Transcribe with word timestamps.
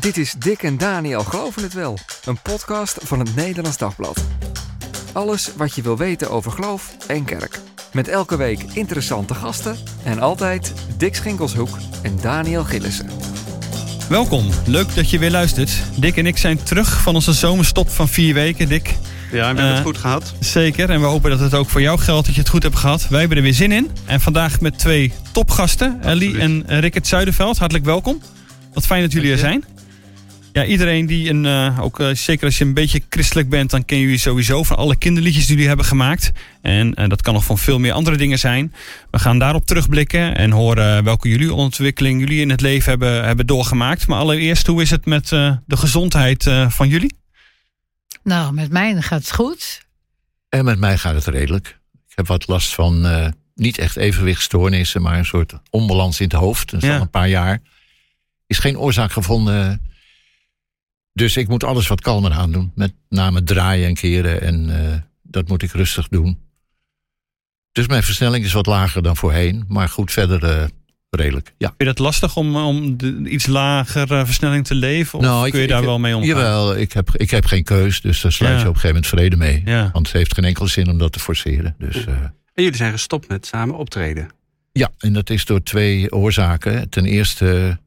Dit 0.00 0.16
is 0.16 0.34
Dick 0.38 0.62
en 0.62 0.78
Daniel 0.78 1.20
Geloven 1.24 1.62
het 1.62 1.72
Wel, 1.74 1.98
een 2.24 2.38
podcast 2.42 2.98
van 3.02 3.18
het 3.18 3.34
Nederlands 3.36 3.76
Dagblad. 3.78 4.24
Alles 5.12 5.50
wat 5.56 5.74
je 5.74 5.82
wil 5.82 5.96
weten 5.96 6.30
over 6.30 6.50
geloof 6.52 6.96
en 7.06 7.24
kerk. 7.24 7.60
Met 7.92 8.08
elke 8.08 8.36
week 8.36 8.62
interessante 8.72 9.34
gasten 9.34 9.76
en 10.04 10.18
altijd 10.20 10.72
Dick 10.96 11.14
Schinkelshoek 11.14 11.78
en 12.02 12.18
Daniel 12.22 12.64
Gillissen. 12.64 13.08
Welkom, 14.08 14.48
leuk 14.66 14.94
dat 14.94 15.10
je 15.10 15.18
weer 15.18 15.30
luistert. 15.30 15.70
Dick 15.96 16.16
en 16.16 16.26
ik 16.26 16.36
zijn 16.38 16.62
terug 16.62 17.00
van 17.02 17.14
onze 17.14 17.32
zomerstop 17.32 17.88
van 17.90 18.08
vier 18.08 18.34
weken. 18.34 18.68
Dick, 18.68 18.86
Ja, 18.88 18.94
en 19.30 19.38
we 19.38 19.44
hebben 19.44 19.64
Eh, 19.64 19.72
het 19.74 19.82
goed 19.82 19.98
gehad. 19.98 20.32
zeker. 20.40 20.90
En 20.90 21.00
we 21.00 21.06
hopen 21.06 21.30
dat 21.30 21.40
het 21.40 21.54
ook 21.54 21.68
voor 21.68 21.80
jou 21.80 21.98
geldt 21.98 22.26
dat 22.26 22.34
je 22.34 22.40
het 22.40 22.50
goed 22.50 22.62
hebt 22.62 22.76
gehad. 22.76 23.08
Wij 23.08 23.20
hebben 23.20 23.36
er 23.38 23.42
weer 23.42 23.54
zin 23.54 23.72
in. 23.72 23.90
En 24.04 24.20
vandaag 24.20 24.60
met 24.60 24.78
twee 24.78 25.12
topgasten, 25.32 25.98
Ellie 26.02 26.38
en 26.38 26.64
eh, 26.66 26.78
Rickert 26.78 27.06
Zuiderveld. 27.06 27.58
Hartelijk 27.58 27.84
welkom. 27.86 28.20
Wat 28.74 28.86
fijn 28.86 29.02
dat 29.02 29.12
jullie 29.12 29.32
er 29.32 29.38
zijn. 29.38 29.64
Ja, 30.52 30.64
iedereen 30.64 31.06
die 31.06 31.30
een, 31.30 31.46
eh, 31.46 31.78
ook 31.82 32.00
eh, 32.00 32.14
zeker 32.14 32.44
als 32.46 32.58
je 32.58 32.64
een 32.64 32.74
beetje 32.74 33.02
christelijk 33.08 33.48
bent, 33.48 33.70
dan 33.70 33.84
ken 33.84 33.98
jullie 33.98 34.18
sowieso 34.18 34.62
van 34.62 34.76
alle 34.76 34.96
kinderliedjes 34.96 35.42
die 35.42 35.52
jullie 35.52 35.68
hebben 35.68 35.86
gemaakt. 35.86 36.30
En 36.62 36.94
eh, 36.94 37.08
dat 37.08 37.22
kan 37.22 37.34
nog 37.34 37.44
van 37.44 37.58
veel 37.58 37.78
meer 37.78 37.92
andere 37.92 38.16
dingen 38.16 38.38
zijn. 38.38 38.74
We 39.10 39.18
gaan 39.18 39.38
daarop 39.38 39.66
terugblikken 39.66 40.36
en 40.36 40.50
horen 40.50 41.04
welke 41.04 41.28
jullie 41.28 41.54
ontwikkeling 41.54 42.20
jullie 42.20 42.40
in 42.40 42.50
het 42.50 42.60
leven 42.60 42.90
hebben, 42.90 43.24
hebben 43.24 43.46
doorgemaakt. 43.46 44.06
Maar 44.06 44.18
allereerst, 44.18 44.66
hoe 44.66 44.82
is 44.82 44.90
het 44.90 45.06
met 45.06 45.32
eh, 45.32 45.56
de 45.66 45.76
gezondheid 45.76 46.46
eh, 46.46 46.70
van 46.70 46.88
jullie? 46.88 47.14
Nou, 48.22 48.52
met 48.52 48.70
mij 48.70 49.02
gaat 49.02 49.20
het 49.20 49.32
goed. 49.32 49.80
En 50.48 50.64
met 50.64 50.78
mij 50.78 50.98
gaat 50.98 51.14
het 51.14 51.26
redelijk. 51.26 51.78
Ik 52.08 52.16
heb 52.16 52.26
wat 52.26 52.46
last 52.48 52.74
van 52.74 53.06
eh, 53.06 53.28
niet 53.54 53.78
echt 53.78 53.96
evenwichtstoornissen, 53.96 55.02
maar 55.02 55.18
een 55.18 55.24
soort 55.26 55.52
onbalans 55.70 56.20
in 56.20 56.24
het 56.28 56.36
hoofd. 56.36 56.70
Dat 56.70 56.82
is 56.82 56.88
Ja. 56.88 56.94
al 56.94 57.00
een 57.00 57.10
paar 57.10 57.28
jaar. 57.28 57.60
Is 58.46 58.58
geen 58.58 58.78
oorzaak 58.78 59.12
gevonden. 59.12 59.89
Dus 61.12 61.36
ik 61.36 61.48
moet 61.48 61.64
alles 61.64 61.86
wat 61.88 62.00
kalmer 62.00 62.32
aandoen. 62.32 62.72
Met 62.74 62.92
name 63.08 63.42
draaien 63.42 63.86
en 63.88 63.94
keren. 63.94 64.40
En 64.42 64.84
eh, 64.90 64.96
dat 65.22 65.48
moet 65.48 65.62
ik 65.62 65.70
rustig 65.72 66.08
doen. 66.08 66.38
Dus 67.72 67.86
mijn 67.86 68.02
versnelling 68.02 68.44
is 68.44 68.52
wat 68.52 68.66
lager 68.66 69.02
dan 69.02 69.16
voorheen. 69.16 69.64
Maar 69.68 69.88
goed, 69.88 70.12
verder 70.12 70.44
eh, 70.44 70.64
redelijk. 71.10 71.54
Ja. 71.58 71.66
Vind 71.66 71.78
je 71.78 71.84
dat 71.84 71.98
lastig 71.98 72.36
om, 72.36 72.56
om 72.56 72.96
de, 72.96 73.22
iets 73.28 73.46
lager 73.46 74.12
eh, 74.12 74.24
versnelling 74.24 74.64
te 74.66 74.74
leven? 74.74 75.18
Of 75.18 75.24
Nou, 75.24 75.44
ik- 75.46 75.50
kun 75.50 75.60
je 75.60 75.66
ik- 75.66 75.72
daar 75.72 75.84
wel 75.84 75.98
mee 75.98 76.14
omgaan? 76.16 76.28
Jawel, 76.28 76.76
ik 76.76 76.92
heb, 76.92 77.10
ik 77.16 77.30
heb 77.30 77.44
geen 77.44 77.64
keus. 77.64 78.00
Dus 78.00 78.20
daar 78.20 78.32
sluit 78.32 78.54
Ja. 78.56 78.60
je 78.62 78.68
op 78.68 78.74
een 78.74 78.80
gegeven 78.80 79.02
moment 79.02 79.14
vrede 79.20 79.36
mee. 79.36 79.62
Ja. 79.76 79.90
Want 79.92 80.06
het 80.06 80.16
heeft 80.16 80.34
geen 80.34 80.44
enkele 80.44 80.68
zin 80.68 80.88
om 80.90 80.98
dat 80.98 81.12
te 81.12 81.18
forceren. 81.20 81.74
Dus... 81.78 82.04
eh, 82.06 82.14
En 82.54 82.62
jullie 82.62 82.76
zijn 82.76 82.92
gestopt 82.92 83.28
met 83.28 83.46
samen 83.46 83.76
optreden. 83.76 84.28
Ja, 84.72 84.90
en 84.98 85.12
dat 85.12 85.30
is 85.30 85.44
door 85.44 85.62
twee 85.62 86.12
oorzaken. 86.12 86.88
Ten 86.88 87.04
eerste 87.04 87.78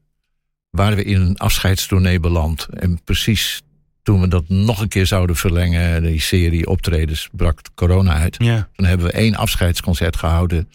waren 0.74 0.96
we 0.96 1.04
in 1.04 1.20
een 1.20 1.36
afscheidstournee 1.36 2.20
beland. 2.20 2.66
En 2.70 3.00
precies 3.04 3.62
toen 4.02 4.20
we 4.20 4.28
dat 4.28 4.48
nog 4.48 4.80
een 4.80 4.88
keer 4.88 5.06
zouden 5.06 5.36
verlengen, 5.36 6.02
die 6.02 6.20
serie 6.20 6.66
optredens, 6.68 7.28
brak 7.32 7.60
corona 7.74 8.12
uit. 8.14 8.36
Ja. 8.38 8.68
Toen 8.76 8.86
hebben 8.86 9.06
we 9.06 9.12
één 9.12 9.34
afscheidsconcert 9.34 10.16
gehouden. 10.16 10.68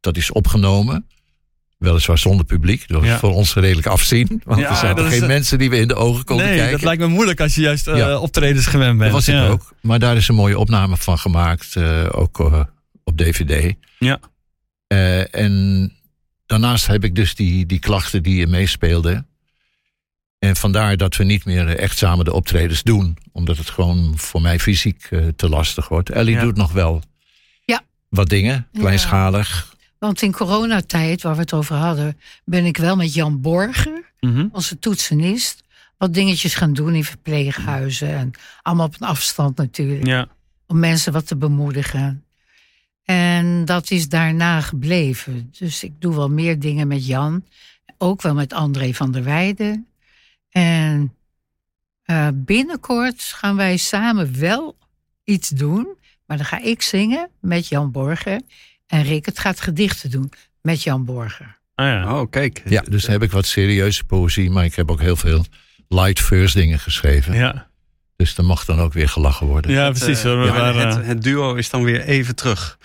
Dat 0.00 0.16
is 0.16 0.30
opgenomen. 0.32 1.06
Weliswaar 1.78 2.18
zonder 2.18 2.46
publiek. 2.46 2.88
Dat 2.88 3.00
was 3.00 3.08
Ja. 3.08 3.18
voor 3.18 3.34
ons 3.34 3.54
redelijk 3.54 3.86
afzien. 3.86 4.40
Want 4.44 4.60
Ja, 4.60 4.68
er 4.70 4.76
zaten 4.76 5.04
is- 5.06 5.18
geen 5.18 5.26
mensen 5.26 5.58
die 5.58 5.70
we 5.70 5.76
in 5.78 5.88
de 5.88 5.94
ogen 5.94 6.24
konden 6.24 6.46
Nee, 6.46 6.54
kijken. 6.56 6.72
dat 6.72 6.82
lijkt 6.84 7.00
me 7.02 7.06
moeilijk 7.08 7.40
als 7.40 7.54
je 7.54 7.60
juist 7.60 7.86
eh, 7.86 7.96
Ja. 7.96 8.18
optredens 8.18 8.66
gewend 8.66 8.98
bent. 8.98 9.12
Dat 9.12 9.24
was 9.26 9.36
ik 9.36 9.50
ook. 9.50 9.74
Maar 9.82 9.98
daar 9.98 10.16
is 10.16 10.28
een 10.28 10.34
mooie 10.34 10.58
opname 10.58 10.96
van 10.96 11.18
gemaakt. 11.18 11.76
eh, 11.76 12.06
ook 12.10 12.40
eh, 12.40 12.60
op 13.04 13.16
DVD. 13.16 13.74
Ja. 13.98 14.20
Eh, 14.86 15.34
en 15.34 15.92
daarnaast 16.46 16.86
heb 16.86 17.04
ik 17.04 17.14
dus 17.14 17.34
die, 17.34 17.66
die 17.66 17.78
klachten 17.78 18.22
die 18.22 18.42
er 18.42 18.48
meespeelden. 18.48 19.26
En 20.44 20.56
vandaar 20.56 20.96
dat 20.96 21.16
we 21.16 21.24
niet 21.24 21.44
meer 21.44 21.76
echt 21.76 21.98
samen 21.98 22.24
de 22.24 22.32
optredens 22.32 22.82
doen. 22.82 23.16
Omdat 23.32 23.56
het 23.56 23.70
gewoon 23.70 24.12
voor 24.18 24.40
mij 24.42 24.58
fysiek 24.58 25.06
eh, 25.10 25.26
te 25.36 25.48
lastig 25.48 25.88
wordt. 25.88 26.10
Ellie 26.10 26.34
Ja. 26.34 26.40
doet 26.42 26.56
nog 26.56 26.72
wel 26.72 27.02
Ja. 27.64 27.80
wat 28.08 28.28
dingen, 28.28 28.68
kleinschalig. 28.72 29.72
Want 29.98 30.22
in 30.22 30.32
coronatijd, 30.32 31.22
waar 31.22 31.34
we 31.34 31.40
het 31.40 31.52
over 31.52 31.76
hadden, 31.76 32.18
ben 32.44 32.64
ik 32.64 32.76
wel 32.76 32.96
met 32.96 33.14
Jan 33.14 33.40
Borger, 33.40 34.02
Mhm. 34.20 34.46
onze 34.52 34.78
toetsenist, 34.78 35.62
wat 35.98 36.14
dingetjes 36.14 36.54
gaan 36.54 36.72
doen 36.72 36.94
in 36.94 37.04
verpleeghuizen. 37.04 38.08
En 38.08 38.30
allemaal 38.62 38.86
op 38.86 38.94
een 39.00 39.06
afstand 39.06 39.56
natuurlijk. 39.56 40.06
ja. 40.06 40.28
Om 40.66 40.78
mensen 40.78 41.12
wat 41.12 41.26
te 41.26 41.36
bemoedigen. 41.36 42.24
En 43.04 43.64
dat 43.64 43.90
is 43.90 44.08
daarna 44.08 44.60
gebleven. 44.60 45.48
Dus 45.58 45.84
ik 45.84 45.92
doe 45.98 46.14
wel 46.14 46.28
meer 46.30 46.58
dingen 46.58 46.86
met 46.88 47.06
Jan. 47.06 47.44
Ook 47.98 48.22
wel 48.22 48.34
met 48.34 48.52
André 48.52 48.92
van 48.92 49.12
der 49.12 49.24
Weijden. 49.24 49.86
En 50.54 51.14
eh, 52.02 52.28
binnenkort 52.34 53.22
gaan 53.22 53.56
wij 53.56 53.76
samen 53.76 54.38
wel 54.40 54.76
iets 55.24 55.48
doen. 55.48 55.96
Maar 56.26 56.36
dan 56.36 56.46
ga 56.46 56.60
ik 56.62 56.82
zingen 56.82 57.30
met 57.40 57.68
Jan 57.68 57.90
Borger. 57.90 58.40
En 58.86 59.02
Rick 59.02 59.28
gaat 59.38 59.60
gedichten 59.60 60.10
doen 60.10 60.32
met 60.62 60.82
Jan 60.82 61.04
Borger. 61.04 61.58
Ah, 61.74 61.86
ja. 61.86 62.20
Oh, 62.20 62.30
kijk. 62.30 62.62
Ja, 62.64 62.80
dus 62.82 63.02
dan 63.02 63.12
heb 63.12 63.22
ik 63.22 63.30
wat 63.30 63.46
serieuze 63.46 64.04
poëzie. 64.04 64.50
Maar 64.50 64.64
ik 64.64 64.74
heb 64.74 64.90
ook 64.90 65.00
heel 65.00 65.16
veel 65.16 65.44
light 65.88 66.20
verse 66.20 66.58
dingen 66.58 66.78
geschreven. 66.78 67.34
Ja. 67.34 67.70
Dus 68.16 68.36
er 68.36 68.44
mag 68.44 68.64
dan 68.64 68.80
ook 68.80 68.92
weer 68.92 69.08
gelachen 69.08 69.46
worden. 69.46 69.70
ja, 69.70 69.84
Het, 69.84 69.98
precies. 69.98 70.24
eh, 70.24 70.30
hoor. 70.30 70.40
We 70.40 70.46
ja, 70.46 70.52
waren, 70.52 70.88
het, 70.88 70.98
eh, 71.00 71.06
het 71.06 71.22
duo 71.22 71.54
is 71.54 71.70
dan 71.70 71.82
weer 71.84 72.00
even 72.00 72.34
terug. 72.36 72.78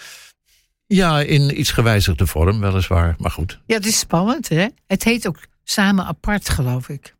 Ja, 0.88 1.20
in 1.22 1.60
iets 1.60 1.72
gewijzigde 1.72 2.28
vorm, 2.28 2.60
weliswaar. 2.60 3.16
Maar 3.18 3.32
goed. 3.32 3.60
Ja, 3.66 3.76
het 3.76 3.86
is 3.86 4.00
spannend, 4.00 4.50
hè? 4.50 4.68
Het 4.88 5.04
heet 5.04 5.28
ook 5.28 5.40
Samen 5.64 6.06
Apart, 6.06 6.50
geloof 6.50 6.90
ik. 6.90 7.16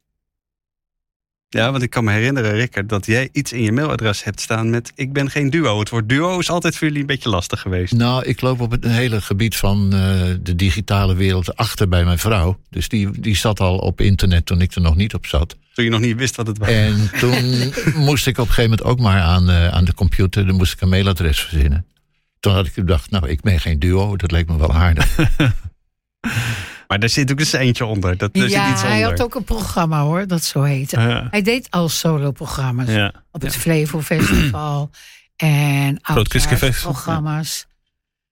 Ja, 1.52 1.72
want 1.72 1.84
ik 1.84 1.90
kan 1.90 2.04
me 2.04 2.12
herinneren, 2.12 2.52
Rickert, 2.52 2.90
dat 2.90 3.06
jij 3.06 3.30
iets 3.32 3.54
in 3.54 3.62
je 3.62 3.72
mailadres 3.72 4.24
hebt 4.24 4.42
staan 4.42 4.70
met 4.70 4.92
ik 4.96 5.14
ben 5.14 5.30
geen 5.30 5.50
duo. 5.50 5.80
Het 5.80 5.90
woord 5.90 6.10
duo 6.10 6.40
is 6.40 6.50
altijd 6.50 6.76
voor 6.76 6.88
jullie 6.88 7.02
een 7.02 7.08
beetje 7.08 7.30
lastig 7.30 7.62
geweest. 7.62 7.94
Nou, 7.94 8.26
ik 8.26 8.42
loop 8.42 8.60
op 8.60 8.72
het 8.72 8.86
hele 8.86 9.22
gebied 9.22 9.56
van 9.56 9.94
eh, 9.94 10.00
de 10.42 10.56
digitale 10.56 11.16
wereld 11.16 11.56
achter 11.56 11.90
bij 11.90 12.06
mijn 12.06 12.18
vrouw. 12.18 12.60
Dus 12.70 12.90
die, 12.90 13.20
die 13.20 13.36
zat 13.36 13.60
al 13.60 13.78
op 13.78 14.02
internet 14.02 14.46
toen 14.46 14.62
ik 14.62 14.76
er 14.76 14.82
nog 14.82 14.96
niet 14.96 15.14
op 15.14 15.26
zat. 15.26 15.58
Toen 15.74 15.84
je 15.84 15.92
nog 15.92 16.00
niet 16.00 16.18
wist 16.18 16.36
wat 16.36 16.48
het 16.48 16.58
was. 16.58 16.70
En 16.70 17.12
toen 17.20 17.74
moest 18.06 18.28
ik 18.28 18.38
op 18.38 18.48
een 18.48 18.54
gegeven 18.54 18.70
moment 18.70 18.84
ook 18.84 19.00
maar 19.00 19.22
aan, 19.22 19.50
eh, 19.50 19.68
aan 19.68 19.86
de 19.86 19.94
computer. 19.94 20.46
Dan 20.46 20.56
moest 20.56 20.74
ik 20.74 20.82
een 20.82 20.90
mailadres 20.90 21.40
verzinnen. 21.40 21.86
Toen 22.40 22.54
had 22.54 22.66
ik 22.66 22.74
gedacht, 22.74 23.12
nou, 23.12 23.30
ik 23.30 23.42
ben 23.42 23.60
geen 23.60 23.80
duo. 23.80 24.16
Dat 24.16 24.32
leek 24.32 24.48
me 24.48 24.58
wel 24.58 24.74
aardig. 24.74 25.16
Maar 26.90 27.00
daar 27.00 27.10
zit 27.10 27.32
ook 27.32 27.40
eens 27.40 27.54
eentje 27.54 27.86
onder. 27.86 28.18
Dat, 28.18 28.34
daar 28.34 28.44
zit 28.44 28.52
ja, 28.52 28.72
iets 28.72 28.82
hij 28.82 28.92
onder. 28.96 29.10
had 29.10 29.22
ook 29.22 29.36
een 29.36 29.44
programma, 29.44 30.02
hoor, 30.02 30.28
dat 30.28 30.44
zo 30.44 30.62
heette. 30.64 31.00
ja. 31.00 31.28
Hij 31.30 31.42
deed 31.42 31.68
al 31.72 31.90
solo-programma's. 31.90 32.88
Ja. 32.90 33.14
op 33.32 33.42
het 33.42 33.56
Flevo 33.56 34.02
Festival 34.02 34.90
en 35.36 36.02
programma's. 36.82 37.68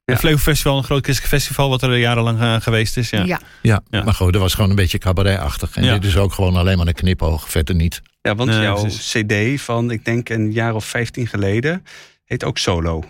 Ja. 0.06 0.18
Flevo 0.18 0.38
Festival, 0.38 0.78
een 0.78 0.84
groot 0.84 1.04
christelijk 1.04 1.34
festival 1.34 1.70
wat 1.70 1.82
er 1.82 1.98
jarenlang 1.98 2.40
eh, 2.40 2.56
geweest 2.62 2.98
is. 2.98 3.10
Ja. 3.10 3.24
Ja. 3.24 3.40
Ja, 3.62 3.82
Ja. 3.90 4.04
maar 4.04 4.14
goed, 4.14 4.34
dat 4.34 4.42
was 4.42 4.54
gewoon 4.54 4.70
een 4.70 4.76
beetje 4.76 4.98
cabaretachtig. 4.98 5.76
En 5.76 5.84
Ja. 5.84 5.94
dit 5.94 6.04
is 6.06 6.18
ook 6.18 6.34
gewoon 6.34 6.56
alleen 6.56 6.78
maar 6.78 6.88
een 6.88 6.94
knipoog, 6.94 7.50
verder 7.50 7.76
niet. 7.76 8.02
Ja, 8.22 8.36
want 8.36 8.50
Nee, 8.50 8.62
jouw 8.62 8.82
precies. 8.82 9.12
cd 9.26 9.62
van, 9.62 9.92
ik 9.92 10.06
denk 10.06 10.30
een 10.30 10.52
jaar 10.52 10.74
of 10.76 10.86
15 10.86 11.28
geleden, 11.28 11.84
heet 12.26 12.44
ook 12.44 12.58
Solo. 12.58 13.04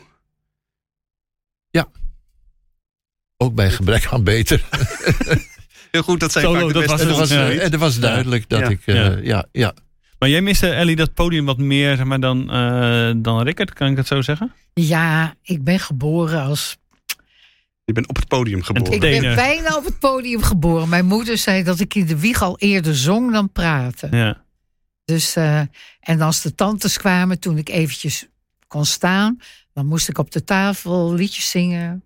Ook 3.37 3.53
bij 3.55 3.71
gebrek 3.71 4.05
aan 4.05 4.23
beter. 4.23 4.63
Heel 5.91 6.01
goed, 6.03 6.19
dat 6.19 6.31
zijn 6.31 6.43
Solo, 6.45 6.59
vaak 6.59 6.67
de 6.67 6.73
dat 6.73 6.81
beste 6.81 7.07
was 7.07 7.29
En 7.29 7.39
het. 7.51 7.61
het 7.61 7.75
was, 7.75 7.93
het 7.93 8.01
duidelijk 8.01 8.49
dat 8.49 8.59
Ja. 8.59 8.67
ik... 8.69 8.81
eh, 8.85 8.95
Ja. 8.95 9.17
ja. 9.21 9.45
Ja, 9.51 9.73
Maar 10.19 10.29
jij 10.29 10.41
miste, 10.41 10.69
Ellie, 10.69 10.95
dat 10.95 11.13
podium 11.13 11.45
wat 11.45 11.57
meer 11.57 11.95
zeg 11.95 12.05
maar, 12.05 12.19
dan, 12.19 12.51
eh, 12.51 13.11
dan 13.17 13.41
Rickert, 13.41 13.73
kan 13.73 13.87
ik 13.89 13.95
dat 13.95 14.07
zo 14.07 14.21
zeggen? 14.21 14.51
ja, 14.73 15.35
ik 15.41 15.63
ben 15.63 15.79
geboren 15.79 16.41
als... 16.41 16.77
Je 17.83 17.93
bent 17.93 18.07
op 18.07 18.15
het 18.15 18.27
podium 18.27 18.63
geboren. 18.63 18.93
Ik 18.93 18.99
ben 19.21 19.35
bijna 19.35 19.75
op 19.77 19.85
het 19.85 19.99
podium 19.99 20.41
geboren. 20.41 20.89
Mijn 20.89 21.05
moeder 21.05 21.37
zei 21.37 21.63
dat 21.63 21.79
ik 21.79 21.95
in 21.95 22.05
de 22.05 22.19
wieg 22.19 22.41
al 22.41 22.57
eerder 22.59 22.95
zong 22.95 23.31
dan 23.31 23.51
praten. 23.51 24.17
Ja. 24.17 24.43
Dus, 25.05 25.35
eh, 25.35 25.61
en 25.99 26.21
als 26.21 26.41
de 26.41 26.55
tantes 26.55 26.97
kwamen, 26.97 27.39
toen 27.39 27.57
ik 27.57 27.69
eventjes 27.69 28.27
kon 28.67 28.85
staan... 28.85 29.39
dan 29.73 29.85
moest 29.85 30.09
ik 30.09 30.17
op 30.17 30.31
de 30.31 30.43
tafel 30.43 31.13
liedjes 31.13 31.49
zingen. 31.49 32.03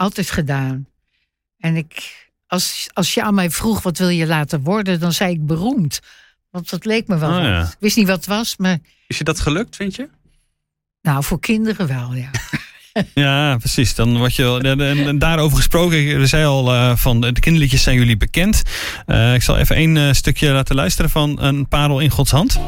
Altijd 0.00 0.30
gedaan. 0.30 0.86
En 1.58 1.76
ik, 1.76 2.14
als, 2.46 2.86
als 2.92 3.14
je 3.14 3.22
aan 3.22 3.34
mij 3.34 3.50
vroeg, 3.50 3.82
wat 3.82 3.98
wil 3.98 4.08
je 4.08 4.26
laten 4.26 4.60
worden... 4.62 5.00
dan 5.00 5.12
zei 5.12 5.32
ik 5.32 5.46
beroemd. 5.46 6.00
Want 6.50 6.70
dat 6.70 6.84
leek 6.84 7.06
me 7.06 7.18
wel 7.18 7.28
Oh, 7.28 7.34
wat. 7.36 7.44
ja. 7.44 7.62
Ik 7.62 7.76
wist 7.78 7.96
niet 7.96 8.06
wat 8.06 8.16
het 8.16 8.26
was, 8.26 8.56
maar... 8.56 8.78
Is 9.06 9.18
je 9.18 9.24
dat 9.24 9.40
gelukt, 9.40 9.76
vind 9.76 9.96
je? 9.96 10.08
Nou, 11.02 11.24
voor 11.24 11.40
kinderen 11.40 11.86
wel, 11.86 12.14
ja. 12.14 12.30
Ja, 13.14 13.56
precies. 13.56 13.94
Dan 13.94 14.16
word 14.18 14.34
je, 14.34 14.58
en, 14.62 14.80
en- 14.80 15.06
en 15.06 15.18
daarover 15.18 15.56
gesproken, 15.56 15.96
je 15.98 16.26
zei 16.26 16.44
al 16.44 16.72
eh, 16.74 16.96
van 16.96 17.20
de 17.20 17.32
kinderliedjes 17.32 17.82
zijn 17.82 17.96
jullie 17.96 18.16
bekend. 18.16 18.62
Eh, 19.06 19.34
ik 19.34 19.42
zal 19.42 19.56
even 19.56 19.76
één 19.76 19.96
eh, 19.96 20.12
stukje 20.12 20.50
laten 20.52 20.74
luisteren 20.74 21.10
van 21.10 21.42
een 21.42 21.68
parel 21.68 22.00
in 22.00 22.10
Gods 22.10 22.30
hand. 22.30 22.58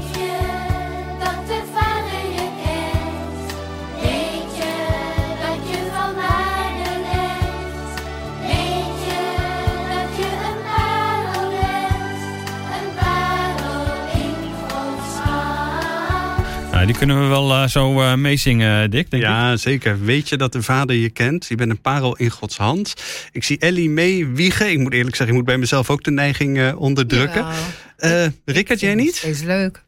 Nou, 16.83 16.95
die 16.95 17.07
kunnen 17.07 17.23
we 17.23 17.29
wel 17.29 17.53
eh, 17.53 17.69
zo 17.69 18.01
eh, 18.01 18.15
meezingen, 18.15 18.91
Dick, 18.91 19.11
denk 19.11 19.23
ik. 19.23 19.29
Ja, 19.29 19.57
zeker. 19.57 20.05
Weet 20.05 20.29
je 20.29 20.37
dat 20.37 20.53
de 20.53 20.63
vader 20.63 20.97
je 20.97 21.11
kent? 21.11 21.47
Je 21.47 21.55
bent 21.55 21.71
een 21.71 21.81
parel 21.81 22.17
in 22.17 22.31
Gods 22.31 22.57
hand. 22.57 22.95
Ik 23.33 23.45
zie 23.45 23.59
Ellie 23.59 23.91
mee 23.91 24.27
wiegen. 24.27 24.71
Ik 24.71 24.79
moet 24.79 24.93
eerlijk 24.93 25.17
zeggen, 25.17 25.29
ik 25.29 25.43
moet 25.43 25.45
bij 25.51 25.59
mezelf 25.59 25.91
ook 25.91 26.03
de 26.05 26.11
neiging 26.11 26.59
eh, 26.59 26.81
onderdrukken. 26.81 27.45
Ja, 27.45 27.55
Eh 27.97 28.27
Rickert, 28.45 28.81
jij 28.81 28.95
niet? 28.95 29.15
Steeds 29.15 29.43
leuk. 29.43 29.85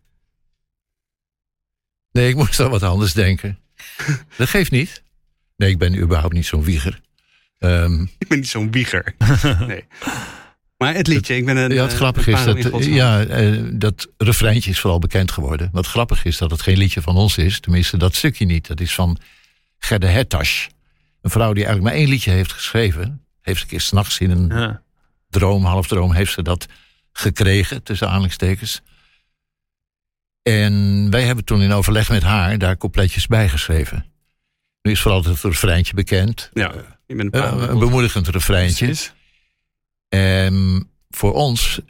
Nee, 2.12 2.28
ik 2.28 2.36
moest 2.36 2.60
aan 2.60 2.70
wat 2.70 2.82
anders 2.82 3.12
denken. 3.12 3.58
dat 4.36 4.48
geeft 4.48 4.70
niet. 4.70 5.02
Nee, 5.56 5.70
ik 5.70 5.78
ben 5.78 5.98
überhaupt 5.98 6.34
niet 6.34 6.46
zo'n 6.46 6.64
wieger. 6.64 7.00
Ehm, 7.58 8.02
Ik 8.18 8.28
ben 8.28 8.38
niet 8.38 8.48
zo'n 8.48 8.70
wieger. 8.70 9.14
nee. 9.66 9.84
Maar 10.76 10.94
het 10.94 11.06
liedje, 11.06 11.36
ik 11.36 11.44
ben 11.44 11.56
een 11.56 11.72
ja, 11.74 11.82
het 11.82 11.90
eh, 11.90 11.96
grappige 11.96 12.30
is 12.30 12.44
dat, 12.44 12.84
ja, 12.84 13.24
eh, 13.24 13.62
dat 13.72 14.08
refreintje 14.16 14.70
is 14.70 14.80
vooral 14.80 14.98
bekend 14.98 15.30
geworden. 15.32 15.68
Wat 15.72 15.86
grappig 15.86 16.24
is 16.24 16.38
dat 16.38 16.50
het 16.50 16.62
geen 16.62 16.76
liedje 16.78 17.02
van 17.02 17.16
ons 17.16 17.36
is. 17.38 17.60
Tenminste, 17.60 17.96
dat 17.96 18.14
stukje 18.14 18.44
niet. 18.44 18.66
Dat 18.66 18.80
is 18.80 18.94
van 18.94 19.18
Gerda 19.78 20.06
Hertasch. 20.06 20.66
Een 21.22 21.30
vrouw 21.30 21.52
die 21.52 21.64
eigenlijk 21.64 21.94
maar 21.94 22.02
één 22.02 22.10
liedje 22.12 22.30
heeft 22.30 22.52
geschreven. 22.52 23.24
Heeft 23.40 23.62
een 23.62 23.68
keer 23.68 23.80
s'nachts 23.80 24.18
in 24.18 24.30
een 24.30 24.46
Ja. 24.48 24.82
droom, 25.30 25.64
halfdroom, 25.64 26.12
heeft 26.12 26.32
ze 26.32 26.42
dat 26.42 26.66
gekregen, 27.12 27.82
tussen 27.82 28.06
aanhalingstekens. 28.06 28.82
En 30.42 31.06
wij 31.10 31.22
hebben 31.22 31.44
toen 31.44 31.62
in 31.62 31.72
overleg 31.72 32.08
met 32.08 32.22
haar 32.22 32.58
daar 32.58 32.76
coupletjes 32.76 33.26
bij 33.26 33.48
geschreven. 33.48 34.06
Nu 34.82 34.90
is 34.92 35.00
vooral 35.00 35.24
het 35.24 35.42
refreintje 35.42 35.94
bekend. 35.94 36.50
Ja, 36.52 36.72
ik 37.06 37.16
ben 37.16 37.26
een 37.26 37.32
Eh, 37.32 37.68
een 37.68 37.78
bemoedigend 37.78 38.28
refreintje. 38.28 38.84
Precies. 38.86 39.12
En 40.14 40.88
voor 41.10 41.32
ons 41.32 41.80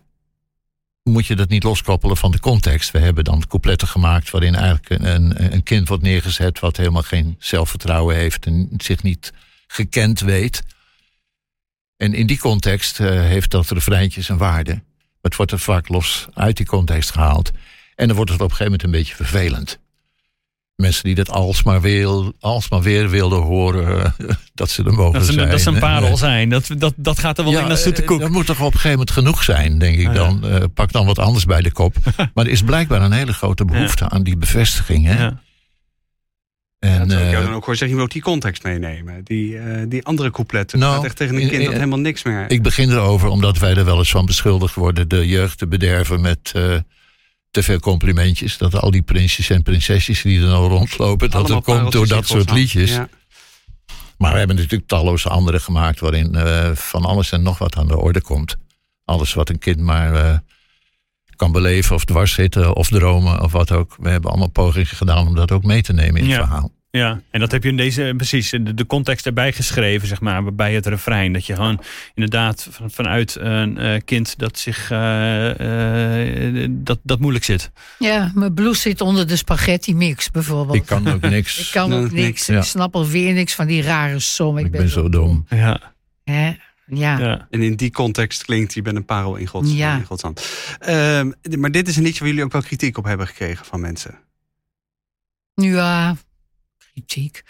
moet 1.03 1.26
je 1.26 1.37
dat 1.37 1.49
niet 1.49 1.62
loskoppelen 1.62 2.17
van 2.17 2.31
de 2.31 2.41
context. 2.41 2.91
We 2.91 2.99
hebben 2.99 3.25
dan 3.25 3.47
coupletten 3.47 3.88
gemaakt 3.88 4.31
waarin 4.31 4.55
eigenlijk 4.55 5.03
een, 5.03 5.53
een, 5.53 5.62
kind 5.62 5.88
wordt 5.88 6.03
neergezet 6.03 6.59
wat 6.61 6.76
helemaal 6.76 7.03
geen 7.03 7.37
zelfvertrouwen 7.38 8.17
heeft 8.17 8.47
en 8.47 8.69
zich 8.76 9.03
niet 9.03 9.32
gekend 9.67 10.21
weet. 10.21 10.62
En 11.97 12.15
in 12.15 12.26
die 12.26 12.38
context 12.38 13.00
eh, 13.00 13.09
heeft 13.09 13.50
dat 13.50 13.71
refreintje 13.71 14.23
zijn 14.23 14.38
waarde. 14.38 14.82
Het 15.21 15.37
wordt 15.37 15.53
er 15.53 15.59
vaak 15.59 15.88
los 15.88 16.26
uit 16.35 16.56
die 16.56 16.67
context 16.67 17.11
gehaald. 17.11 17.50
En 17.94 18.06
dan 18.06 18.17
wordt 18.17 18.31
het 18.31 18.41
op 18.41 18.50
een 18.50 18.56
gegeven 18.56 18.73
moment 18.73 18.82
een 18.82 19.00
beetje 19.00 19.15
vervelend. 19.15 19.79
Mensen 20.76 21.05
die 21.05 21.15
dat 21.15 21.31
alsmaar 21.31 21.81
weer, 21.81 22.32
alsmaar 22.41 22.82
weer 22.82 23.11
wilden 23.11 23.38
horen, 23.43 24.15
dat 24.55 24.71
ze 24.71 24.85
er 24.85 24.93
mogen 24.93 25.12
Dat, 25.19 25.26
ze, 25.26 25.32
zijn. 25.32 25.50
dat 25.50 25.61
ze 25.61 25.69
een 25.71 25.79
parel 25.79 26.17
zijn. 26.17 26.49
Dat, 26.49 26.69
dat, 26.79 26.93
dat 26.97 27.19
gaat 27.19 27.38
er 27.38 27.44
wel 27.44 27.71
in 27.71 27.76
zoete 27.76 28.03
eh. 28.03 28.19
Dat 28.19 28.31
moet 28.31 28.47
toch 28.47 28.56
op 28.61 28.65
een 28.65 28.73
gegeven 28.73 28.91
moment 28.91 29.11
genoeg 29.11 29.43
zijn, 29.43 29.79
denk 29.79 29.99
ik 29.99 30.06
Ah, 30.09 30.15
ja. 30.15 30.19
dan. 30.21 30.44
Eh, 30.47 30.62
pak 30.75 30.93
dan 30.93 31.06
wat 31.06 31.19
anders 31.19 31.44
bij 31.44 31.61
de 31.62 31.73
kop. 31.73 31.94
maar 32.35 32.44
er 32.44 32.50
is 32.50 32.62
blijkbaar 32.62 33.03
een 33.03 33.12
hele 33.12 33.32
grote 33.32 33.65
behoefte 33.65 34.09
aan 34.09 34.23
die 34.23 34.37
bevestiging. 34.37 35.06
Hè? 35.06 35.23
Ja. 35.23 35.43
En, 36.79 36.91
Ja, 36.91 36.99
terwijl 36.99 37.19
ik 37.21 37.25
eh, 37.26 37.31
jou 37.32 37.44
dan 37.44 37.55
ook 37.55 37.65
hoor 37.65 37.76
zeggen, 37.76 37.88
je 37.88 37.94
moet 37.94 38.05
ook 38.05 38.12
die 38.12 38.23
context 38.23 38.62
meenemen. 38.62 39.21
Die, 39.25 39.59
eh, 39.59 39.82
die 39.88 40.05
andere 40.05 40.31
coupletten. 40.31 40.79
Nou, 40.79 40.94
gaat 40.94 41.05
echt 41.05 41.17
tegen 41.17 41.35
een 41.35 41.41
in- 41.41 41.49
kind 41.49 41.61
in- 41.61 41.67
dat 41.67 41.75
helemaal 41.76 41.99
niks 41.99 42.23
meer... 42.23 42.50
ik 42.50 42.62
begin 42.62 42.91
erover 42.91 43.29
omdat 43.29 43.59
wij 43.59 43.75
er 43.76 43.85
wel 43.85 43.99
eens 43.99 44.11
van 44.11 44.26
beschuldigd 44.26 44.75
worden 44.75 45.09
de 45.09 45.26
jeugd 45.29 45.59
te 45.59 45.67
bederven 45.67 46.21
met 46.21 46.53
eh, 46.55 46.75
te 47.55 47.62
veel 47.62 47.81
complimentjes. 47.81 48.59
Dat 48.59 48.75
al 48.75 48.91
die 48.91 49.03
prinsjes 49.03 49.51
en 49.51 49.62
prinsesjes 49.62 50.23
die 50.23 50.41
er 50.41 50.47
nou 50.47 50.69
rondlopen, 50.69 51.31
dat 51.31 51.41
Allemaal 51.41 51.62
dat 51.62 51.77
komt 51.77 51.93
door 51.93 52.06
dat 52.06 52.27
soort 52.27 52.51
liedjes. 52.51 52.91
Ja. 52.91 53.09
Maar 54.19 54.33
we 54.33 54.39
hebben 54.39 54.56
natuurlijk 54.56 54.89
talloze 54.89 55.29
andere 55.29 55.61
gemaakt 55.61 56.01
waarin 56.01 56.35
eh, 56.35 56.71
van 56.75 57.05
alles 57.05 57.33
en 57.33 57.43
nog 57.43 57.59
wat 57.59 57.77
aan 57.77 57.87
de 57.87 57.97
orde 57.97 58.21
komt. 58.21 58.56
Alles 59.05 59.35
wat 59.35 59.49
een 59.49 59.59
kind 59.59 59.81
maar 59.81 60.15
eh, 60.15 60.39
kan 61.37 61.53
beleven 61.53 61.95
of 61.95 62.05
dwars 62.05 62.33
zitten 62.33 62.77
of 62.77 62.89
dromen 62.89 63.43
of 63.43 63.53
wat 63.53 63.73
ook. 63.73 63.97
We 63.99 64.09
hebben 64.09 64.31
allemaal 64.31 64.50
pogingen 64.50 64.87
gedaan 64.87 65.27
om 65.27 65.35
dat 65.35 65.50
ook 65.50 65.65
mee 65.65 65.83
te 65.83 65.93
nemen 65.93 66.21
in 66.21 66.31
het 66.31 66.35
verhaal. 66.35 66.71
Ja, 66.99 67.20
en 67.31 67.41
dat 67.41 67.50
heb 67.50 67.62
je 67.62 67.69
in 67.69 67.76
deze, 67.76 68.14
precies, 68.17 68.50
de, 68.50 68.75
de 68.75 68.87
context 68.87 69.26
erbij 69.26 69.52
geschreven, 69.52 70.08
zeg 70.08 70.20
maar, 70.20 70.55
bij 70.55 70.75
het 70.75 70.87
refrein. 70.87 71.32
Dat 71.32 71.46
je 71.46 71.55
gewoon 71.55 71.81
inderdaad 72.14 72.69
van, 72.70 72.91
vanuit 72.91 73.37
een 73.41 73.79
eh, 73.79 74.00
kind 74.05 74.38
dat 74.38 74.58
zich, 74.58 74.91
eh, 74.91 76.62
eh, 76.64 76.70
dat, 76.70 76.99
dat 77.02 77.20
moeilijk 77.20 77.44
zit. 77.44 77.70
Ja, 77.99 78.31
mijn 78.35 78.55
blouse 78.55 78.81
zit 78.81 79.00
onder 79.00 79.26
de 79.26 79.37
spaghetti 79.37 79.94
mix 79.94 80.31
bijvoorbeeld. 80.31 80.76
Ik 80.76 80.87
kan 80.87 81.08
ook 81.08 81.20
niks. 81.37 81.58
Ik 81.58 81.69
kan 81.73 81.93
ook 81.93 82.11
niks, 82.12 82.46
ja. 82.46 82.58
Ik 82.58 82.64
snap 82.64 82.94
alweer 82.94 83.32
niks 83.32 83.55
van 83.55 83.67
die 83.67 83.82
rare 83.82 84.19
som. 84.19 84.58
Ik, 84.58 84.64
ik 84.64 84.70
ben 84.70 84.88
zo 84.88 85.08
dom. 85.08 85.47
Ja, 85.49 85.81
Hè? 86.25 86.52
Ja. 86.87 87.19
ja. 87.19 87.47
En 87.50 87.62
in 87.62 87.76
die 87.76 87.90
context 87.90 88.44
klinkt 88.44 88.75
je 88.75 88.82
bent 88.82 88.97
een 88.97 89.05
parel 89.05 89.37
in 89.37 89.47
Gods, 89.47 89.73
Ja. 89.73 89.97
in 89.97 90.05
Gods 90.05 90.23
hand. 90.23 90.49
Ehm, 90.79 91.31
maar 91.58 91.70
dit 91.70 91.88
is 91.88 91.97
een 91.97 92.02
liedje 92.02 92.19
waar 92.19 92.29
jullie 92.29 92.44
ook 92.44 92.52
wel 92.52 92.62
kritiek 92.62 92.99
op 92.99 93.05
hebben 93.05 93.26
gekregen 93.26 93.64
van 93.67 93.81
mensen. 93.81 94.19
Ja, 95.55 96.17
kritiek. 96.94 97.43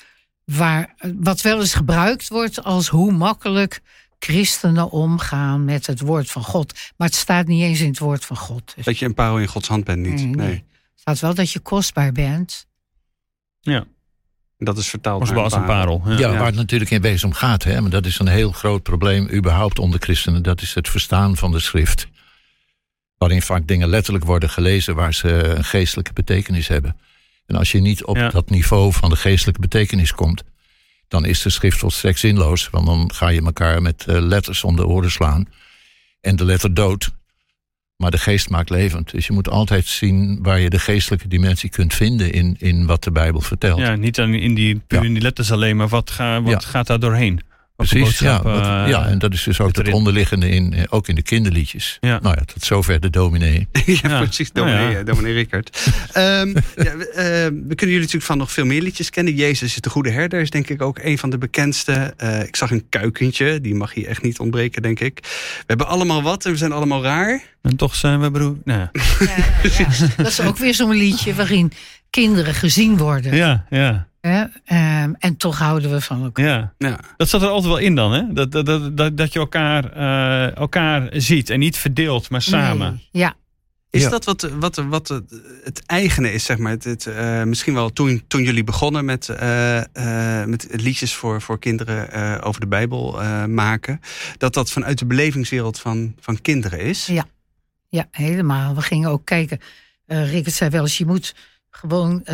Waar, 0.44 0.94
wat 1.16 1.40
wel 1.40 1.60
eens 1.60 1.74
gebruikt 1.74 2.28
wordt 2.28 2.64
als 2.64 2.88
hoe 2.88 3.12
makkelijk 3.12 3.80
christenen 4.18 4.90
omgaan 4.90 5.64
met 5.64 5.86
het 5.86 6.00
woord 6.00 6.30
van 6.30 6.42
God. 6.42 6.72
Maar 6.96 7.08
het 7.08 7.16
staat 7.16 7.46
niet 7.46 7.62
eens 7.62 7.80
in 7.80 7.88
het 7.88 7.98
woord 7.98 8.24
van 8.24 8.36
God. 8.36 8.72
Dus 8.76 8.84
Dat 8.84 8.98
je 8.98 9.04
een 9.06 9.14
parel 9.14 9.38
in 9.38 9.46
Gods 9.48 9.68
hand 9.68 9.84
bent 9.84 9.98
niet. 9.98 10.14
Nee, 10.14 10.24
Nee. 10.24 10.46
nee. 10.46 10.54
het 10.54 11.00
staat 11.00 11.20
wel 11.20 11.34
dat 11.34 11.50
je 11.50 11.60
kostbaar 11.60 12.12
bent. 12.12 12.66
ja. 13.60 13.84
Dat 14.58 14.78
is 14.78 14.88
vertaald 14.88 15.20
Als 15.20 15.30
naar 15.30 15.38
als 15.38 15.52
een 15.52 15.64
parel. 15.64 16.02
Ja. 16.04 16.18
Ja, 16.18 16.32
waar 16.36 16.46
het 16.46 16.54
natuurlijk 16.54 16.90
in 16.90 17.00
wezen 17.00 17.28
om 17.28 17.34
gaat. 17.34 17.62
Hè? 17.62 17.80
Maar 17.80 17.90
dat 17.90 18.06
is 18.06 18.18
een 18.18 18.26
heel 18.28 18.52
groot 18.52 18.82
probleem 18.82 19.28
überhaupt 19.30 19.78
onder 19.78 20.00
christenen. 20.00 20.42
Dat 20.42 20.60
is 20.62 20.74
het 20.74 20.88
verstaan 20.88 21.36
van 21.36 21.52
de 21.52 21.58
schrift. 21.58 22.08
Waarin 23.18 23.42
vaak 23.42 23.66
dingen 23.66 23.88
letterlijk 23.88 24.24
worden 24.24 24.50
gelezen 24.50 24.94
waar 24.94 25.14
ze 25.14 25.28
een 25.28 25.64
geestelijke 25.64 26.12
betekenis 26.12 26.68
hebben. 26.68 26.96
En 27.46 27.56
als 27.56 27.72
je 27.72 27.80
niet 27.80 28.04
op 28.04 28.16
Ja. 28.16 28.28
dat 28.28 28.50
niveau 28.50 28.92
van 28.92 29.10
de 29.10 29.16
geestelijke 29.16 29.60
betekenis 29.60 30.12
komt, 30.12 30.42
dan 31.08 31.24
is 31.24 31.42
de 31.42 31.50
schrift 31.50 31.78
volstrekt 31.78 32.18
zinloos. 32.18 32.70
Want 32.70 32.86
dan 32.86 33.10
ga 33.14 33.28
je 33.28 33.42
elkaar 33.44 33.82
met 33.82 34.04
eh, 34.06 34.20
letters 34.20 34.64
om 34.64 34.76
de 34.76 34.86
oren 34.86 35.10
slaan. 35.10 35.46
En 36.20 36.36
de 36.36 36.44
letter 36.44 36.74
dood. 36.74 37.10
Maar 37.96 38.10
de 38.10 38.18
geest 38.18 38.50
maakt 38.50 38.70
levend. 38.70 39.10
Dus 39.10 39.26
je 39.26 39.32
moet 39.32 39.48
altijd 39.48 39.86
zien 39.86 40.38
waar 40.42 40.60
je 40.60 40.70
de 40.70 40.78
geestelijke 40.78 41.28
dimensie 41.28 41.70
kunt 41.70 41.94
vinden 41.94 42.32
in, 42.32 42.56
in 42.58 42.86
wat 42.86 43.04
de 43.04 43.10
Bijbel 43.10 43.40
vertelt. 43.40 43.78
Ja, 43.78 43.94
niet 43.96 44.18
in 44.18 44.54
die, 44.54 44.78
puur 44.86 45.04
in 45.04 45.12
die 45.14 45.22
letters 45.22 45.50
alleen, 45.52 45.76
maar 45.76 45.88
wat, 45.88 46.10
ga, 46.10 46.42
wat 46.42 46.62
Ja. 46.62 46.68
gaat 46.68 46.86
daar 46.86 47.00
doorheen? 47.00 47.40
Precies, 47.76 48.18
ja, 48.18 48.42
eh, 48.44 48.88
ja, 48.88 49.06
en 49.06 49.18
dat 49.18 49.32
is 49.32 49.42
dus 49.42 49.60
ook 49.60 49.76
het 49.76 49.92
onderliggende 49.92 50.48
in, 50.48 50.72
eh, 50.72 50.82
ook 50.88 51.08
in 51.08 51.14
de 51.14 51.22
kinderliedjes. 51.22 51.96
Ja. 52.00 52.18
Nou 52.22 52.34
ja, 52.38 52.44
tot 52.44 52.64
zover 52.64 53.00
de 53.00 53.10
dominee. 53.10 53.68
ja, 53.86 53.98
Ja. 54.02 54.18
precies. 54.22 54.52
Nou 54.52 54.66
Dominee, 54.68 54.90
ja. 54.92 54.98
eh, 54.98 55.04
dominee 55.04 55.32
Rickert. 55.32 55.70
Ehm, 56.12 56.48
ja, 56.76 56.96
we, 56.96 57.08
eh, 57.08 57.24
we 57.44 57.74
kunnen 57.74 57.76
jullie 57.76 57.98
natuurlijk 57.98 58.24
van 58.24 58.38
nog 58.38 58.52
veel 58.52 58.64
meer 58.64 58.82
liedjes 58.82 59.10
kennen. 59.10 59.34
Jezus 59.34 59.74
is 59.74 59.80
de 59.80 59.90
goede 59.90 60.10
herder 60.10 60.40
is 60.40 60.50
denk 60.50 60.68
ik 60.68 60.82
ook 60.82 60.98
een 61.02 61.18
van 61.18 61.30
de 61.30 61.38
bekendste. 61.38 62.14
Eh, 62.16 62.40
ik 62.42 62.56
zag 62.56 62.70
een 62.70 62.88
kuikentje, 62.88 63.60
die 63.60 63.74
mag 63.74 63.94
hier 63.94 64.06
echt 64.06 64.22
niet 64.22 64.38
ontbreken, 64.38 64.82
denk 64.82 65.00
ik. 65.00 65.18
We 65.58 65.64
hebben 65.66 65.86
allemaal 65.86 66.22
wat 66.22 66.44
en 66.44 66.50
we 66.52 66.56
zijn 66.58 66.72
allemaal 66.72 67.02
raar. 67.02 67.42
En 67.62 67.76
toch 67.76 67.94
zijn 67.94 68.20
we 68.20 68.30
broer. 68.30 68.56
Nou, 68.64 68.88
Ja, 69.18 69.26
ja. 69.78 69.86
Dat 70.16 70.26
is 70.26 70.40
ook 70.40 70.58
weer 70.58 70.74
zo'n 70.74 70.94
liedje 70.94 71.34
waarin 71.34 71.72
kinderen 72.10 72.54
gezien 72.54 72.96
worden. 72.96 73.34
ja, 73.36 73.66
ja, 73.70 74.06
Hè? 74.28 74.44
Ehm, 74.64 75.12
en 75.18 75.36
toch 75.36 75.58
houden 75.58 75.90
we 75.90 76.00
van 76.00 76.22
elkaar. 76.24 76.44
ja. 76.46 76.72
Ja. 76.78 77.00
Dat 77.16 77.28
zat 77.28 77.42
er 77.42 77.48
altijd 77.48 77.72
wel 77.72 77.78
in 77.82 77.94
dan, 77.94 78.12
hè? 78.12 78.32
Dat, 78.32 78.52
dat, 78.52 78.66
dat, 78.66 78.96
dat, 78.96 79.16
dat 79.16 79.32
je 79.32 79.38
elkaar, 79.38 79.92
eh, 79.92 80.56
elkaar 80.56 81.08
ziet 81.12 81.50
en 81.50 81.58
niet 81.58 81.76
verdeelt, 81.76 82.30
maar 82.30 82.42
samen. 82.42 82.90
Nee. 82.92 83.08
Ja, 83.22 83.34
Is 83.90 84.02
Ja. 84.02 84.08
dat 84.08 84.24
wat, 84.24 84.42
wat, 84.58 84.76
wat 84.76 85.08
het, 85.64 85.82
eigene 85.86 86.32
is, 86.32 86.44
zeg 86.44 86.58
maar? 86.58 86.70
Het, 86.72 86.84
het, 86.84 87.06
eh, 87.06 87.42
misschien 87.42 87.74
wel 87.74 87.92
toen, 87.92 88.24
toen 88.26 88.42
jullie 88.42 88.64
begonnen 88.64 89.04
met, 89.04 89.28
eh, 89.28 90.40
eh, 90.40 90.46
met 90.48 90.66
liedjes 90.70 91.14
voor, 91.14 91.42
voor 91.42 91.58
kinderen 91.58 92.12
eh, 92.12 92.38
over 92.46 92.60
de 92.60 92.66
Bijbel 92.66 93.22
eh, 93.22 93.44
maken. 93.44 94.00
Dat 94.38 94.54
dat 94.54 94.70
vanuit 94.70 94.98
de 94.98 95.06
belevingswereld 95.06 95.80
van, 95.80 96.14
van 96.20 96.40
kinderen 96.40 96.80
is. 96.80 97.06
Ja. 97.06 97.24
ja, 97.88 98.06
helemaal. 98.10 98.74
We 98.74 98.80
gingen 98.80 99.10
ook 99.10 99.24
kijken. 99.24 99.60
Eh 100.06 100.30
Rickert 100.30 100.54
zei 100.54 100.70
wel 100.70 100.82
eens, 100.82 100.98
je 100.98 101.06
moet 101.06 101.34
gewoon... 101.70 102.24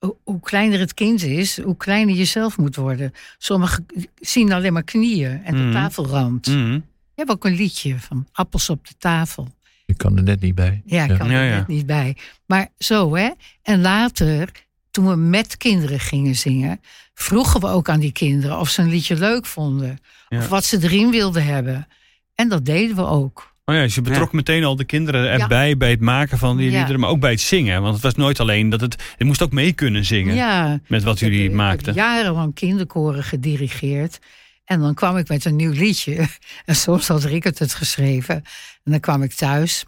hoe, 0.00 0.16
hoe 0.24 0.40
kleiner 0.40 0.78
het 0.78 0.94
kind 0.94 1.22
is, 1.22 1.60
hoe 1.60 1.76
kleiner 1.76 2.14
je 2.14 2.24
zelf 2.24 2.58
moet 2.58 2.76
worden. 2.76 3.12
Sommigen 3.38 3.86
zien 4.14 4.52
alleen 4.52 4.72
maar 4.72 4.82
knieën 4.82 5.44
en 5.44 5.56
de 5.56 5.62
Mhm. 5.62 5.72
tafelrand. 5.72 6.46
Je 6.46 6.82
hebt 7.26 7.30
ook 7.30 7.44
een 7.44 7.54
liedje 7.56 7.98
van 7.98 8.26
appels 8.32 8.70
op 8.70 8.86
de 8.88 8.94
tafel. 8.98 9.48
Ik 9.86 9.96
kan 9.98 10.16
er 10.16 10.22
net 10.22 10.40
niet 10.40 10.54
bij. 10.54 10.82
Ja, 10.84 11.04
ik 11.04 11.10
Ja. 11.10 11.16
kan 11.16 11.30
Ja, 11.30 11.38
er 11.40 11.48
ja. 11.50 11.56
net 11.56 11.66
niet 11.66 11.86
bij. 11.86 12.16
Maar 12.46 12.68
zo, 12.78 13.14
hè. 13.16 13.30
En 13.62 13.80
later, 13.80 14.50
toen 14.90 15.08
we 15.08 15.16
met 15.16 15.56
kinderen 15.56 16.00
gingen 16.00 16.34
zingen... 16.36 16.80
vroegen 17.14 17.60
we 17.60 17.66
ook 17.66 17.88
aan 17.88 18.00
die 18.00 18.12
kinderen 18.12 18.58
of 18.58 18.68
ze 18.68 18.82
een 18.82 18.88
liedje 18.88 19.16
leuk 19.16 19.46
vonden. 19.46 19.98
Ja. 20.28 20.38
Of 20.38 20.48
wat 20.48 20.64
ze 20.64 20.78
erin 20.82 21.10
wilden 21.10 21.44
hebben. 21.44 21.86
En 22.34 22.48
dat 22.48 22.64
deden 22.64 22.96
we 22.96 23.06
ook. 23.06 23.49
Oh 23.70 23.76
ja, 23.76 23.82
dus 23.82 23.94
je 23.94 24.00
betrok 24.00 24.32
meteen 24.32 24.64
al 24.64 24.76
de 24.76 24.84
kinderen 24.84 25.30
erbij 25.40 25.76
bij 25.76 25.90
het 25.90 26.00
maken 26.00 26.38
van 26.38 26.56
die 26.56 26.70
liederen, 26.70 27.00
maar 27.00 27.10
ook 27.10 27.20
bij 27.20 27.30
het 27.30 27.40
zingen. 27.40 27.82
Want 27.82 27.94
het 27.94 28.02
was 28.02 28.14
nooit 28.14 28.40
alleen 28.40 28.68
dat 28.68 28.80
het, 28.80 28.96
het 29.16 29.26
moest 29.26 29.42
ook 29.42 29.52
mee 29.52 29.72
kunnen 29.72 30.04
zingen 30.04 30.34
Ja, 30.34 30.80
met 30.86 31.02
wat 31.02 31.14
ik 31.14 31.20
heb- 31.20 31.28
jullie 31.30 31.44
ik 31.44 31.50
heb 31.50 31.58
maakten. 31.60 31.94
jarenlang 31.94 32.54
kinderkoren 32.54 33.24
gedirigeerd. 33.24 34.18
En 34.64 34.80
dan 34.80 34.94
kwam 34.94 35.16
ik 35.16 35.28
met 35.28 35.44
een 35.44 35.56
nieuw 35.56 35.72
liedje. 35.72 36.26
En 36.64 36.76
soms 36.76 37.08
had 37.08 37.24
Rickert 37.24 37.58
het 37.58 37.74
geschreven. 37.74 38.34
En 38.84 38.90
dan 38.90 39.00
kwam 39.00 39.22
ik 39.22 39.32
thuis. 39.32 39.84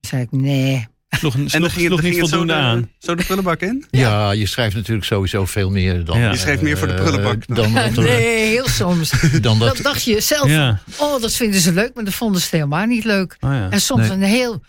Dan 0.00 0.10
zei 0.10 0.22
ik, 0.22 0.30
nee. 0.32 0.86
Sloeg, 1.18 1.34
En 1.34 1.40
dan 1.40 1.50
ging 1.50 1.62
het, 1.62 1.70
sloeg 1.72 1.88
dan 1.88 1.90
niet 1.90 2.00
ging 2.00 2.16
het 2.20 2.28
zo, 2.28 2.36
voldoende 2.36 2.52
aan. 2.62 2.80
de, 2.80 2.88
zo 2.98 3.14
de 3.14 3.24
prullenbak 3.24 3.60
in? 3.60 3.84
Ja. 3.90 4.30
je 4.30 4.46
schrijft 4.46 4.74
natuurlijk 4.76 5.06
sowieso 5.06 5.44
veel 5.44 5.70
meer 5.70 6.04
dan... 6.04 6.18
Ja. 6.18 6.30
Je 6.30 6.36
schrijft 6.36 6.62
meer 6.62 6.78
voor 6.78 6.86
de 6.86 6.92
eh, 6.94 7.00
prullenbak. 7.02 7.46
Dan, 7.46 7.72
dat, 7.74 7.94
Nee, 8.04 8.46
heel 8.46 8.68
soms. 8.68 9.10
dan 9.40 9.58
Dat 9.58 9.74
dat... 9.74 9.84
dacht 9.84 10.04
je 10.04 10.20
zelf. 10.20 10.48
Ja. 10.48 10.80
Oh, 10.98 11.20
dat 11.20 11.32
vinden 11.34 11.60
ze 11.60 11.72
leuk, 11.72 11.94
maar 11.94 12.04
dat 12.04 12.14
vonden 12.14 12.40
ze 12.40 12.48
helemaal 12.50 12.86
niet 12.86 13.04
leuk. 13.04 13.36
Oh, 13.40 13.50
ja. 13.52 13.70
En 13.70 13.80
soms 13.80 14.00
Nee. 14.02 14.10
een 14.10 14.22
heel, 14.22 14.60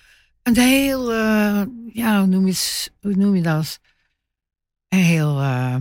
een 0.44 0.58
heel, 0.58 1.12
eh, 1.14 1.62
ja, 1.94 2.18
hoe 2.20 2.28
noem 2.28 2.48
je, 2.48 2.88
hoe 3.02 3.16
noem 3.16 3.36
je 3.36 3.42
dat? 3.42 3.80
Een 4.90 5.00
heel 5.00 5.40
eh, 5.40 5.76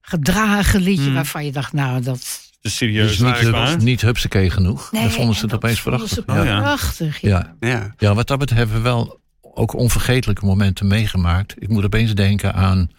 gedragen 0.00 0.80
liedje 0.80 1.04
Hmm. 1.04 1.14
waarvan 1.14 1.44
je 1.44 1.52
dacht, 1.52 1.72
nou, 1.72 2.02
dat. 2.02 2.48
Dus 2.60 2.76
serieus. 2.76 3.10
is 3.12 3.18
niet, 3.18 3.36
hups- 3.38 3.76
niet 3.84 4.00
hupsakee 4.00 4.50
genoeg. 4.50 4.88
dan 4.90 5.10
vonden 5.10 5.34
ze 5.36 5.44
het 5.44 5.54
opeens 5.54 5.82
prachtig. 5.82 6.22
Ja. 6.26 6.44
Ja. 6.44 6.58
prachtig. 6.60 7.20
Ja. 7.20 7.54
Ja. 7.60 7.68
Ja. 7.68 7.94
ja, 7.98 8.14
wat 8.14 8.26
dat 8.26 8.38
betreft 8.38 8.60
hebben 8.60 8.76
we 8.76 8.82
wel 8.82 9.20
ook 9.54 9.74
onvergetelijke 9.74 10.44
momenten 10.44 10.86
meegemaakt. 10.86 11.62
Ik 11.62 11.68
moet 11.68 11.84
opeens 11.84 12.14
denken 12.14 12.54
aan 12.54 12.90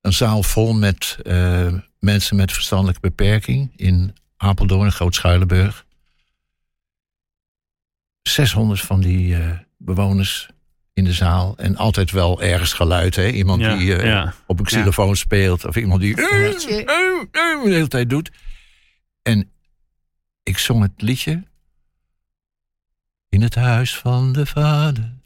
een 0.00 0.12
zaal 0.12 0.42
vol 0.42 0.72
met 0.72 1.16
eh, 1.22 1.72
mensen 1.98 2.36
met 2.36 2.52
verstandelijke 2.52 3.00
beperking 3.00 3.72
in 3.76 4.14
Apeldoorn, 4.36 4.92
Groot-Schuilenburg. 4.92 5.86
600 8.22 8.80
van 8.80 9.00
die 9.00 9.36
eh, 9.36 9.58
bewoners 9.76 10.48
in 10.92 11.04
de 11.04 11.12
zaal. 11.12 11.56
En 11.56 11.76
altijd 11.76 12.10
wel 12.10 12.42
ergens 12.42 12.72
geluid. 12.72 13.16
Hè? 13.16 13.28
Iemand 13.28 13.60
Ja, 13.60 13.76
die 13.76 13.96
eh, 13.96 14.04
ja. 14.06 14.34
op 14.46 14.58
een 14.58 14.64
xylofoon 14.64 15.16
speelt. 15.16 15.64
Of 15.64 15.76
iemand 15.76 16.00
die 16.00 16.16
Liedje. 16.16 16.84
de 17.64 17.70
hele 17.70 17.88
tijd 17.88 18.10
doet. 18.10 18.30
En 19.22 19.50
ik 20.42 20.58
zong 20.58 20.82
het 20.82 21.02
liedje. 21.02 21.42
In 23.28 23.42
het 23.42 23.54
huis 23.54 23.96
van 23.96 24.32
de 24.32 24.46
vader. 24.46 25.19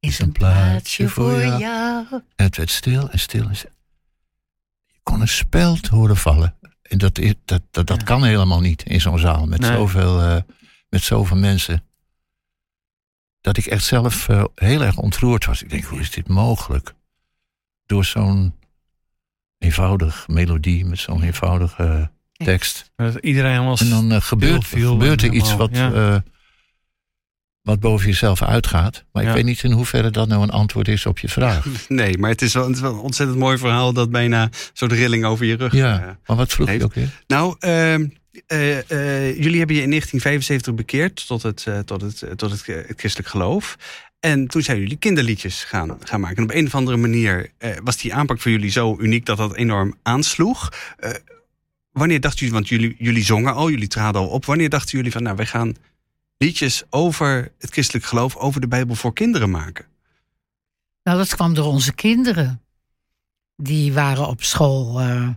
Is 0.00 0.18
een 0.18 0.32
plaatsje 0.32 1.08
voor 1.08 1.40
jou. 1.44 2.06
En 2.10 2.44
het 2.44 2.56
werd 2.56 2.70
stil 2.70 3.10
en 3.10 3.18
stil 3.18 3.48
en 3.48 3.56
stil. 3.56 3.70
Je 4.86 4.98
kon 5.02 5.20
een 5.20 5.28
speld 5.28 5.86
horen 5.86 6.16
vallen. 6.16 6.54
En 6.82 6.98
dat, 6.98 7.18
is, 7.18 7.34
dat, 7.44 7.62
dat, 7.70 7.86
dat 7.86 7.98
Ja. 7.98 8.04
kan 8.04 8.24
helemaal 8.24 8.60
niet 8.60 8.82
in 8.82 9.00
zo'n 9.00 9.18
zaal 9.18 9.46
met, 9.46 9.60
Nee. 9.60 9.72
zoveel, 9.72 10.20
eh, 10.22 10.42
met 10.88 11.02
zoveel 11.02 11.36
mensen. 11.36 11.84
Dat 13.40 13.56
ik 13.56 13.66
echt 13.66 13.84
zelf 13.84 14.28
eh, 14.28 14.44
heel 14.54 14.82
erg 14.82 14.96
ontroerd 14.96 15.44
was. 15.44 15.62
Ik 15.62 15.70
denk, 15.70 15.84
hoe 15.84 16.00
is 16.00 16.10
dit 16.10 16.28
mogelijk? 16.28 16.94
Door 17.86 18.04
zo'n 18.04 18.54
eenvoudig 19.58 20.28
melodie, 20.28 20.84
met 20.84 20.98
zo'n 20.98 21.22
eenvoudige 21.22 22.10
tekst. 22.32 22.90
Dat 22.96 23.14
Iedereen 23.16 23.50
helemaal... 23.50 23.78
En 23.78 23.90
dan 23.90 24.12
eh, 24.12 24.20
gebeurt, 24.20 24.64
gebeurt 24.64 25.22
er 25.22 25.32
iets 25.32 25.54
wat, 25.56 25.76
ja. 25.76 26.22
Eh, 27.70 27.76
wat 27.76 27.90
boven 27.90 28.06
jezelf 28.06 28.42
uitgaat. 28.42 29.04
Maar 29.12 29.22
Ja. 29.22 29.28
ik 29.28 29.34
weet 29.34 29.44
niet 29.44 29.62
in 29.62 29.72
hoeverre 29.72 30.10
dat 30.10 30.28
nou 30.28 30.42
een 30.42 30.50
antwoord 30.50 30.88
is 30.88 31.06
op 31.06 31.18
je 31.18 31.28
vraag. 31.28 31.66
Nee, 31.88 32.18
maar 32.18 32.30
het 32.30 32.42
is, 32.42 32.54
wel, 32.54 32.66
het 32.66 32.74
is 32.74 32.80
wel 32.80 32.92
een 32.92 32.98
ontzettend 32.98 33.38
mooi 33.38 33.58
verhaal 33.58 33.92
dat 33.92 34.10
bijna 34.10 34.48
zo'n 34.72 34.88
rilling 34.88 35.24
over 35.24 35.44
je 35.46 35.54
rug. 35.56 35.72
eh, 35.72 35.78
Ja, 35.78 36.18
maar 36.26 36.36
wat 36.36 36.52
vroeg 36.52 36.66
je 36.66 36.72
heeft- 36.72 36.84
ook 36.84 36.94
weer? 36.94 37.22
Nou, 37.26 37.56
ehm, 37.58 38.06
eh, 38.46 38.78
eh, 38.90 39.36
jullie 39.42 39.58
hebben 39.58 39.76
je 39.76 39.82
in 39.82 39.88
1975 39.88 40.74
bekeerd 40.74 41.26
tot 41.26 41.42
het, 41.42 41.64
eh, 41.66 41.78
tot 41.78 42.00
het, 42.00 42.22
eh, 42.22 42.30
tot 42.30 42.50
het, 42.50 42.62
eh, 42.68 42.76
het 42.76 42.98
christelijk 43.00 43.28
geloof. 43.28 43.76
En 44.20 44.46
toen 44.48 44.62
zijn 44.62 44.78
jullie 44.78 44.96
kinderliedjes 44.96 45.64
gaan, 45.64 45.96
gaan 46.04 46.20
maken. 46.20 46.36
En 46.36 46.42
op 46.42 46.50
een 46.54 46.66
of 46.66 46.74
andere 46.74 46.96
manier 46.96 47.50
eh, 47.58 47.70
was 47.84 47.96
die 47.96 48.14
aanpak 48.14 48.40
voor 48.40 48.50
jullie 48.50 48.70
zo 48.70 48.96
uniek 49.00 49.26
dat 49.26 49.36
dat 49.36 49.54
enorm 49.56 49.94
aansloeg. 50.02 50.72
Eh, 50.98 51.10
wanneer 51.92 52.20
dachten 52.20 52.38
jullie, 52.38 52.54
want 52.54 52.68
jullie, 52.68 52.94
jullie 52.98 53.24
zongen 53.24 53.54
al, 53.54 53.70
jullie 53.70 53.88
traden 53.88 54.20
al 54.20 54.26
op. 54.28 54.44
Wanneer 54.44 54.68
dachten 54.68 54.96
jullie 54.96 55.12
van, 55.12 55.22
nou, 55.22 55.36
wij 55.36 55.46
gaan 55.46 55.74
liedjes 56.44 56.82
over 56.90 57.52
het 57.58 57.70
christelijk 57.70 58.04
geloof, 58.04 58.36
over 58.36 58.60
de 58.60 58.68
Bijbel 58.68 58.94
voor 58.94 59.12
kinderen 59.12 59.50
maken? 59.50 59.84
Nou, 61.02 61.18
dat 61.18 61.34
kwam 61.34 61.54
door 61.54 61.66
onze 61.66 61.92
kinderen. 61.92 62.62
Die 63.56 63.92
waren 63.92 64.26
op 64.26 64.42
school. 64.42 65.00
eh, 65.00 65.28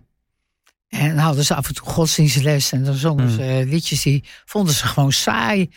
en 0.87 1.17
hadden 1.17 1.45
ze 1.45 1.55
af 1.55 1.67
en 1.67 1.73
toe 1.73 1.87
godsdienstles. 1.87 2.71
En 2.71 2.83
dan 2.83 2.93
zongen 2.95 3.27
Hmm. 3.27 3.35
ze 3.35 3.63
liedjes 3.67 4.01
die 4.01 4.23
vonden 4.45 4.73
ze 4.73 4.85
gewoon 4.87 5.11
saai. 5.11 5.69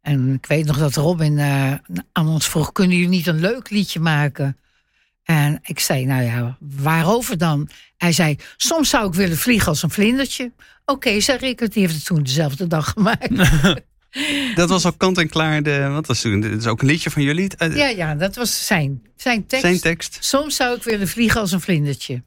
En 0.00 0.34
ik 0.34 0.46
weet 0.46 0.64
nog 0.66 0.78
dat 0.78 0.94
Robin 0.94 1.38
eh, 1.38 1.72
aan 2.12 2.28
ons 2.28 2.48
vroeg: 2.48 2.72
kunnen 2.72 2.96
jullie 2.96 3.10
niet 3.10 3.26
een 3.26 3.40
leuk 3.40 3.70
liedje 3.70 4.00
maken? 4.00 4.58
En 5.22 5.58
ik 5.62 5.80
zei: 5.80 6.04
Nou 6.04 6.22
ja, 6.22 6.56
waarover 6.60 7.38
dan? 7.38 7.68
Hij 7.96 8.12
zei: 8.12 8.36
Soms 8.56 8.88
zou 8.88 9.06
ik 9.08 9.14
willen 9.14 9.36
vliegen 9.36 9.68
als 9.68 9.82
een 9.82 9.90
vlindertje. 9.90 10.52
Oké, 10.84 11.20
zei 11.20 11.38
Rickert, 11.38 11.72
die 11.72 11.82
heeft 11.82 11.94
het 11.94 12.04
toen 12.04 12.22
dezelfde 12.22 12.66
dag 12.66 12.90
gemaakt. 12.96 13.30
Dat 14.54 14.68
was 14.68 14.84
al 14.84 14.92
kant 14.92 15.18
en 15.18 15.28
klaar. 15.28 15.62
De, 15.62 15.88
wat 15.88 16.06
was 16.06 16.20
toen? 16.20 16.42
Het 16.42 16.60
is 16.60 16.66
ook 16.66 16.80
een 16.80 16.86
liedje 16.88 17.10
van 17.10 17.22
jullie. 17.22 17.56
eh, 17.56 17.76
ja, 17.76 17.86
ja, 17.88 18.14
dat 18.14 18.36
was 18.36 18.66
zijn, 18.66 19.02
zijn 19.16 19.46
tekst. 19.46 19.64
Zijn 19.66 19.80
tekst. 19.80 20.18
Soms 20.20 20.56
zou 20.56 20.76
ik 20.76 20.82
willen 20.82 21.08
vliegen 21.08 21.40
als 21.40 21.52
een 21.52 21.60
vlindertje. 21.60 22.22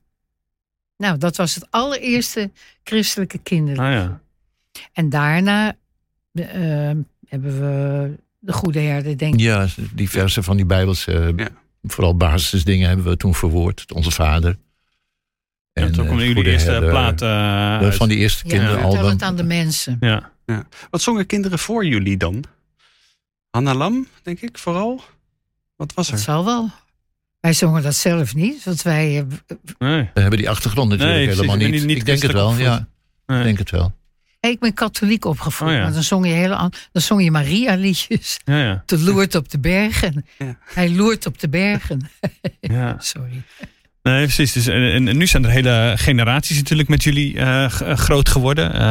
Nou, 0.98 1.18
dat 1.18 1.36
was 1.36 1.56
het 1.56 1.68
allereerste 1.70 2.52
christelijke 2.84 3.38
kinderen. 3.38 3.86
Ah 3.86 3.92
ja. 3.92 4.22
En 4.94 5.10
daarna 5.10 5.76
eh, 6.34 6.46
hebben 7.28 7.60
we 7.60 8.12
de 8.40 8.54
goede 8.54 8.80
herde, 8.80 9.16
denk 9.16 9.34
ik. 9.34 9.40
Ja, 9.40 9.68
diverse 9.94 10.44
van 10.44 10.56
die 10.56 10.66
bijbelse, 10.66 11.34
Ja. 11.36 11.48
vooral 11.84 12.18
basisdingen 12.18 12.88
hebben 12.88 13.06
we 13.06 13.18
toen 13.18 13.36
verwoord. 13.36 13.94
Onze 13.94 14.12
vader. 14.12 14.58
En 15.74 15.92
toen 15.92 16.02
eh, 16.04 16.10
kwam 16.12 16.20
jullie 16.24 16.44
eerste 16.46 16.72
Herder. 16.72 16.90
plaat 16.90 17.22
eh, 17.22 17.74
Dat 17.74 17.84
uit. 17.84 17.96
van 17.96 18.08
die 18.10 18.18
eerste 18.18 18.44
Ja, 18.48 18.50
vertel 18.50 18.68
kinderalbum. 18.76 19.10
het 19.12 19.22
aan 19.22 19.36
de 19.36 19.44
mensen. 19.44 19.98
Ja. 20.00 20.32
Wat 20.90 21.02
zongen 21.02 21.26
kinderen 21.26 21.60
voor 21.60 21.86
jullie 21.86 22.18
dan? 22.18 22.44
Hanna 23.50 23.74
Lam, 23.74 24.08
denk 24.24 24.42
ik, 24.42 24.58
vooral. 24.58 25.04
Wat 25.76 25.94
was 25.94 26.08
Dat 26.08 26.16
er? 26.18 26.24
zal 26.24 26.46
wel. 26.46 26.70
Wij 27.40 27.54
zongen 27.54 27.84
dat 27.84 27.96
zelf 27.96 28.36
niet, 28.36 28.64
want 28.64 28.82
wij... 28.82 29.18
eh, 29.18 29.56
Nee. 29.78 30.10
We 30.14 30.20
hebben 30.22 30.40
die 30.40 30.50
achtergrond 30.50 30.90
natuurlijk 30.90 31.18
Nee, 31.18 31.28
helemaal 31.28 31.56
niet. 31.56 31.72
niet- 31.72 31.86
niet 31.86 31.98
ik 31.98 32.06
denk 32.06 32.22
het 32.22 32.32
wel, 32.32 32.56
ja. 32.56 32.88
Nee. 33.26 33.38
Ik 33.38 33.44
denk 33.44 33.58
het 33.58 33.70
wel. 33.72 33.94
ik 34.40 34.60
ben 34.60 34.74
katholiek 34.74 35.26
opgevoed, 35.26 35.68
Oh 35.68 35.74
ja. 35.74 35.82
maar 35.82 35.94
dan 35.94 36.04
zong 36.04 36.26
je 36.28 36.32
hele 36.34 36.56
an- 36.56 36.74
dan 36.92 37.02
zong 37.02 37.24
je 37.24 37.32
Maria-liedjes. 37.32 38.40
Ja, 38.46 38.58
ja. 38.64 38.84
De 38.86 39.00
loert 39.00 39.36
op 39.36 39.50
de 39.50 39.60
bergen. 39.60 40.26
Ja. 40.38 40.58
Hij 40.64 40.90
loert 40.90 41.26
op 41.26 41.40
de 41.40 41.50
bergen. 41.50 42.10
ja. 42.60 42.96
Sorry. 43.00 43.44
Nee, 44.04 44.24
precies. 44.24 44.52
Dus, 44.54 44.68
en, 44.68 44.92
en- 45.08 45.18
nu 45.18 45.28
zijn 45.28 45.44
er 45.44 45.50
hele 45.50 45.94
generaties 45.96 46.58
natuurlijk 46.58 46.90
met 46.90 47.04
jullie 47.04 47.38
eh, 47.40 47.66
g- 47.70 47.82
eh, 47.82 47.96
groot 47.98 48.30
geworden. 48.30 48.74
Eh, 48.74 48.82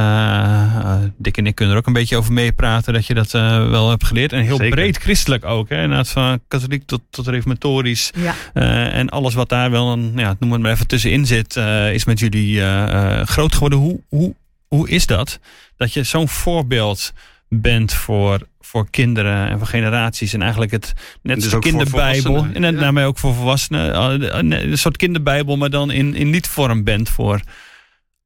eh, 0.76 0.96
Dick 1.18 1.36
en 1.36 1.46
ik 1.46 1.54
kunnen 1.54 1.74
er 1.74 1.80
ook 1.80 1.86
een 1.86 1.92
beetje 1.92 2.16
over 2.16 2.32
meepraten 2.32 2.92
dat 2.92 3.06
je 3.06 3.14
dat 3.14 3.34
eh, 3.34 3.68
wel 3.70 3.90
hebt 3.90 4.04
geleerd. 4.04 4.32
En 4.32 4.42
heel 4.42 4.56
Zeker. 4.56 4.74
breed 4.74 4.96
christelijk 4.96 5.44
ook. 5.44 5.68
Hè? 5.68 5.82
Inderdaad, 5.82 6.08
van 6.08 6.40
katholiek 6.48 6.86
tot, 6.86 7.00
tot 7.10 7.26
reformatorisch. 7.26 8.10
Ja. 8.16 8.34
Eh, 8.54 8.94
en 8.98 9.08
alles 9.08 9.34
wat 9.34 9.48
daar 9.48 9.70
wel, 9.70 9.92
een, 9.92 10.12
ja, 10.16 10.36
noem 10.38 10.52
het 10.52 10.60
maar 10.60 10.72
even, 10.72 10.86
tussenin 10.86 11.26
zit, 11.26 11.56
eh, 11.56 11.92
is 11.94 12.04
met 12.04 12.18
jullie 12.18 12.60
eh, 12.60 13.18
eh, 13.20 13.26
groot 13.26 13.52
geworden. 13.54 13.78
Hoe, 13.78 14.00
hoe, 14.08 14.34
hoe 14.68 14.88
is 14.88 15.06
dat? 15.06 15.38
Dat 15.76 15.92
je 15.92 16.02
zo'n 16.02 16.28
voorbeeld 16.28 17.12
bent 17.48 17.94
voor, 17.94 18.46
voor 18.72 18.90
kinderen 18.90 19.48
en 19.48 19.58
voor 19.58 19.66
generaties. 19.66 20.32
En 20.32 20.40
eigenlijk 20.42 20.72
het 20.72 20.92
net 21.22 21.40
Dus 21.40 21.54
als 21.54 21.64
kinderbijbel. 21.64 22.36
En 22.52 22.60
net 22.60 22.74
ja. 22.74 22.80
daarmee 22.80 23.04
ook 23.04 23.18
voor 23.18 23.34
volwassenen. 23.34 23.94
eh, 24.22 24.38
Een, 24.38 24.50
een 24.70 24.78
soort 24.78 24.96
kinderbijbel, 24.96 25.56
maar 25.56 25.70
dan 25.70 25.90
in, 25.90 26.14
in 26.14 26.30
liedvorm 26.30 26.84
bent 26.84 27.08
voor, 27.08 27.40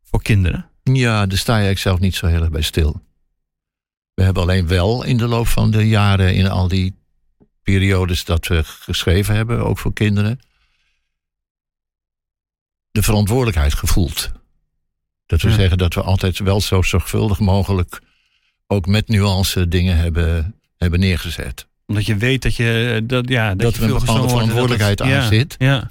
voor 0.04 0.22
kinderen. 0.22 0.68
Ja, 0.82 1.26
daar 1.26 1.38
sta 1.38 1.52
je 1.52 1.64
eigenlijk 1.64 1.78
zelf 1.78 1.98
niet 1.98 2.14
zo 2.14 2.26
heel 2.26 2.40
erg 2.40 2.50
bij 2.50 2.62
stil. 2.62 3.02
We 4.14 4.22
hebben 4.22 4.42
alleen 4.42 4.66
wel 4.66 5.02
in 5.04 5.16
de 5.16 5.26
loop 5.26 5.46
van 5.46 5.70
de 5.70 5.88
jaren, 5.88 6.34
in 6.34 6.48
al 6.48 6.68
die 6.68 6.94
periodes 7.62 8.24
dat 8.24 8.46
we 8.46 8.62
geschreven 8.64 9.34
hebben, 9.34 9.64
ook 9.66 9.78
voor 9.78 9.92
kinderen, 9.92 10.40
de 12.90 13.02
verantwoordelijkheid 13.02 13.74
gevoeld. 13.74 14.30
Dat 15.26 15.40
we 15.42 15.48
Ja. 15.48 15.54
zeggen 15.54 15.78
dat 15.78 15.94
we 15.94 16.02
altijd 16.02 16.38
wel 16.38 16.60
zo 16.60 16.82
zorgvuldig 16.82 17.38
mogelijk, 17.38 18.00
ook 18.66 18.86
met 18.86 19.08
nuance, 19.08 19.68
dingen 19.68 19.96
hebben, 19.96 20.54
hebben 20.76 21.00
neergezet. 21.00 21.66
Omdat 21.86 22.06
je 22.06 22.16
weet 22.16 22.42
dat 22.42 22.56
je, 22.56 23.00
dat, 23.04 23.28
ja, 23.28 23.48
dat, 23.48 23.58
Dat 23.58 23.74
je 23.76 23.82
er 23.82 23.86
een 23.90 23.98
bepaalde 23.98 24.12
dat 24.20 24.22
het- 24.22 24.30
verantwoordelijkheid 24.30 25.02
aan 25.02 25.08
ja, 25.08 25.26
zit. 25.26 25.54
Ja, 25.58 25.90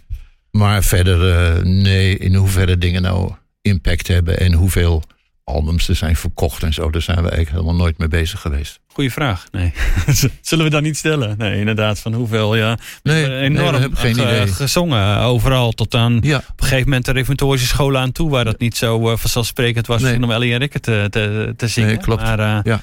Maar 0.51 0.84
verder, 0.84 1.32
eh, 1.58 1.63
nee, 1.63 2.17
in 2.17 2.36
hoeverre 2.36 2.77
dingen 2.77 3.01
nou 3.01 3.32
impact 3.62 4.08
hebben 4.08 4.39
en 4.39 4.53
hoeveel 4.53 5.03
albums 5.50 5.88
er 5.88 5.96
zijn 5.96 6.16
verkocht 6.16 6.64
en 6.64 6.74
zo, 6.74 6.90
daar 6.90 7.02
zijn 7.02 7.18
we 7.18 7.30
eigenlijk 7.30 7.52
helemaal 7.52 7.75
nooit 7.75 7.98
mee 7.98 8.08
bezig 8.08 8.42
geweest. 8.42 8.80
goede 8.88 9.10
vraag. 9.10 9.46
Nee. 9.52 9.74
Zullen 10.42 10.64
we 10.66 10.72
dat 10.72 10.82
niet 10.82 10.98
stellen? 10.98 11.38
Nee, 11.38 11.60
inderdaad. 11.60 12.00
Van 12.00 12.14
hoeveel, 12.14 12.56
ja. 12.56 12.78
We 13.04 13.12
Nee, 13.12 13.38
enorm 13.38 13.96
geen 13.96 14.16
ge- 14.16 14.22
idee. 14.22 14.48
gezongen. 14.48 15.18
Overal 15.20 15.72
tot 15.72 15.96
aan 15.96 16.18
Ja, 16.22 16.38
op 16.38 16.44
een 16.62 16.64
gegeven 16.68 16.84
moment 16.84 17.06
de 17.06 17.12
reformatorische 17.12 17.68
scholen 17.68 18.02
aan 18.02 18.12
toe. 18.12 18.30
Waar 18.30 18.44
dat 18.46 18.60
niet 18.60 18.78
zo 18.78 19.10
eh, 19.12 19.18
vanzelfsprekend 19.18 19.88
was 19.88 20.02
Nee. 20.02 20.24
om 20.24 20.32
Ellie 20.32 20.54
en 20.54 20.60
Rikke 20.60 20.80
te, 20.80 21.08
te, 21.10 21.54
te 21.58 21.68
zingen. 21.68 21.90
Nee, 21.90 21.98
klopt. 21.98 22.22
Maar, 22.22 22.40
eh, 22.40 22.60
Ja. 22.64 22.82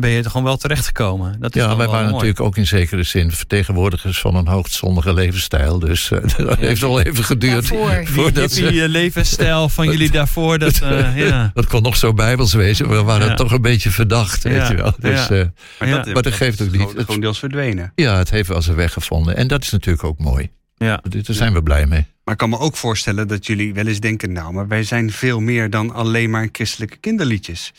Ben 0.00 0.10
je 0.10 0.22
er 0.22 0.30
gewoon 0.30 0.46
wel 0.46 0.56
terechtgekomen. 0.56 1.36
Dat 1.40 1.54
is 1.56 1.62
Ja, 1.62 1.76
wij 1.76 1.86
waren 1.86 2.00
mooi. 2.00 2.12
natuurlijk 2.12 2.40
ook 2.40 2.56
in 2.56 2.66
zekere 2.66 3.02
zin 3.02 3.30
vertegenwoordigers 3.32 4.20
van 4.20 4.34
een 4.34 4.46
hoogzondige 4.46 5.14
levensstijl. 5.14 5.78
Dus 5.78 6.10
eh, 6.10 6.20
dat 6.46 6.58
heeft 6.58 6.80
wel 6.80 7.00
even 7.00 7.24
geduurd. 7.24 7.68
Daarvoor. 7.68 7.90
Die 7.98 8.06
voordat 8.22 8.52
hippie, 8.54 8.82
eh, 8.82 8.88
levensstijl 8.88 9.68
van 9.68 9.86
jullie 9.92 10.10
daarvoor, 10.10 10.58
dat, 10.58 10.80
eh, 10.80 11.16
ja. 11.28 11.50
Dat 11.54 11.66
kon 11.66 11.82
nog 11.82 11.96
zo 11.96 12.14
bijbels 12.14 12.54
wezen. 12.54 12.88
We 12.88 13.02
waren 13.02 13.26
Ja. 13.28 13.34
toch 13.34 13.52
een 13.52 13.62
beetje 13.62 13.90
verdacht, 13.90 14.42
weet 14.42 14.68
je 14.68 14.74
wel. 14.74 14.92
Dus 14.98 15.26
ja. 15.28 15.34
eh, 15.34 15.46
Maar, 15.78 15.88
dat, 16.04 16.14
Maar 16.14 16.22
dat 16.22 16.32
geeft 16.32 16.62
ook 16.62 16.70
niet. 16.70 16.80
Gewoon, 16.80 17.04
gewoon 17.04 17.20
deels 17.20 17.38
verdwenen. 17.38 17.92
ja, 17.94 18.18
het 18.18 18.30
heeft 18.30 18.48
wel 18.48 18.62
zijn 18.62 18.76
weg 18.76 18.92
gevonden. 18.92 19.36
En 19.36 19.48
dat 19.48 19.62
is 19.62 19.70
natuurlijk 19.70 20.04
ook 20.04 20.18
mooi. 20.18 20.50
ja. 20.76 21.00
Daar 21.08 21.22
zijn 21.34 21.52
we 21.52 21.62
blij 21.62 21.86
mee. 21.86 22.06
Maar 22.24 22.34
ik 22.34 22.40
kan 22.40 22.50
me 22.50 22.58
ook 22.58 22.76
voorstellen 22.76 23.28
dat 23.28 23.46
jullie 23.46 23.74
wel 23.74 23.86
eens 23.86 24.00
denken... 24.00 24.32
nou, 24.32 24.52
maar 24.52 24.68
wij 24.68 24.82
zijn 24.82 25.10
veel 25.12 25.40
meer 25.40 25.70
dan 25.70 25.92
alleen 25.94 26.30
maar 26.30 26.48
christelijke 26.52 26.96
kinderliedjes. 26.96 27.72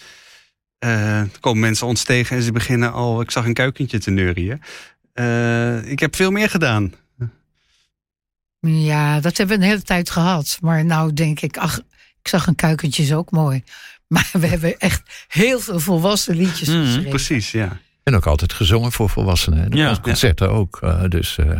Eh, 0.79 1.19
er 1.19 1.39
komen 1.39 1.59
mensen 1.61 1.87
ons 1.87 2.03
tegen 2.03 2.35
en 2.37 2.43
ze 2.43 2.51
beginnen 2.51 2.93
al... 2.93 3.21
ik 3.21 3.31
zag 3.31 3.45
een 3.45 3.53
kuikentje 3.53 3.99
te 3.99 4.11
neurien. 4.11 4.61
Eh, 5.13 5.89
ik 5.91 5.99
heb 5.99 6.15
veel 6.15 6.31
meer 6.31 6.49
gedaan. 6.49 6.93
Ja, 8.59 9.19
dat 9.19 9.37
hebben 9.37 9.57
we 9.57 9.63
een 9.63 9.69
hele 9.69 9.81
tijd 9.83 10.09
gehad. 10.09 10.57
Maar 10.61 10.85
nou 10.85 11.13
denk 11.13 11.39
ik, 11.39 11.57
ach, 11.57 11.77
ik 12.21 12.27
zag 12.27 12.47
een 12.47 12.55
kuikentje 12.55 13.03
is 13.03 13.13
ook 13.13 13.31
mooi. 13.31 13.63
Maar 14.07 14.29
we 14.33 14.47
hebben 14.47 14.77
echt 14.79 15.25
heel 15.27 15.59
veel 15.59 15.79
volwassen 15.79 16.35
liedjes 16.35 16.67
Mhm, 16.69 16.83
geschreven. 16.85 17.09
Precies, 17.09 17.51
ja. 17.51 17.77
En 18.03 18.15
ook 18.15 18.25
altijd 18.25 18.53
gezongen 18.53 18.91
voor 18.91 19.09
volwassenen. 19.09 19.63
En 19.71 19.77
Ja. 19.77 19.89
ja. 19.89 19.99
concerten 20.01 20.49
ook. 20.49 20.77
eh, 20.81 21.03
dus 21.09 21.37
eh, 21.37 21.57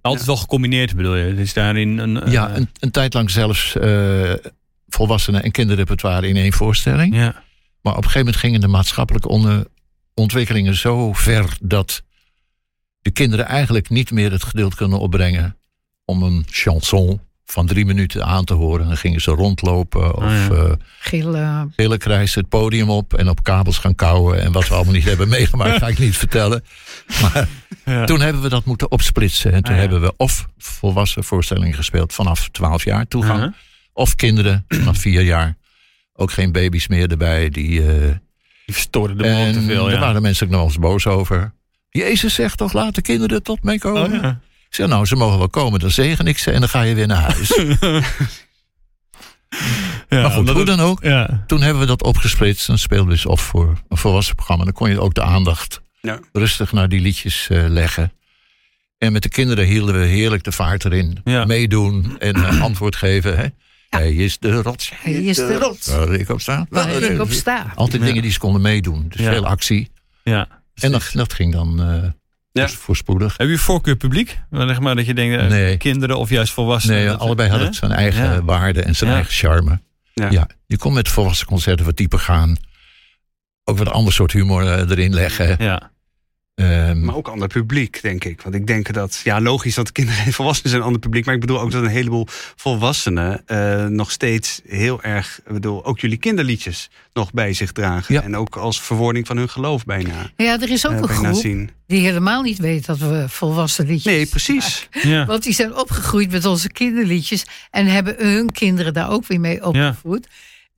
Altijd 0.00 0.26
wel 0.26 0.36
gecombineerd 0.36 0.96
bedoel 0.96 1.16
je. 1.16 1.24
Het 1.24 1.38
is 1.38 1.52
daarin 1.52 1.98
een... 1.98 2.30
ja, 2.30 2.54
een, 2.56 2.68
een 2.80 2.90
tijd 2.90 3.14
lang 3.14 3.30
zelfs 3.30 3.76
eh, 3.76 4.32
volwassenen 4.88 5.42
en 5.42 5.50
kinderrepertoire 5.50 6.28
in 6.28 6.36
één 6.36 6.52
voorstelling. 6.52 7.14
ja. 7.14 7.42
Maar 7.82 7.92
op 7.92 7.98
een 8.04 8.10
gegeven 8.10 8.18
moment 8.26 8.36
gingen 8.36 8.60
de 8.60 8.68
maatschappelijke 8.68 9.68
ontwikkelingen 10.14 10.74
zo 10.74 11.12
ver 11.12 11.56
dat 11.62 12.02
de 13.02 13.10
kinderen 13.10 13.46
eigenlijk 13.46 13.88
niet 13.88 14.10
meer 14.10 14.30
het 14.32 14.44
geduld 14.44 14.74
kunnen 14.74 14.98
opbrengen 14.98 15.56
om 16.04 16.22
een 16.22 16.46
chanson 16.50 17.20
van 17.44 17.66
drie 17.66 17.84
minuten 17.86 18.24
aan 18.26 18.44
te 18.44 18.54
horen. 18.54 18.86
Dan 18.86 18.96
gingen 18.96 19.20
ze 19.20 19.30
rondlopen 19.30 20.16
of 20.16 20.24
ja. 20.24 20.48
eh 20.50 20.72
Gillen. 20.98 21.72
gillen 21.76 21.98
krijsen 21.98 22.40
het 22.40 22.48
podium 22.48 22.90
op 22.90 23.14
en 23.14 23.28
op 23.28 23.42
kabels 23.42 23.78
gaan 23.78 23.94
kauwen. 23.94 24.40
En 24.42 24.52
wat 24.52 24.68
we 24.68 24.74
allemaal 24.74 24.92
niet 24.94 25.04
hebben 25.04 25.28
meegemaakt, 25.28 25.78
ga 25.78 25.88
ik 25.88 25.98
niet 25.98 26.16
vertellen. 26.16 26.64
Maar 27.22 27.48
Ja. 27.84 28.04
toen 28.04 28.20
hebben 28.20 28.42
we 28.42 28.48
dat 28.48 28.64
moeten 28.64 28.90
opsplitsen. 28.90 29.52
En 29.52 29.62
toen 29.62 29.74
Ah, 29.74 29.80
ja. 29.82 29.88
hebben 29.88 30.00
we 30.00 30.14
of 30.16 30.46
volwassen 30.58 31.24
voorstellingen 31.24 31.74
gespeeld 31.74 32.12
vanaf 32.14 32.48
12 32.48 32.84
jaar 32.84 33.06
toegang. 33.08 33.38
Uh-huh. 33.38 33.54
Of 33.92 34.14
kinderen 34.14 34.64
vanaf 34.68 34.98
4 34.98 35.22
jaar. 35.22 35.56
Ook 36.20 36.32
geen 36.32 36.52
baby's 36.52 36.88
meer 36.88 37.10
erbij. 37.10 37.48
Die, 37.48 37.80
eh, 37.80 37.96
Die 38.66 38.74
verstoorde 38.74 39.14
de 39.14 39.22
boel 39.22 39.32
en 39.32 39.52
te 39.52 39.60
veel, 39.60 39.84
daar 39.84 39.92
ja. 39.94 40.00
waren 40.00 40.22
mensen 40.22 40.46
ook 40.46 40.52
nog 40.52 40.60
wel 40.60 40.68
eens 40.68 40.78
boos 40.78 41.06
over. 41.06 41.52
Jezus 41.90 42.34
zegt 42.34 42.58
toch, 42.58 42.72
laat 42.72 42.94
de 42.94 43.02
kinderen 43.02 43.42
tot 43.42 43.62
mij 43.62 43.78
komen. 43.78 44.12
Oh, 44.12 44.22
ja. 44.22 44.40
Ik 44.68 44.74
zeg, 44.76 44.86
nou, 44.88 45.06
ze 45.06 45.16
mogen 45.16 45.38
wel 45.38 45.48
komen, 45.48 45.80
dan 45.80 45.90
zegen 45.90 46.26
ik 46.26 46.38
ze 46.38 46.50
en 46.50 46.60
dan 46.60 46.68
ga 46.68 46.82
je 46.82 46.94
weer 46.94 47.06
naar 47.06 47.32
huis. 47.32 47.58
Ja, 50.08 50.20
maar 50.22 50.30
goed, 50.30 50.48
hoe 50.50 50.64
dan 50.64 50.80
ook. 50.80 51.02
Ja. 51.02 51.44
Toen 51.46 51.60
hebben 51.60 51.80
we 51.80 51.86
dat 51.86 52.02
opgesplitst. 52.02 52.66
Dan 52.66 52.78
speelden 52.78 53.06
we 53.06 53.12
dus 53.12 53.26
of 53.26 53.40
voor 53.40 53.78
een 53.88 53.96
volwassen 53.96 54.34
programma. 54.34 54.64
Dan 54.64 54.72
kon 54.72 54.90
je 54.90 55.00
ook 55.00 55.14
de 55.14 55.22
aandacht 55.22 55.80
Ja. 56.00 56.18
rustig 56.32 56.72
naar 56.72 56.88
die 56.88 57.00
liedjes 57.00 57.48
eh, 57.48 57.64
leggen. 57.68 58.12
En 58.98 59.12
met 59.12 59.22
de 59.22 59.28
kinderen 59.28 59.64
hielden 59.66 60.00
we 60.00 60.06
heerlijk 60.06 60.42
de 60.44 60.52
vaart 60.52 60.84
erin. 60.84 61.20
Ja. 61.24 61.44
Meedoen 61.44 62.16
en 62.18 62.34
eh, 62.34 62.60
antwoord 62.62 62.96
geven. 62.96 63.36
Hè? 63.38 63.46
Hij 63.90 64.12
is 64.14 64.38
de 64.38 64.52
rots. 64.62 64.92
Hij 65.02 65.12
is 65.12 65.36
de 65.36 65.58
rots. 65.58 65.86
Waar 65.88 66.12
ik 66.12 66.28
op 66.28 66.40
sta. 66.40 66.66
Waar 66.68 67.02
ik 67.02 67.20
op 67.20 67.30
sta. 67.30 67.72
Altijd 67.74 68.00
Ja. 68.02 68.06
dingen 68.08 68.22
die 68.22 68.30
ze 68.30 68.38
konden 68.38 68.60
meedoen. 68.62 69.04
Dus 69.08 69.20
Ja. 69.20 69.30
veel 69.32 69.46
actie. 69.46 69.90
ja. 70.24 70.48
En 70.74 70.92
dat, 70.92 71.10
dat 71.12 71.32
ging 71.32 71.52
dan 71.52 71.80
eh 71.80 72.02
Ja. 72.52 72.62
dus 72.66 72.74
voorspoedig. 72.74 73.36
Heb 73.36 73.48
je 73.48 73.58
voorkeur 73.58 73.96
publiek? 73.96 74.38
Zeg 74.50 74.80
maar 74.80 74.96
dat 74.96 75.06
je 75.06 75.14
denkt, 75.14 75.36
eh, 75.40 75.48
Nee. 75.48 75.76
kinderen 75.76 76.16
of 76.18 76.30
juist 76.30 76.52
volwassenen? 76.52 76.96
Nee, 76.96 77.06
Dat- 77.06 77.18
allebei 77.20 77.48
hadden 77.48 77.66
het 77.66 77.76
zijn 77.76 77.92
eigen 77.92 78.24
Ja. 78.24 78.42
waarde 78.42 78.82
en 78.82 78.96
zijn 78.96 79.10
Ja. 79.10 79.16
eigen 79.16 79.34
charme. 79.34 79.80
Ja. 80.14 80.30
Ja. 80.30 80.46
je 80.66 80.76
kon 80.78 80.92
met 80.92 81.08
volwassen 81.08 81.46
concerten 81.46 81.84
wat 81.84 81.96
dieper 81.96 82.18
gaan. 82.18 82.56
Ook 83.64 83.78
wat 83.78 83.88
ander 83.88 84.12
soort 84.12 84.32
humor 84.32 84.62
eh, 84.66 84.90
erin 84.90 85.14
leggen. 85.14 85.56
Ja. 85.58 85.90
Ehm, 86.60 87.04
Maar 87.04 87.14
ook 87.14 87.28
ander 87.28 87.48
publiek, 87.48 87.98
denk 88.02 88.24
ik. 88.24 88.42
Want 88.42 88.54
ik 88.54 88.66
denk 88.66 88.92
dat, 88.92 89.20
ja, 89.24 89.40
logisch 89.40 89.74
dat 89.74 89.86
de 89.86 89.92
kinderen 89.92 90.24
en 90.24 90.32
volwassenen 90.40 90.70
zijn 90.70 90.80
een 90.80 90.86
ander 90.86 91.02
publiek. 91.02 91.24
Maar 91.24 91.34
ik 91.34 91.40
bedoel 91.40 91.60
ook 91.60 91.70
dat 91.70 91.82
een 91.82 91.88
heleboel 91.88 92.26
volwassenen 92.56 93.42
eh, 93.46 93.86
nog 93.86 94.10
steeds 94.10 94.60
heel 94.68 95.02
erg, 95.02 95.40
ik 95.46 95.52
bedoel, 95.52 95.84
ook 95.84 95.98
jullie 96.00 96.16
kinderliedjes 96.18 96.90
nog 97.12 97.32
bij 97.32 97.52
zich 97.52 97.72
dragen. 97.72 98.14
Ja. 98.14 98.22
En 98.22 98.36
ook 98.36 98.56
als 98.56 98.80
verwoording 98.80 99.26
van 99.26 99.36
hun 99.36 99.48
geloof 99.48 99.84
bijna, 99.84 100.30
Ja, 100.36 100.60
er 100.60 100.70
is 100.70 100.86
ook 100.86 100.92
eh, 100.92 100.98
een 100.98 101.08
groep 101.08 101.34
zien. 101.34 101.70
die 101.86 102.00
helemaal 102.00 102.42
niet 102.42 102.58
weet 102.58 102.86
dat 102.86 102.98
we 102.98 103.24
volwassen 103.28 103.86
liedjes 103.86 104.12
Nee, 104.12 104.26
precies. 104.26 104.88
Ja. 105.02 105.26
Want 105.26 105.42
die 105.42 105.52
zijn 105.54 105.76
opgegroeid 105.76 106.30
met 106.30 106.44
onze 106.44 106.70
kinderliedjes. 106.72 107.44
En 107.70 107.86
hebben 107.86 108.14
hun 108.18 108.52
kinderen 108.52 108.92
daar 108.94 109.10
ook 109.10 109.26
weer 109.26 109.40
mee 109.40 109.64
opgevoed. 109.66 110.26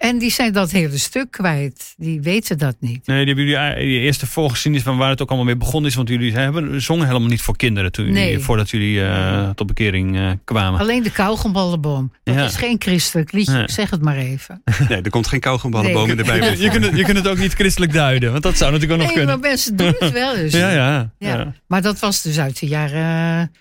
En 0.03 0.19
die 0.19 0.31
zijn 0.31 0.53
dat 0.53 0.71
hele 0.71 0.99
stuk 0.99 1.31
kwijt. 1.31 1.95
Die 1.97 2.21
weten 2.21 2.59
dat 2.59 2.77
niet. 2.81 3.07
Nee, 3.07 3.25
die 3.25 3.35
hebben 3.35 3.45
jullie 3.45 3.57
eh, 3.57 3.77
die 3.77 3.99
eerste 3.99 4.27
volgeschiedenis 4.27 4.85
van 4.87 4.97
waar 4.97 5.11
het 5.11 5.23
ook 5.23 5.29
allemaal 5.29 5.47
mee 5.47 5.57
begonnen 5.57 5.91
is. 5.91 5.97
Want 5.97 6.09
jullie 6.09 6.33
hebben, 6.33 6.83
zongen 6.83 7.07
helemaal 7.07 7.29
niet 7.29 7.43
voor 7.43 7.57
kinderen 7.57 7.93
toen 7.93 8.11
Nee. 8.13 8.39
voordat 8.39 8.71
jullie 8.71 9.05
eh, 9.05 9.51
tot 9.51 9.67
bekering 9.67 10.17
eh, 10.17 10.31
kwamen. 10.45 10.81
Alleen 10.81 11.03
de 11.03 11.11
kauwgomballenboom. 11.11 12.13
Dat 12.25 12.35
Ja. 12.35 12.45
is 12.45 12.57
geen 12.57 12.77
christelijk 12.79 13.33
liedje. 13.33 13.53
Nee. 13.53 13.69
Zeg 13.69 13.91
het 13.91 14.03
maar 14.03 14.17
even. 14.17 14.63
Nee, 14.89 15.03
er 15.03 15.11
komt 15.11 15.27
geen 15.27 15.41
kauwgomballenboom 15.41 16.11
in 16.11 16.17
de 16.17 16.23
Nee. 16.23 16.39
Bijbel. 16.41 16.61
je, 16.65 16.71
kunt 16.71 16.85
het, 16.85 16.97
je 16.97 17.05
kunt 17.05 17.17
het 17.17 17.29
ook 17.29 17.39
niet 17.39 17.53
christelijk 17.53 17.93
duiden, 17.93 18.31
want 18.31 18.43
dat 18.43 18.57
zou 18.57 18.73
natuurlijk 18.73 19.01
ook 19.01 19.07
nog 19.07 19.17
Nee, 19.17 19.25
maar 19.27 19.35
kunnen. 19.35 19.51
mensen 19.51 19.77
doen 19.77 19.95
het 19.99 20.13
wel 20.13 20.37
eens. 20.37 20.53
Ja, 20.63 20.71
ja. 20.71 21.11
Ja. 21.19 21.29
ja. 21.39 21.53
Maar 21.67 21.83
dat 21.83 21.99
was 21.99 22.23
dus 22.23 22.39
uit 22.39 22.59
de 22.61 22.67
jaren 22.67 23.53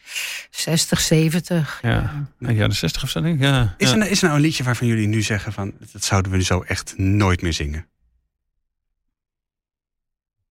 60, 0.52 1.00
70. 1.02 1.80
Ja, 1.82 2.26
ja. 2.40 2.52
jaren 2.52 2.76
60 2.76 3.04
of 3.04 3.10
zo, 3.10 3.22
denk 3.22 3.36
ik. 3.36 3.42
Ja. 3.42 3.76
Is 3.78 3.92
er, 3.92 4.10
is 4.10 4.18
er 4.22 4.24
nou 4.26 4.36
een 4.40 4.46
liedje 4.46 4.64
waarvan 4.64 4.88
jullie 4.88 5.08
nu 5.08 5.22
zeggen 5.22 5.54
van, 5.54 5.72
dat 5.92 6.04
zouden 6.04 6.31
we 6.32 6.38
nu 6.38 6.44
zo 6.44 6.62
echt 6.62 6.98
nooit 6.98 7.42
meer 7.42 7.54
zingen? 7.54 7.86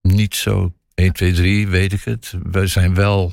niet 0.03 0.35
zo 0.35 0.73
1, 0.95 1.13
2, 1.13 1.33
3, 1.33 1.69
weet 1.69 1.93
ik 1.93 2.03
het. 2.05 2.35
We 2.43 2.67
zijn 2.67 2.95
wel 2.95 3.33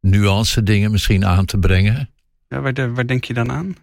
nuance 0.00 0.62
dingen 0.62 0.90
misschien 0.90 1.26
aan 1.26 1.44
te 1.44 1.58
brengen. 1.58 2.10
Ja, 2.48 2.60
waar, 2.60 2.74
de- 2.74 2.92
waar 2.92 3.06
denk 3.06 3.24
je 3.24 3.34
dan 3.34 3.50
aan? 3.50 3.76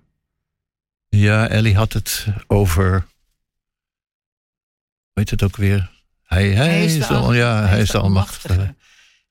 Ja, 1.10 1.48
Ellie 1.48 1.76
had 1.76 1.94
het 1.94 2.28
over. 2.48 3.06
Weet 5.14 5.30
het 5.30 5.44
ook 5.44 5.56
weer? 5.56 5.92
Hij, 6.24 6.50
hij, 6.50 6.86
is, 6.86 6.98
de, 6.98 7.06
al, 7.14 7.34
ja, 7.34 7.66
hij 7.66 7.82
is 7.82 7.90
de 7.90 7.98
Almachtige. 7.98 8.76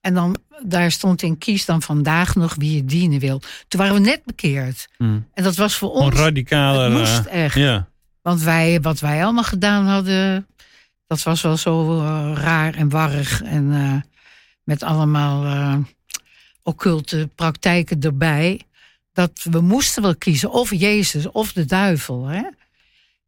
En 0.01 0.13
dan, 0.13 0.37
daar 0.65 0.91
stond 0.91 1.21
in 1.21 1.37
kies 1.37 1.65
dan 1.65 1.81
vandaag 1.81 2.35
nog 2.35 2.55
wie 2.55 2.75
je 2.75 2.85
dienen 2.85 3.19
wil. 3.19 3.41
Toen 3.67 3.79
waren 3.79 3.93
we 3.93 3.99
net 3.99 4.23
bekeerd. 4.25 4.87
Hm. 4.97 5.19
En 5.33 5.43
dat 5.43 5.55
was 5.55 5.75
voor 5.75 5.91
ons, 5.91 6.15
radicaler. 6.15 6.83
het 6.89 6.99
moest 6.99 7.25
eh, 7.25 7.43
echt. 7.43 7.55
ja. 7.55 7.89
Want 8.25 8.41
wij, 8.41 8.81
wat 8.81 8.99
wij 8.99 9.23
allemaal 9.23 9.43
gedaan 9.43 9.85
hadden, 9.87 10.47
dat 11.07 11.23
was 11.23 11.41
wel 11.41 11.57
zo 11.57 11.99
eh, 12.01 12.31
raar 12.35 12.73
en 12.73 12.89
warrig. 12.89 13.41
En 13.41 13.73
eh, 13.73 14.11
met 14.63 14.83
allemaal 14.83 15.45
eh, 15.45 15.75
occulte 16.63 17.29
praktijken 17.35 18.01
erbij. 18.01 18.61
Dat 19.13 19.31
we 19.51 19.61
moesten 19.61 20.01
wel 20.03 20.15
kiezen, 20.15 20.51
of 20.51 20.73
Jezus 20.73 21.27
of 21.31 21.53
de 21.53 21.65
duivel. 21.65 22.25
Hè? 22.25 22.41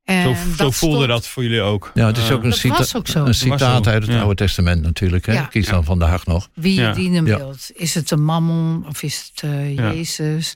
En 0.03 0.23
Zo, 0.23 0.33
zo 0.51 0.55
dat 0.63 0.75
voelde 0.75 0.95
stond- 0.95 1.10
dat 1.10 1.27
voor 1.27 1.43
jullie 1.43 1.62
ook. 1.62 1.91
Ja, 1.93 2.05
het 2.07 2.17
is 2.17 2.31
ook 2.31 2.43
een, 2.43 2.49
Dat 2.49 2.60
cita- 2.60 2.77
was 2.77 2.95
ook 2.95 3.07
zo. 3.07 3.25
een 3.25 3.33
citaat 3.33 3.88
uit 3.88 4.01
het 4.03 4.12
ja. 4.12 4.19
Oude 4.19 4.36
Testament 4.36 4.81
natuurlijk. 4.81 5.25
Hè? 5.25 5.33
Ja. 5.33 5.45
Kies 5.45 5.67
dan 5.67 5.83
vandaag 5.83 6.25
nog. 6.25 6.49
Wie 6.53 6.73
je 6.73 6.81
Ja. 6.81 6.93
dienen 6.93 7.23
wilt. 7.23 7.69
Is 7.73 7.93
het 7.95 8.12
een 8.12 8.23
mammon 8.23 8.88
of 8.88 9.03
is 9.03 9.31
het 9.36 9.51
Ja. 9.51 9.91
Jezus? 9.93 10.55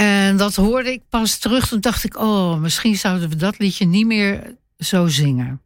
En 0.00 0.36
dat 0.36 0.54
hoorde 0.54 0.92
ik 0.92 1.02
pas 1.08 1.38
terug. 1.38 1.68
Toen 1.68 1.80
dacht 1.80 2.04
ik, 2.04 2.18
oh, 2.18 2.56
misschien 2.56 2.96
zouden 2.96 3.28
we 3.28 3.36
dat 3.36 3.58
liedje 3.58 3.84
niet 3.84 4.06
meer 4.06 4.56
zo 4.78 5.06
zingen. 5.06 5.62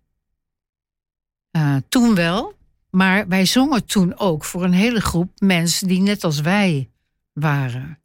Eh, 1.51 1.77
toen 1.89 2.15
wel, 2.15 2.57
maar 2.91 3.29
wij 3.29 3.47
zongen 3.47 3.85
toen 3.85 4.19
ook 4.19 4.45
voor 4.45 4.65
een 4.65 4.73
hele 4.73 5.01
groep 5.01 5.31
mensen 5.39 5.89
die 5.89 6.01
net 6.01 6.25
als 6.25 6.41
wij 6.41 6.91
waren. 7.33 7.99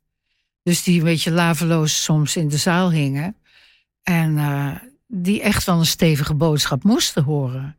Dus 0.63 0.83
die 0.83 0.97
een 0.97 1.05
beetje 1.05 1.31
laveloos 1.31 2.03
soms 2.03 2.35
in 2.35 2.47
de 2.47 2.57
zaal 2.57 2.91
hingen. 2.91 3.35
En 4.03 4.37
eh, 4.37 4.75
die 5.07 5.41
echt 5.41 5.63
wel 5.65 5.79
een 5.79 5.85
stevige 5.85 6.33
boodschap 6.33 6.83
moesten 6.83 7.23
horen. 7.23 7.77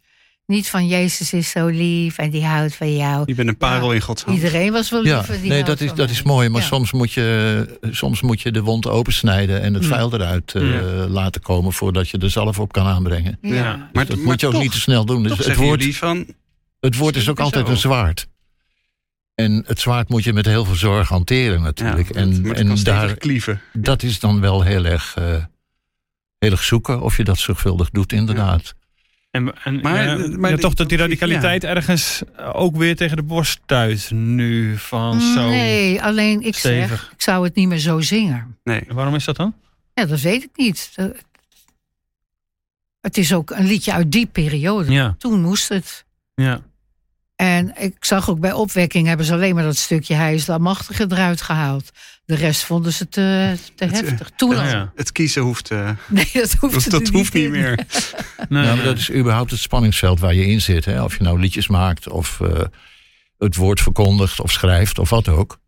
Niet 0.51 0.71
van 0.71 0.87
Jezus 0.87 1.33
is 1.33 1.51
zo 1.51 1.67
lief 1.67 2.19
en 2.19 2.31
die 2.31 2.45
houdt 2.45 2.75
van 2.75 2.97
jou. 2.97 3.23
Je 3.27 3.35
bent 3.35 3.49
een 3.49 3.57
parel 3.57 3.89
Ja. 3.89 3.95
in 3.95 4.01
Gods 4.01 4.23
hand. 4.23 4.37
Iedereen 4.37 4.73
was 4.73 4.91
wel 4.91 5.03
lief. 5.03 5.11
Ja, 5.11 5.25
en 5.35 5.41
die 5.41 5.51
nee, 5.51 5.65
dat 5.65 5.81
is, 5.81 5.95
dat 5.95 6.11
is 6.11 6.23
mooi. 6.23 6.49
Maar 6.49 6.61
Ja. 6.61 6.67
soms, 6.67 6.93
moet 6.93 7.13
je, 7.13 7.79
soms 7.91 8.21
moet 8.21 8.41
je 8.41 8.51
de 8.53 8.63
wond 8.63 8.87
opensnijden 8.87 9.61
en 9.63 9.75
het 9.75 9.83
Mm. 9.83 9.89
vuil 9.89 10.15
eruit 10.15 10.55
eh, 10.55 10.73
Ja. 10.73 10.83
laten 11.09 11.41
komen 11.43 11.73
voordat 11.73 12.09
je 12.09 12.19
er 12.19 12.31
zelf 12.31 12.59
op 12.59 12.73
kan 12.73 12.87
aanbrengen. 12.87 13.39
Ja. 13.41 13.55
Ja. 13.55 13.89
Maar, 13.93 14.07
Dat 14.07 14.17
maar 14.17 14.25
moet 14.27 14.41
je 14.41 14.47
ook 14.47 14.53
toch, 14.53 14.63
niet 14.63 14.73
te 14.73 14.81
snel 14.81 15.05
doen. 15.05 15.23
Dus 15.23 15.39
het 15.39 15.57
woord, 15.57 15.97
van, 15.97 16.27
het 16.81 16.97
woord 16.97 17.17
is 17.17 17.29
ook 17.29 17.37
Zo. 17.39 17.43
altijd 17.43 17.69
een 17.69 17.77
zwaard. 17.77 18.27
En 19.35 19.65
het 19.67 19.81
zwaard 19.81 20.09
moet 20.09 20.25
je 20.25 20.33
met 20.33 20.47
heel 20.47 20.65
veel 20.65 20.75
zorg 20.75 21.09
hanteren 21.09 21.63
natuurlijk. 21.63 22.11
en 22.11 22.55
en 22.55 22.83
daar, 22.83 23.15
klieven. 23.17 23.61
dat 23.73 24.03
is 24.03 24.21
dan 24.21 24.41
wel 24.41 24.63
heel 24.63 24.85
erg, 24.85 25.15
eh, 25.19 25.25
heel 26.39 26.51
erg 26.51 26.63
zoeken 26.63 27.01
of 27.01 27.17
je 27.17 27.25
dat 27.25 27.39
zorgvuldig 27.39 27.91
doet, 27.91 28.13
inderdaad. 28.13 28.75
En, 29.31 29.55
en 29.65 29.81
Maar- 29.81 30.05
ja, 30.05 30.17
maar 30.39 30.51
ja, 30.51 30.57
die- 30.57 30.65
toch 30.65 30.75
dat 30.75 30.89
die 30.89 30.99
radicaliteit 30.99 31.65
ergens 31.65 32.23
ook 32.53 32.77
weer 32.77 32.97
tegen 32.97 33.17
de 33.17 33.23
borst 33.23 33.61
stuit 33.65 34.11
nu 34.11 34.77
van 34.79 35.21
zo. 35.21 35.49
Nee, 35.49 36.03
alleen 36.03 36.41
ik 36.43 36.57
stevig. 36.57 36.89
zeg, 36.89 37.13
ik 37.13 37.23
zou 37.23 37.45
het 37.45 37.55
niet 37.55 37.69
meer 37.69 37.79
zo 37.79 38.01
zingen. 38.01 38.59
Nee. 38.65 38.83
Waarom 38.89 39.15
is 39.15 39.25
dat 39.25 39.37
dan? 39.37 39.55
Ja, 39.95 40.05
dat 40.07 40.21
weet 40.21 40.43
ik 40.43 40.51
niet. 40.55 40.91
Dat- 40.95 41.17
Het 43.01 43.17
is 43.19 43.35
ook 43.35 43.51
een 43.51 43.67
liedje 43.67 43.93
uit 43.93 44.13
die 44.13 44.27
periode. 44.27 44.93
Ja, 44.93 45.15
Toen 45.19 45.41
moest 45.43 45.69
het. 45.69 46.05
ja. 46.35 46.61
En 47.37 47.73
ik 47.83 48.05
zag 48.05 48.31
ook 48.31 48.41
bij 48.41 48.53
opwekking 48.53 49.07
hebben 49.07 49.27
ze 49.27 49.33
alleen 49.33 49.55
maar 49.55 49.65
dat 49.65 49.77
stukje 49.77 50.15
Hij 50.15 50.35
is 50.35 50.45
de 50.45 50.53
Almachtige 50.53 51.07
eruit 51.09 51.43
gehaald. 51.43 51.91
De 52.31 52.37
rest 52.37 52.65
vonden 52.65 52.93
ze 52.93 53.09
te, 53.09 53.57
te 53.75 53.85
Het, 53.85 53.93
eh, 53.93 54.01
heftig. 54.01 54.31
Toen 54.37 54.51
ja, 54.51 54.61
al. 54.61 54.69
ja. 54.69 54.93
Het 54.95 55.13
kiezen 55.13 55.43
hoeft, 55.43 55.71
eh, 55.71 55.91
Nee, 56.09 56.31
dat 56.33 56.53
hoeft, 56.53 56.75
hoeft, 56.75 56.91
dat 56.91 57.09
hoeft 57.09 57.33
niet 57.33 57.51
meer. 57.51 57.75
Nee, 58.49 58.65
Ja, 58.65 58.75
maar 58.75 58.85
dat 58.85 58.99
is 58.99 59.13
überhaupt 59.13 59.51
het 59.51 59.61
spanningsveld 59.61 60.21
waar 60.21 60.35
je 60.35 60.47
in 60.47 60.61
zit. 60.61 60.85
Hè? 60.85 61.03
Of 61.03 61.17
je 61.17 61.23
nou 61.23 61.41
liedjes 61.41 61.69
maakt 61.69 62.09
of 62.09 62.41
eh, 62.41 62.65
het 63.39 63.57
woord 63.57 63.81
verkondigt 63.81 64.41
of 64.41 64.51
schrijft 64.51 64.99
of 64.99 65.11
wat 65.11 65.29
ook. 65.29 65.61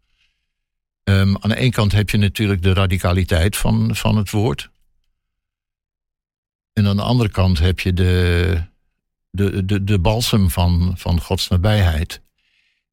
Ehm, 1.05 1.35
aan 1.41 1.51
de 1.51 1.57
ene 1.57 1.71
kant 1.71 1.93
heb 1.93 2.11
je 2.11 2.19
natuurlijk 2.19 2.63
de 2.63 2.73
radicaliteit 2.73 3.57
van, 3.57 3.97
van 3.97 4.17
het 4.17 4.31
woord. 4.31 4.71
En 6.73 6.87
aan 6.87 6.97
de 6.97 7.03
andere 7.03 7.31
kant 7.31 7.59
heb 7.59 7.81
je 7.81 7.93
de, 7.93 8.63
de, 9.31 9.65
de, 9.65 9.85
de 9.85 9.99
balsem 9.99 10.51
van, 10.51 10.95
van 10.97 11.21
Gods 11.21 11.49
nabijheid. 11.49 12.21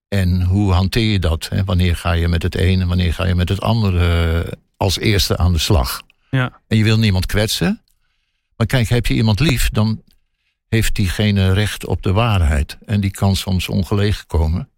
En 0.10 0.42
hoe 0.42 0.72
hanteer 0.72 1.12
je 1.12 1.20
dat? 1.20 1.50
Hè? 1.50 1.64
Wanneer 1.64 1.96
ga 1.96 2.12
je 2.12 2.28
met 2.28 2.44
het 2.44 2.56
ene, 2.56 2.86
wanneer 2.86 3.14
ga 3.14 3.26
je 3.26 3.36
met 3.36 3.50
het 3.50 3.62
andere 3.62 4.46
als 4.78 5.00
eerste 5.00 5.38
aan 5.38 5.54
de 5.54 5.60
slag? 5.60 6.02
Ja. 6.30 6.62
En 6.68 6.78
je 6.78 6.84
wil 6.84 7.00
niemand 7.00 7.26
kwetsen. 7.26 7.82
Maar 8.58 8.68
kijk, 8.68 8.90
heb 8.90 9.06
je 9.06 9.14
iemand 9.14 9.40
lief, 9.40 9.70
dan 9.70 10.04
heeft 10.68 10.96
diegene 10.96 11.54
recht 11.54 11.86
op 11.86 12.04
de 12.04 12.12
waarheid. 12.12 12.78
En 12.86 13.00
die 13.00 13.12
kan 13.12 13.36
soms 13.36 13.68
ongelegen 13.68 14.26
komen. 14.28 14.70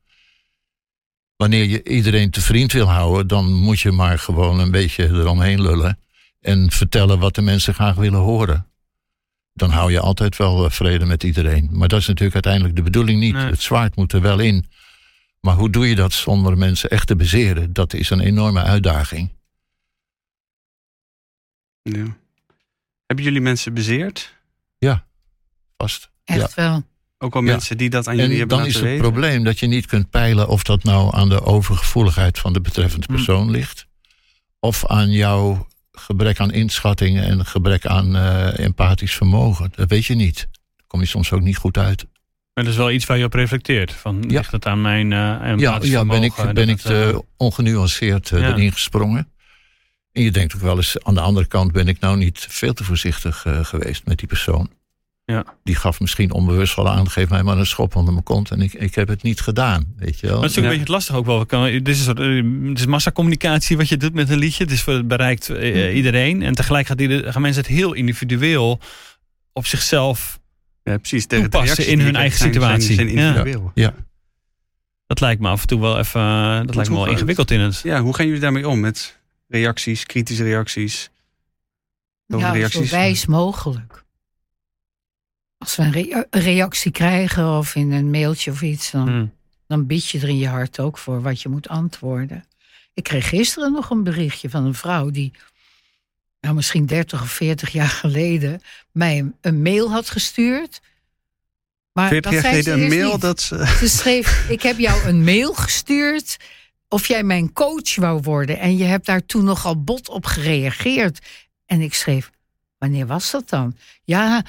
Wanneer 1.36 1.66
je 1.66 1.84
iedereen 1.84 2.30
te 2.30 2.42
vriend 2.42 2.72
wil 2.72 2.90
houden, 2.90 3.28
dan 3.28 3.54
moet 3.54 3.80
je 3.80 3.92
maar 3.92 4.20
gewoon 4.20 4.60
een 4.60 4.72
beetje 4.72 5.08
eromheen 5.08 5.62
lullen. 5.62 6.00
En 6.40 6.72
vertellen 6.72 7.20
wat 7.20 7.36
de 7.36 7.42
mensen 7.42 7.74
graag 7.74 7.96
willen 7.96 8.20
horen. 8.20 8.66
Dan 9.54 9.70
hou 9.70 9.92
je 9.92 10.00
altijd 10.00 10.38
wel 10.38 10.66
eh, 10.66 10.72
vrede 10.72 11.06
met 11.06 11.24
iedereen. 11.24 11.70
Maar 11.72 11.88
dat 11.88 12.00
is 12.00 12.08
natuurlijk 12.08 12.34
uiteindelijk 12.34 12.76
de 12.76 12.82
bedoeling 12.82 13.20
niet. 13.20 13.34
Nee. 13.34 13.46
Het 13.46 13.62
zwaard 13.62 13.96
moet 13.96 14.14
er 14.14 14.22
wel 14.22 14.40
in. 14.40 14.66
Maar 15.42 15.56
hoe 15.56 15.70
doe 15.70 15.88
je 15.90 15.96
dat 15.96 16.14
zonder 16.14 16.58
mensen 16.58 16.90
echt 16.90 17.08
te 17.08 17.16
bezeren? 17.16 17.74
Dat 17.74 17.94
is 17.94 18.10
een 18.10 18.20
enorme 18.20 18.62
uitdaging. 18.62 19.30
Ja. 21.82 22.18
Hebben 23.06 23.26
jullie 23.26 23.42
mensen 23.42 23.74
bezeerd? 23.74 24.40
Vast. 25.78 26.10
Echt 26.24 26.54
wel. 26.54 26.84
Ook 27.18 27.34
wel 27.34 27.44
Ja. 27.44 27.52
mensen 27.52 27.78
die 27.78 27.90
dat 27.90 28.08
aan 28.08 28.16
jullie 28.16 28.32
En 28.32 28.38
hebben 28.40 28.58
dan 28.58 28.68
is 28.68 28.74
het 28.74 28.84
weten? 28.84 29.02
probleem 29.02 29.44
dat 29.44 29.60
je 29.60 29.68
niet 29.68 29.86
kunt 29.86 30.10
peilen 30.10 30.48
of 30.48 30.64
dat 30.64 30.84
nou 30.84 31.16
aan 31.16 31.30
de 31.30 31.42
overgevoeligheid 31.42 32.40
van 32.40 32.54
de 32.54 32.62
betreffende 32.62 33.06
Hm. 33.10 33.14
persoon 33.14 33.52
ligt. 33.52 33.88
Of 34.60 34.86
aan 34.86 35.12
jouw 35.12 35.68
gebrek 35.92 36.40
aan 36.40 36.52
inschatting 36.52 37.20
en 37.20 37.46
gebrek 37.46 37.86
aan 37.86 38.16
eh, 38.16 38.60
empathisch 38.66 39.16
vermogen. 39.16 39.72
Dat 39.76 39.90
weet 39.90 40.06
je 40.06 40.16
niet. 40.16 40.36
Daar 40.76 40.88
kom 40.88 41.00
je 41.00 41.06
soms 41.06 41.32
ook 41.32 41.42
niet 41.42 41.58
goed 41.58 41.78
uit. 41.78 42.06
Maar 42.54 42.64
dat 42.64 42.74
is 42.74 42.80
wel 42.80 42.92
iets 42.92 43.06
waar 43.06 43.18
je 43.18 43.24
op 43.26 43.34
reflecteert. 43.34 43.92
Van, 43.92 44.24
Ja. 44.28 44.38
Ligt 44.38 44.52
het 44.52 44.66
aan 44.66 44.82
mijn 44.82 45.12
eh 45.14 45.54
Ja, 45.58 45.80
ja 45.82 46.06
ben 46.06 46.24
ik, 46.24 46.34
ben 46.54 46.70
ik 46.70 46.78
eh, 46.78 46.84
te 46.84 47.24
ongenuanceerd 47.38 48.32
eh, 48.32 48.40
Ja. 48.42 48.48
erin 48.54 48.72
gesprongen. 48.72 49.32
En 50.12 50.24
je 50.24 50.32
denkt 50.32 50.56
ook 50.56 50.62
wel 50.62 50.76
eens, 50.76 50.96
aan 51.04 51.14
de 51.14 51.22
andere 51.22 51.48
kant 51.48 51.72
ben 51.72 51.88
ik 51.88 52.00
nou 52.00 52.18
niet 52.18 52.46
veel 52.50 52.74
te 52.74 52.84
voorzichtig 52.84 53.46
eh, 53.46 53.66
geweest 53.66 54.06
met 54.06 54.18
die 54.18 54.28
persoon. 54.28 54.70
Ja. 55.26 55.44
Die 55.64 55.76
gaf 55.76 56.00
misschien 56.00 56.32
onbewust 56.34 56.76
wel 56.76 56.90
aan, 56.90 57.10
geef 57.10 57.30
mij 57.30 57.44
maar 57.44 57.58
een 57.58 57.66
schop 57.66 57.96
onder 57.96 58.14
mijn 58.14 58.26
kont. 58.26 58.52
En 58.52 58.62
ik, 58.62 58.74
ik 58.74 58.96
heb 58.96 59.08
het 59.08 59.24
niet 59.24 59.42
gedaan, 59.42 59.94
weet 59.98 60.20
je 60.20 60.28
wel. 60.28 60.36
Maar 60.36 60.44
het 60.44 60.52
is 60.52 60.58
ook 60.58 60.64
Ja. 60.64 60.70
een 60.72 60.78
beetje 60.78 60.94
lastig 60.94 61.16
ook 61.16 61.26
wel. 61.26 61.46
Dit 61.70 61.88
is, 61.88 62.08
eh, 62.08 62.16
het 62.68 62.80
is 62.80 62.86
massacommunicatie 62.86 63.78
wat 63.78 63.90
je 63.90 63.98
doet 63.98 64.14
met 64.14 64.30
een 64.30 64.38
liedje. 64.38 64.64
Het, 64.64 64.74
is, 64.74 64.82
voor- 64.82 64.94
het 64.94 65.08
bereikt 65.08 65.50
eh, 65.50 65.96
iedereen. 65.96 66.42
En 66.44 66.54
tegelijk 66.56 66.88
gaat 66.88 67.02
ieder- 67.02 67.32
gaan 67.32 67.42
mensen 67.42 67.62
het 67.62 67.72
heel 67.72 67.94
individueel 67.94 68.80
op 69.54 69.66
zichzelf. 69.66 70.40
Ja, 70.84 70.98
precies. 70.98 71.28
De, 71.28 71.36
de 71.36 71.42
toepassen 71.42 71.88
in 71.88 72.00
hun 72.00 72.16
eigen 72.16 72.38
zijn- 72.38 72.54
situatie. 72.54 72.94
Zijn, 72.94 72.96
zijn 73.10 73.12
Ja. 73.20 73.28
individueel. 73.28 73.72
Ja. 73.74 73.94
Dat 75.08 75.20
lijkt 75.20 75.42
me 75.42 75.48
af 75.50 75.62
en 75.62 75.68
toe 75.68 75.80
wel 75.80 75.98
even. 76.00 76.22
eh, 76.22 76.66
Dat 76.66 76.76
lijkt 76.76 76.90
me 76.90 76.96
wel 76.96 77.08
ingewikkeld 77.08 77.52
in 77.52 77.60
het. 77.60 77.80
Ja, 77.84 78.02
hoe 78.02 78.16
gaan 78.16 78.26
jullie 78.26 78.42
daarmee 78.42 78.68
om? 78.68 78.80
Met 78.80 79.20
reacties, 79.48 80.06
kritische 80.06 80.44
reacties? 80.44 81.10
Over 82.28 82.46
Ja, 82.48 82.52
zo 82.54 82.58
reacties? 82.58 82.92
wijs 82.92 83.26
mogelijk. 83.26 84.04
Als 85.58 85.76
we 85.76 85.84
een, 85.84 85.92
rea- 85.92 86.26
een 86.30 86.42
reactie 86.42 86.92
krijgen 86.92 87.58
of 87.58 87.76
in 87.76 87.92
een 87.92 88.10
mailtje 88.10 88.52
of 88.52 88.62
iets, 88.62 88.92
dan, 88.92 89.08
Hm. 89.10 89.26
dan 89.68 89.86
bied 89.86 90.08
je 90.10 90.20
er 90.20 90.28
in 90.30 90.38
je 90.38 90.48
hart 90.48 90.80
ook 90.80 90.98
voor 90.98 91.22
wat 91.22 91.42
je 91.42 91.50
moet 91.50 91.68
antwoorden. 91.68 92.46
Ik 92.94 93.04
kreeg 93.04 93.28
gisteren 93.30 93.72
nog 93.72 93.90
een 93.90 94.04
berichtje 94.04 94.50
van 94.50 94.66
een 94.66 94.74
vrouw 94.76 95.10
die, 95.10 95.32
nou 96.42 96.56
misschien 96.56 96.86
30 96.86 97.22
of 97.22 97.32
40 97.32 97.70
jaar 97.70 97.90
geleden, 97.90 98.62
mij 98.92 99.32
een, 99.42 99.62
mail 99.62 99.92
had 99.92 100.10
gestuurd. 100.10 100.82
Maar 101.94 102.10
40 102.10 102.32
dat 102.32 102.42
jaar 102.42 102.52
geleden 102.52 102.82
een 102.82 102.90
mail 102.90 103.12
niet. 103.12 103.22
dat 103.22 103.42
ze... 103.42 103.76
Ze 103.80 103.90
schreef: 103.90 104.50
Ik 104.50 104.62
heb 104.62 104.78
jou 104.78 105.04
een 105.04 105.24
mail 105.24 105.54
gestuurd. 105.54 106.38
Of 106.88 107.08
jij 107.08 107.24
mijn 107.24 107.54
coach 107.54 107.96
wou 107.96 108.22
worden. 108.22 108.60
En 108.60 108.78
je 108.78 108.84
hebt 108.84 109.06
daar 109.06 109.26
toen 109.26 109.44
nogal 109.44 109.84
bot 109.84 110.10
op 110.10 110.26
gereageerd. 110.26 111.20
En 111.66 111.82
ik 111.82 111.94
schreef: 111.94 112.30
Wanneer 112.78 113.08
was 113.08 113.32
dat 113.32 113.50
dan? 113.50 113.78
Ja, 114.04 114.44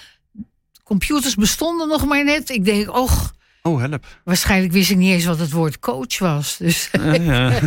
computers 0.85 1.35
bestonden 1.35 1.89
nog 1.89 2.07
maar 2.07 2.25
net. 2.25 2.51
Ik 2.51 2.65
denk: 2.65 2.97
Och, 2.97 3.35
Oh, 3.62 3.81
help. 3.81 4.07
waarschijnlijk 4.25 4.72
wist 4.72 4.90
ik 4.90 4.96
niet 4.96 5.12
eens 5.12 5.25
wat 5.25 5.38
het 5.38 5.51
woord 5.51 5.79
coach 5.79 6.18
was. 6.18 6.57
Dus 6.57 6.88
Ja, 6.92 7.12
ja. 7.14 7.51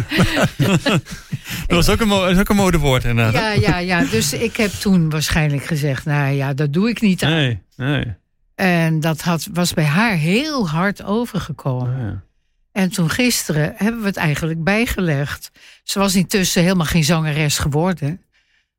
dat 1.68 1.86
was 1.86 1.90
ook 1.90 2.00
een, 2.00 2.30
is 2.30 2.38
ook 2.40 2.50
een 2.50 2.56
modewoord 2.56 3.04
inderdaad. 3.04 3.34
ja, 3.34 3.52
ja, 3.52 3.78
ja. 3.78 4.06
Dus 4.06 4.34
ik 4.34 4.58
heb 4.58 4.72
toen 4.72 5.10
waarschijnlijk 5.10 5.66
gezegd: 5.66 6.06
Nou 6.06 6.34
ja, 6.34 6.54
dat 6.54 6.74
doe 6.74 6.90
ik 6.90 7.02
niet 7.02 7.24
aan. 7.24 7.32
Nee, 7.32 7.62
nee. 7.76 8.14
En 8.56 9.00
dat 9.00 9.22
had, 9.22 9.48
was 9.54 9.74
bij 9.74 9.86
haar 9.86 10.16
heel 10.16 10.70
hard 10.70 11.04
overgekomen. 11.04 12.00
Ja. 12.06 12.24
En 12.72 12.90
toen 12.90 13.10
gisteren 13.10 13.74
hebben 13.76 14.02
we 14.02 14.08
het 14.08 14.18
eigenlijk 14.18 14.64
bijgelegd. 14.64 15.52
Ze 15.84 16.00
was 16.00 16.16
intussen 16.16 16.62
helemaal 16.64 16.86
geen 16.86 17.04
zangeres 17.04 17.58
geworden. 17.58 18.22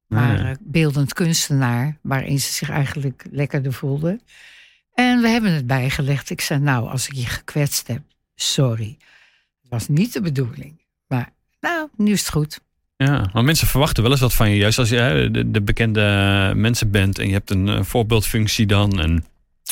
Maar 0.07 0.43
Nee. 0.43 0.51
eh, 0.53 0.57
beeldend 0.61 1.13
kunstenaar, 1.13 1.99
waarin 2.03 2.41
ze 2.41 2.53
zich 2.53 2.71
eigenlijk 2.71 3.25
lekkerder 3.31 3.73
voelde. 3.73 4.21
En 4.97 5.21
we 5.21 5.29
hebben 5.29 5.53
het 5.53 5.67
bijgelegd. 5.67 6.31
Ik 6.31 6.41
zei, 6.41 6.61
nou, 6.61 6.89
als 6.89 7.09
ik 7.09 7.15
je 7.15 7.27
gekwetst 7.27 7.87
heb, 7.87 8.01
sorry. 8.35 8.97
Het 9.61 9.71
was 9.71 9.89
niet 9.89 10.13
de 10.13 10.21
bedoeling. 10.21 10.81
Maar 11.07 11.33
nou, 11.61 11.89
nu 11.97 12.13
is 12.13 12.21
het 12.21 12.31
goed. 12.31 12.61
Ja, 12.97 13.31
maar 13.33 13.45
mensen 13.45 13.67
verwachten 13.67 14.03
wel 14.03 14.13
eens 14.13 14.21
wat 14.21 14.35
van 14.35 14.51
je. 14.51 14.57
Juist 14.57 14.79
als 14.79 14.89
je 14.89 14.97
hè, 14.97 15.31
de, 15.31 15.51
de 15.51 15.63
bekende 15.63 16.53
mensen 16.57 16.91
bent 16.91 17.19
en 17.19 17.27
je 17.27 17.33
hebt 17.33 17.51
een, 17.51 17.69
eh, 17.69 17.83
voorbeeldfunctie 17.83 18.67
dan. 18.67 19.01
En 19.01 19.25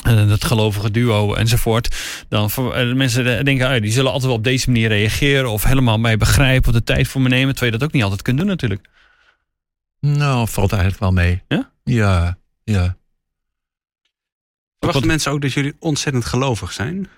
eh, 0.04 0.28
het 0.28 0.44
gelovige 0.44 0.90
duo 0.90 1.34
enzovoort. 1.34 1.96
Dan 2.28 2.50
eh, 2.56 2.92
mensen 2.92 3.44
denken, 3.44 3.68
ah, 3.68 3.80
die 3.80 3.92
zullen 3.92 4.10
altijd 4.10 4.28
wel 4.28 4.38
op 4.38 4.44
deze 4.44 4.70
manier 4.70 4.88
reageren. 4.88 5.50
Of 5.50 5.64
helemaal 5.64 5.98
mij 5.98 6.16
begrijpen 6.16 6.68
of 6.68 6.74
de 6.74 6.84
tijd 6.84 7.08
voor 7.08 7.20
me 7.20 7.28
nemen. 7.28 7.50
Terwijl 7.54 7.72
je 7.72 7.78
dat 7.78 7.88
ook 7.88 7.94
niet 7.94 8.02
altijd 8.02 8.22
kunt 8.22 8.38
doen 8.38 8.46
natuurlijk. 8.46 8.88
Nou, 10.00 10.48
valt 10.48 10.72
eigenlijk 10.72 11.00
wel 11.00 11.12
mee. 11.12 11.42
Ja? 11.48 11.70
Ja, 11.84 12.38
ja. 12.64 12.96
Verwachten 14.84 15.00
Wat- 15.00 15.10
mensen 15.10 15.32
ook 15.32 15.40
dat 15.40 15.52
jullie 15.52 15.74
ontzettend 15.78 16.24
gelovig 16.24 16.72
zijn? 16.72 17.08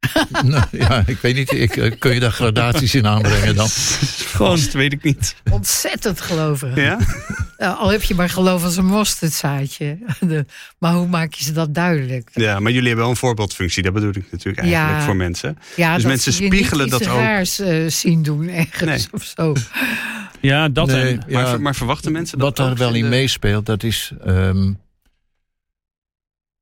nou, 0.44 0.64
ja, 0.70 1.02
ik 1.06 1.18
weet 1.18 1.34
niet. 1.34 1.52
Ik, 1.52 1.76
eh, 1.76 1.98
kun 1.98 2.14
je 2.14 2.20
daar 2.20 2.30
gradaties 2.32 2.94
in 2.94 3.06
aanbrengen 3.06 3.54
dan? 3.54 3.68
Gewoon, 4.34 4.56
dat 4.56 4.72
weet 4.72 4.92
ik 4.92 5.02
niet. 5.02 5.34
Ontzettend 5.50 6.20
gelovig. 6.20 6.76
Ja? 6.76 6.98
Nou, 7.58 7.78
al 7.78 7.88
heb 7.90 8.02
je 8.02 8.14
maar 8.14 8.28
geloof 8.30 8.64
als 8.64 8.76
een 8.76 8.86
mosterdzaadje. 8.86 9.98
De- 10.20 10.46
maar 10.78 10.92
hoe 10.94 11.06
maak 11.08 11.34
je 11.34 11.44
ze 11.44 11.52
dat 11.52 11.74
duidelijk? 11.74 12.30
Ja, 12.32 12.60
maar 12.60 12.72
jullie 12.72 12.86
hebben 12.86 13.04
wel 13.04 13.10
een 13.14 13.20
voorbeeldfunctie. 13.20 13.82
Dat 13.82 13.92
bedoel 13.92 14.08
ik 14.10 14.24
natuurlijk 14.32 14.64
eigenlijk 14.64 14.98
Ja. 14.98 15.04
voor 15.04 15.16
mensen. 15.16 15.58
Ja, 15.76 15.92
Dus 15.94 16.02
dat 16.02 16.10
mensen 16.12 16.32
spiegelen 16.32 16.88
dat 16.88 17.08
ook. 17.08 17.16
raars 17.16 17.58
eh, 17.58 17.86
zien 17.88 18.22
doen 18.22 18.48
ergens 18.48 18.80
Nee. 18.84 19.06
of 19.12 19.32
zo. 19.36 19.54
Ja, 20.40 20.68
dat 20.68 20.86
Nee, 20.86 21.02
en... 21.12 21.22
ja, 21.26 21.42
maar, 21.42 21.60
maar 21.60 21.74
verwachten 21.74 22.12
mensen 22.12 22.38
dat 22.38 22.46
wat 22.46 22.56
daar 22.56 22.70
ook 22.70 22.78
wel 22.78 22.94
in 22.94 23.02
de- 23.02 23.08
meespeelt, 23.08 23.66
dat 23.66 23.82
is 23.82 24.12
ehm, 24.24 24.72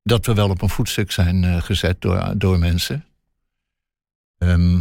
dat 0.08 0.26
we 0.26 0.34
wel 0.34 0.48
op 0.48 0.62
een 0.62 0.68
voetstuk 0.68 1.12
zijn 1.12 1.44
eh, 1.44 1.62
gezet 1.62 2.00
door, 2.00 2.32
door 2.36 2.58
mensen. 2.58 3.04
Ehm, 4.38 4.80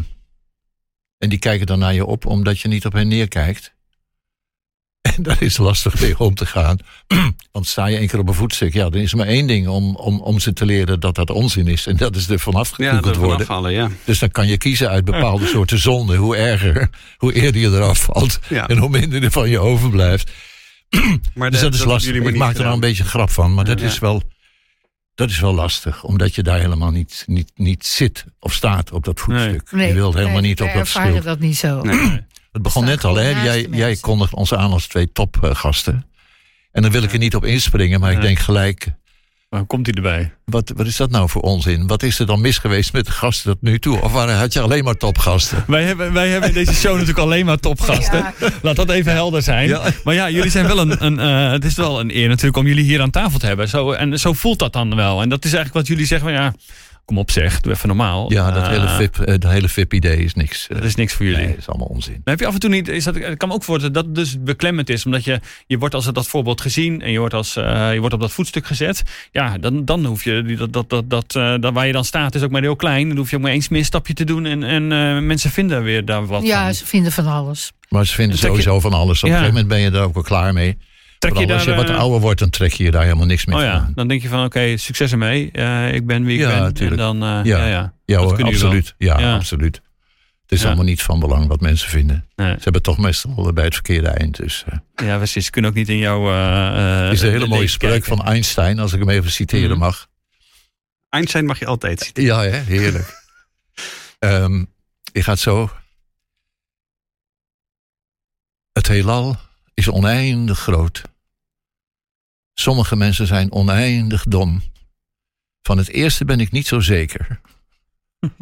en 1.18 1.30
die 1.30 1.40
kijken 1.40 1.66
dan 1.66 1.80
naar 1.80 1.94
je 1.94 2.06
op 2.06 2.26
omdat 2.26 2.60
je 2.60 2.68
niet 2.68 2.86
op 2.86 2.94
hen 2.94 3.08
neerkijkt. 3.08 3.76
En 5.18 5.24
daar 5.24 5.42
is 5.42 5.58
lastig 5.58 6.02
mee 6.02 6.20
om 6.20 6.36
te 6.36 6.46
gaan. 6.46 6.78
Want 7.52 7.68
sta 7.68 7.86
je 7.86 7.98
één 7.98 8.08
keer 8.08 8.20
op 8.20 8.28
een 8.28 8.34
voetstuk, 8.34 8.74
ja, 8.74 8.90
dan 8.90 9.02
is 9.02 9.12
er 9.12 9.18
maar 9.18 9.28
één 9.28 9.48
ding 9.48 9.68
om, 9.68 9.96
om, 9.96 10.20
om 10.22 10.40
ze 10.40 10.54
te 10.54 10.66
leren 10.66 11.00
dat 11.00 11.16
dat 11.16 11.30
onzin 11.30 11.68
is. 11.68 11.88
En 11.88 11.98
dat 11.98 12.16
is 12.16 12.30
er 12.30 12.40
vanaf 12.40 12.78
Ja, 12.78 12.90
gekukeld 12.90 13.06
ervan 13.06 13.24
worden. 13.28 13.42
afvallen, 13.48 13.72
ja. 13.72 13.90
Dus 14.04 14.20
dan 14.20 14.30
kan 14.32 14.48
je 14.48 14.58
kiezen 14.58 14.90
uit 14.90 15.06
bepaalde 15.06 15.46
soorten 15.54 15.80
zonde. 15.80 16.16
Hoe 16.16 16.36
erger, 16.36 16.90
hoe 17.18 17.34
eerder 17.34 17.62
je 17.62 17.68
eraf 17.68 18.00
valt. 18.04 18.40
ja. 18.50 18.68
En 18.68 18.78
hoe 18.78 18.90
minder 18.90 19.24
er 19.24 19.32
van 19.32 19.50
je 19.50 19.60
overblijft. 19.60 20.32
Maar 21.36 21.52
Dus 21.52 21.60
dat 21.62 21.74
is 21.74 21.84
lastig. 21.84 22.16
Ik 22.16 22.36
maak 22.36 22.56
er 22.56 22.62
nou 22.62 22.74
een 22.74 22.80
beetje 22.80 23.04
grap 23.04 23.30
van. 23.30 23.54
Maar 23.54 23.66
dat 23.66 23.80
Ja. 23.80 23.86
is 23.86 24.00
wel... 24.00 24.24
Dat 25.18 25.30
is 25.30 25.40
wel 25.40 25.54
lastig, 25.54 26.04
omdat 26.04 26.36
je 26.36 26.44
daar 26.44 26.60
helemaal 26.60 26.92
niet, 26.92 27.24
niet, 27.28 27.52
niet 27.56 27.86
zit 27.86 28.26
of 28.40 28.54
staat 28.54 28.92
op 28.92 29.04
dat 29.04 29.20
voetstuk. 29.20 29.70
je 29.70 29.94
wilt 29.94 30.14
helemaal 30.14 30.42
nee, 30.42 30.50
niet 30.50 30.62
op 30.62 30.74
dat 30.74 30.88
schild. 30.88 31.24
dat 31.24 31.40
niet 31.40 31.58
zo. 31.58 31.82
Nee. 31.82 32.26
Het 32.52 32.62
begon 32.62 32.86
net 32.86 33.04
al, 33.04 33.16
hè? 33.16 33.44
Jij, 33.44 33.68
jij 33.72 33.96
kondigt 33.96 34.34
ons 34.34 34.54
aan 34.54 34.72
als 34.72 34.88
twee 34.88 35.12
topgasten. 35.12 36.06
En 36.72 36.82
dan 36.82 36.92
wil 36.92 37.04
ik 37.04 37.12
er 37.12 37.18
niet 37.18 37.36
op 37.36 37.46
inspringen, 37.46 38.00
maar 38.00 38.12
ik 38.12 38.22
denk 38.22 38.40
gelijk... 38.40 38.88
Maar 39.50 39.60
hoe 39.60 39.68
komt 39.68 39.86
hij 39.86 39.96
erbij? 39.96 40.34
Wat, 40.46 40.72
wat 40.76 40.86
is 40.86 40.96
dat 40.96 41.10
nou 41.10 41.30
voor 41.30 41.42
onzin? 41.42 41.88
Wat 41.88 42.04
is 42.04 42.20
er 42.20 42.26
dan 42.26 42.42
mis 42.42 42.58
geweest 42.58 42.94
met 42.94 43.06
de 43.06 43.12
gasten 43.12 43.52
tot 43.52 43.62
nu 43.62 43.80
toe? 43.80 44.02
Of 44.02 44.12
waren- 44.12 44.38
had 44.38 44.54
je 44.54 44.62
alleen 44.62 44.84
maar 44.84 44.98
topgasten? 44.98 45.64
Wij 45.68 45.84
hebben, 45.84 46.14
wij 46.14 46.30
hebben 46.30 46.50
in 46.50 46.56
deze 46.56 46.74
show 46.74 46.92
natuurlijk 46.92 47.20
alleen 47.20 47.46
maar 47.46 47.60
topgasten. 47.60 48.34
Ja. 48.40 48.50
Laat 48.62 48.76
dat 48.76 48.90
even 48.90 49.12
helder 49.12 49.42
zijn. 49.42 49.68
Ja. 49.68 49.82
Maar 50.04 50.14
ja, 50.14 50.30
jullie 50.30 50.52
zijn 50.52 50.68
wel 50.68 50.80
een. 50.80 51.06
een 51.06 51.20
eh, 51.20 51.52
het 51.52 51.66
is 51.66 51.76
wel 51.76 52.00
een 52.00 52.16
eer 52.18 52.28
natuurlijk 52.28 52.58
om 52.58 52.68
jullie 52.68 52.84
hier 52.84 53.02
aan 53.02 53.10
tafel 53.10 53.40
te 53.40 53.46
hebben. 53.46 53.68
Zo, 53.70 53.92
en 53.92 54.20
zo 54.20 54.34
voelt 54.34 54.60
dat 54.60 54.74
dan 54.74 54.96
wel. 54.96 55.22
En 55.22 55.30
dat 55.30 55.46
is 55.46 55.54
eigenlijk 55.54 55.74
wat 55.74 55.88
jullie 55.88 56.06
zeggen. 56.06 56.28
Van, 56.30 56.38
ja, 56.38 56.54
kom 57.08 57.18
op 57.18 57.32
zeg, 57.32 57.62
doe 57.62 57.74
even 57.74 57.88
normaal. 57.88 58.32
Ja, 58.32 58.52
dat 58.52 58.64
Eh, 58.64 58.70
hele 58.70 58.88
VIP, 58.90 59.20
eh, 59.20 59.36
dat 59.40 59.52
hele 59.52 59.70
VIP-idee 59.70 60.18
is 60.18 60.34
niks. 60.34 60.68
eh, 60.68 60.76
Dat 60.76 60.86
is 60.86 60.96
niks 60.96 61.14
voor 61.14 61.26
jullie. 61.26 61.40
Nee, 61.42 61.50
dat 61.50 61.58
is 61.58 61.68
allemaal 61.68 61.88
onzin. 61.88 62.14
Dan 62.14 62.22
heb 62.24 62.40
je 62.40 62.46
af 62.48 62.54
en 62.54 62.60
toe 62.60 62.70
niet. 62.70 62.88
Is 62.88 63.04
dat, 63.04 63.16
ik 63.16 63.38
kan 63.38 63.48
me 63.48 63.54
ook 63.54 63.64
voorstellen 63.64 63.94
dat 63.94 64.06
het 64.06 64.16
dus 64.16 64.44
beklemmend 64.44 64.90
is. 64.90 65.06
Omdat 65.06 65.24
je, 65.24 65.40
je 65.68 65.78
wordt 65.78 65.96
als 65.96 66.06
dat 66.12 66.28
voorbeeld 66.28 66.62
gezien. 66.62 67.02
En 67.02 67.12
je 67.12 67.20
wordt, 67.20 67.34
als, 67.34 67.56
eh, 67.56 67.94
je 67.94 68.00
wordt 68.00 68.14
op 68.14 68.22
dat 68.22 68.32
voetstuk 68.32 68.66
gezet. 68.66 69.02
Ja, 69.32 69.58
dan, 69.58 69.86
dan 69.86 70.06
hoef 70.06 70.24
je. 70.24 70.44
die- 70.44 70.58
Dat, 70.58 70.74
dat, 70.74 70.90
dat, 70.90 71.10
dat, 71.10 71.36
eh, 71.36 71.54
dat 71.60 71.74
waar 71.74 71.88
je 71.88 71.94
dan 71.94 72.06
staat 72.06 72.36
is 72.36 72.42
ook 72.44 72.52
maar 72.52 72.62
heel 72.62 72.76
klein. 72.76 73.08
Dan 73.08 73.18
hoef 73.18 73.30
je 73.30 73.36
ook 73.36 73.42
maar 73.42 73.52
eens 73.52 73.70
misstapje 73.70 74.14
te 74.14 74.24
doen. 74.24 74.46
En, 74.46 74.64
en 74.64 74.92
eh, 74.92 75.20
mensen 75.20 75.50
vinden 75.52 75.84
weer 75.84 76.06
daar 76.06 76.26
wat 76.26 76.44
Ja, 76.46 76.64
van. 76.64 76.74
ze 76.74 76.86
vinden 76.86 77.12
van 77.12 77.26
alles. 77.28 77.72
Maar 77.90 78.06
ze 78.06 78.14
vinden 78.14 78.36
je- 78.36 78.42
sowieso 78.46 78.80
van 78.80 78.94
alles. 78.94 79.24
Op 79.24 79.30
Ja. 79.30 79.36
een 79.36 79.40
gegeven 79.42 79.54
moment 79.62 79.68
ben 79.68 79.80
je 79.80 79.92
daar 79.92 80.04
ook 80.04 80.14
wel 80.14 80.24
klaar 80.24 80.54
mee. 80.54 80.78
Trek 81.20 81.38
je 81.38 81.46
daar, 81.48 81.56
als 81.56 81.66
je 81.66 81.74
wat 81.76 81.90
eh, 81.90 81.98
ouder 81.98 82.20
wordt, 82.20 82.40
dan 82.40 82.50
trek 82.50 82.72
je 82.74 82.84
je 82.84 82.92
daar 82.92 83.04
helemaal 83.04 83.26
niks 83.26 83.46
meer 83.46 83.56
Oh 83.56 83.62
ja, 83.62 83.84
van. 83.84 83.92
dan 83.96 84.08
denk 84.08 84.22
je 84.22 84.28
van 84.28 84.46
oké, 84.46 84.78
succes 84.78 85.12
ermee. 85.12 85.52
Eh, 85.52 85.94
ik 85.94 86.06
ben 86.06 86.24
wie 86.24 86.34
ik 86.40 86.48
Ja, 86.48 86.60
ben. 86.62 86.74
tuurlijk. 86.74 87.02
En 87.02 87.20
dan, 87.20 87.24
eh, 87.40 87.46
Ja. 87.46 87.66
ja. 87.68 87.94
ja, 88.06 88.18
hoor, 88.20 88.44
absoluut. 88.44 88.96
Ja, 88.98 89.20
Ja. 89.20 89.36
absoluut. 89.36 89.76
Het 90.42 90.52
is 90.52 90.62
Ja. 90.62 90.68
allemaal 90.68 90.86
niet 90.86 91.02
van 91.02 91.20
belang 91.20 91.48
wat 91.48 91.62
mensen 91.62 91.90
vinden. 91.90 92.26
Nee. 92.36 92.52
Ze 92.54 92.60
hebben 92.64 92.82
toch 92.82 92.98
meestal 92.98 93.54
bij 93.54 93.64
het 93.64 93.74
verkeerde 93.74 94.08
eind. 94.08 94.36
Dus, 94.38 94.64
eh, 94.96 95.08
Ja, 95.08 95.18
precies. 95.18 95.46
Ze 95.46 95.52
kunnen 95.52 95.70
ook 95.72 95.76
niet 95.78 95.90
in 95.90 95.98
jouw. 95.98 96.30
eh, 96.32 97.04
het 97.04 97.14
is 97.14 97.22
een 97.22 97.30
hele 97.32 97.48
mooie 97.48 97.68
spreuk 97.68 97.92
kijken. 97.92 98.18
van 98.18 98.26
Einstein, 98.26 98.80
als 98.80 98.94
ik 98.94 99.00
hem 99.00 99.10
even 99.10 99.32
citeren 99.32 99.70
Mhm. 99.70 99.80
mag. 99.80 100.08
Einstein 101.10 101.46
mag 101.46 101.60
je 101.60 101.66
altijd 101.66 102.12
zien. 102.14 102.26
Ja, 102.26 102.42
hè? 102.42 102.50
heerlijk. 102.58 103.16
Ehm 104.20 104.64
die 105.12 105.24
gaat 105.24 105.40
zo. 105.40 105.70
Het 108.74 108.88
heelal 108.88 109.36
is 109.78 109.90
oneindig 109.90 110.60
groot. 110.60 111.02
Sommige 112.54 112.96
mensen 112.96 113.28
zijn 113.28 113.52
oneindig 113.52 114.24
dom. 114.24 114.62
Van 115.62 115.78
het 115.78 115.90
eerste 115.90 116.26
ben 116.26 116.40
ik 116.40 116.52
niet 116.52 116.68
zo 116.68 116.80
zeker. 116.80 117.40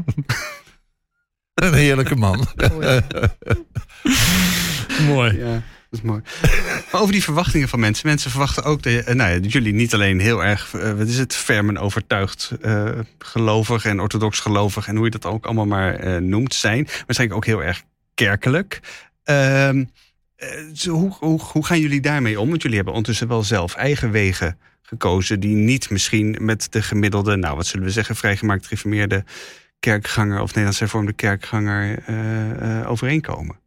Een 1.54 1.74
heerlijke 1.74 2.16
man. 2.16 2.48
Mooi. 5.08 5.38
Ja, 5.38 5.54
dat 5.54 5.64
is 5.90 6.02
mooi. 6.02 6.22
Maar 6.92 7.02
over 7.02 7.14
die 7.14 7.24
verwachtingen 7.24 7.70
van 7.70 7.80
mensen. 7.80 8.08
Mensen 8.08 8.32
verwachten 8.32 8.64
ook 8.64 8.84
dat, 8.84 8.94
je, 8.94 9.04
eh, 9.04 9.16
nou 9.16 9.32
ja, 9.32 9.40
dat 9.40 9.52
jullie 9.52 9.74
niet 9.74 9.94
alleen 9.94 10.20
heel 10.20 10.44
erg, 10.44 10.74
eh, 10.74 10.92
wat 10.92 11.08
is 11.08 11.18
het, 11.18 11.36
ferm 11.36 11.70
en 11.70 11.78
overtuigd 11.80 12.52
eh, 12.62 12.90
gelovig 13.20 13.86
en 13.86 14.00
orthodox 14.00 14.40
gelovig 14.40 14.88
en 14.88 14.96
hoe 14.96 15.06
je 15.06 15.12
dat 15.12 15.26
ook 15.26 15.46
allemaal 15.46 15.66
maar 15.66 15.96
eh, 15.96 16.18
noemt 16.18 16.54
zijn. 16.54 16.88
Waarschijnlijk 17.06 17.34
ook 17.34 17.46
heel 17.46 17.64
erg 17.64 17.84
kerkelijk. 18.14 18.80
Ehm, 19.24 19.80
eh, 19.80 19.86
zo 20.74 20.92
hoe, 20.92 21.16
hoe, 21.20 21.40
hoe 21.42 21.66
gaan 21.66 21.80
jullie 21.80 22.02
daarmee 22.02 22.40
om? 22.40 22.50
Want 22.50 22.62
jullie 22.62 22.78
hebben 22.78 22.94
ondertussen 22.94 23.28
wel 23.28 23.44
zelf 23.44 23.76
eigen 23.76 24.12
wegen 24.12 24.58
gekozen 24.82 25.40
die 25.40 25.56
niet 25.56 25.90
misschien 25.90 26.38
met 26.40 26.72
de 26.72 26.82
gemiddelde, 26.82 27.36
nou 27.36 27.56
wat 27.56 27.66
zullen 27.66 27.86
we 27.86 27.92
zeggen, 27.92 28.16
vrijgemaakt 28.16 28.64
gereformeerde 28.64 29.24
kerkganger 29.80 30.42
of 30.42 30.48
Nederlands 30.48 30.80
hervormde 30.80 31.14
kerkganger 31.14 32.00
eh, 32.00 32.80
eh, 32.82 32.90
overeenkomen. 32.90 33.60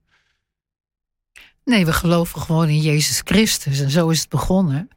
Nee, 1.65 1.85
we 1.85 1.93
geloven 1.93 2.41
gewoon 2.41 2.69
in 2.69 2.81
Jezus 2.81 3.21
Christus. 3.25 3.81
En 3.81 3.91
zo 3.91 4.09
is 4.09 4.21
het 4.21 4.29
begonnen. 4.29 4.89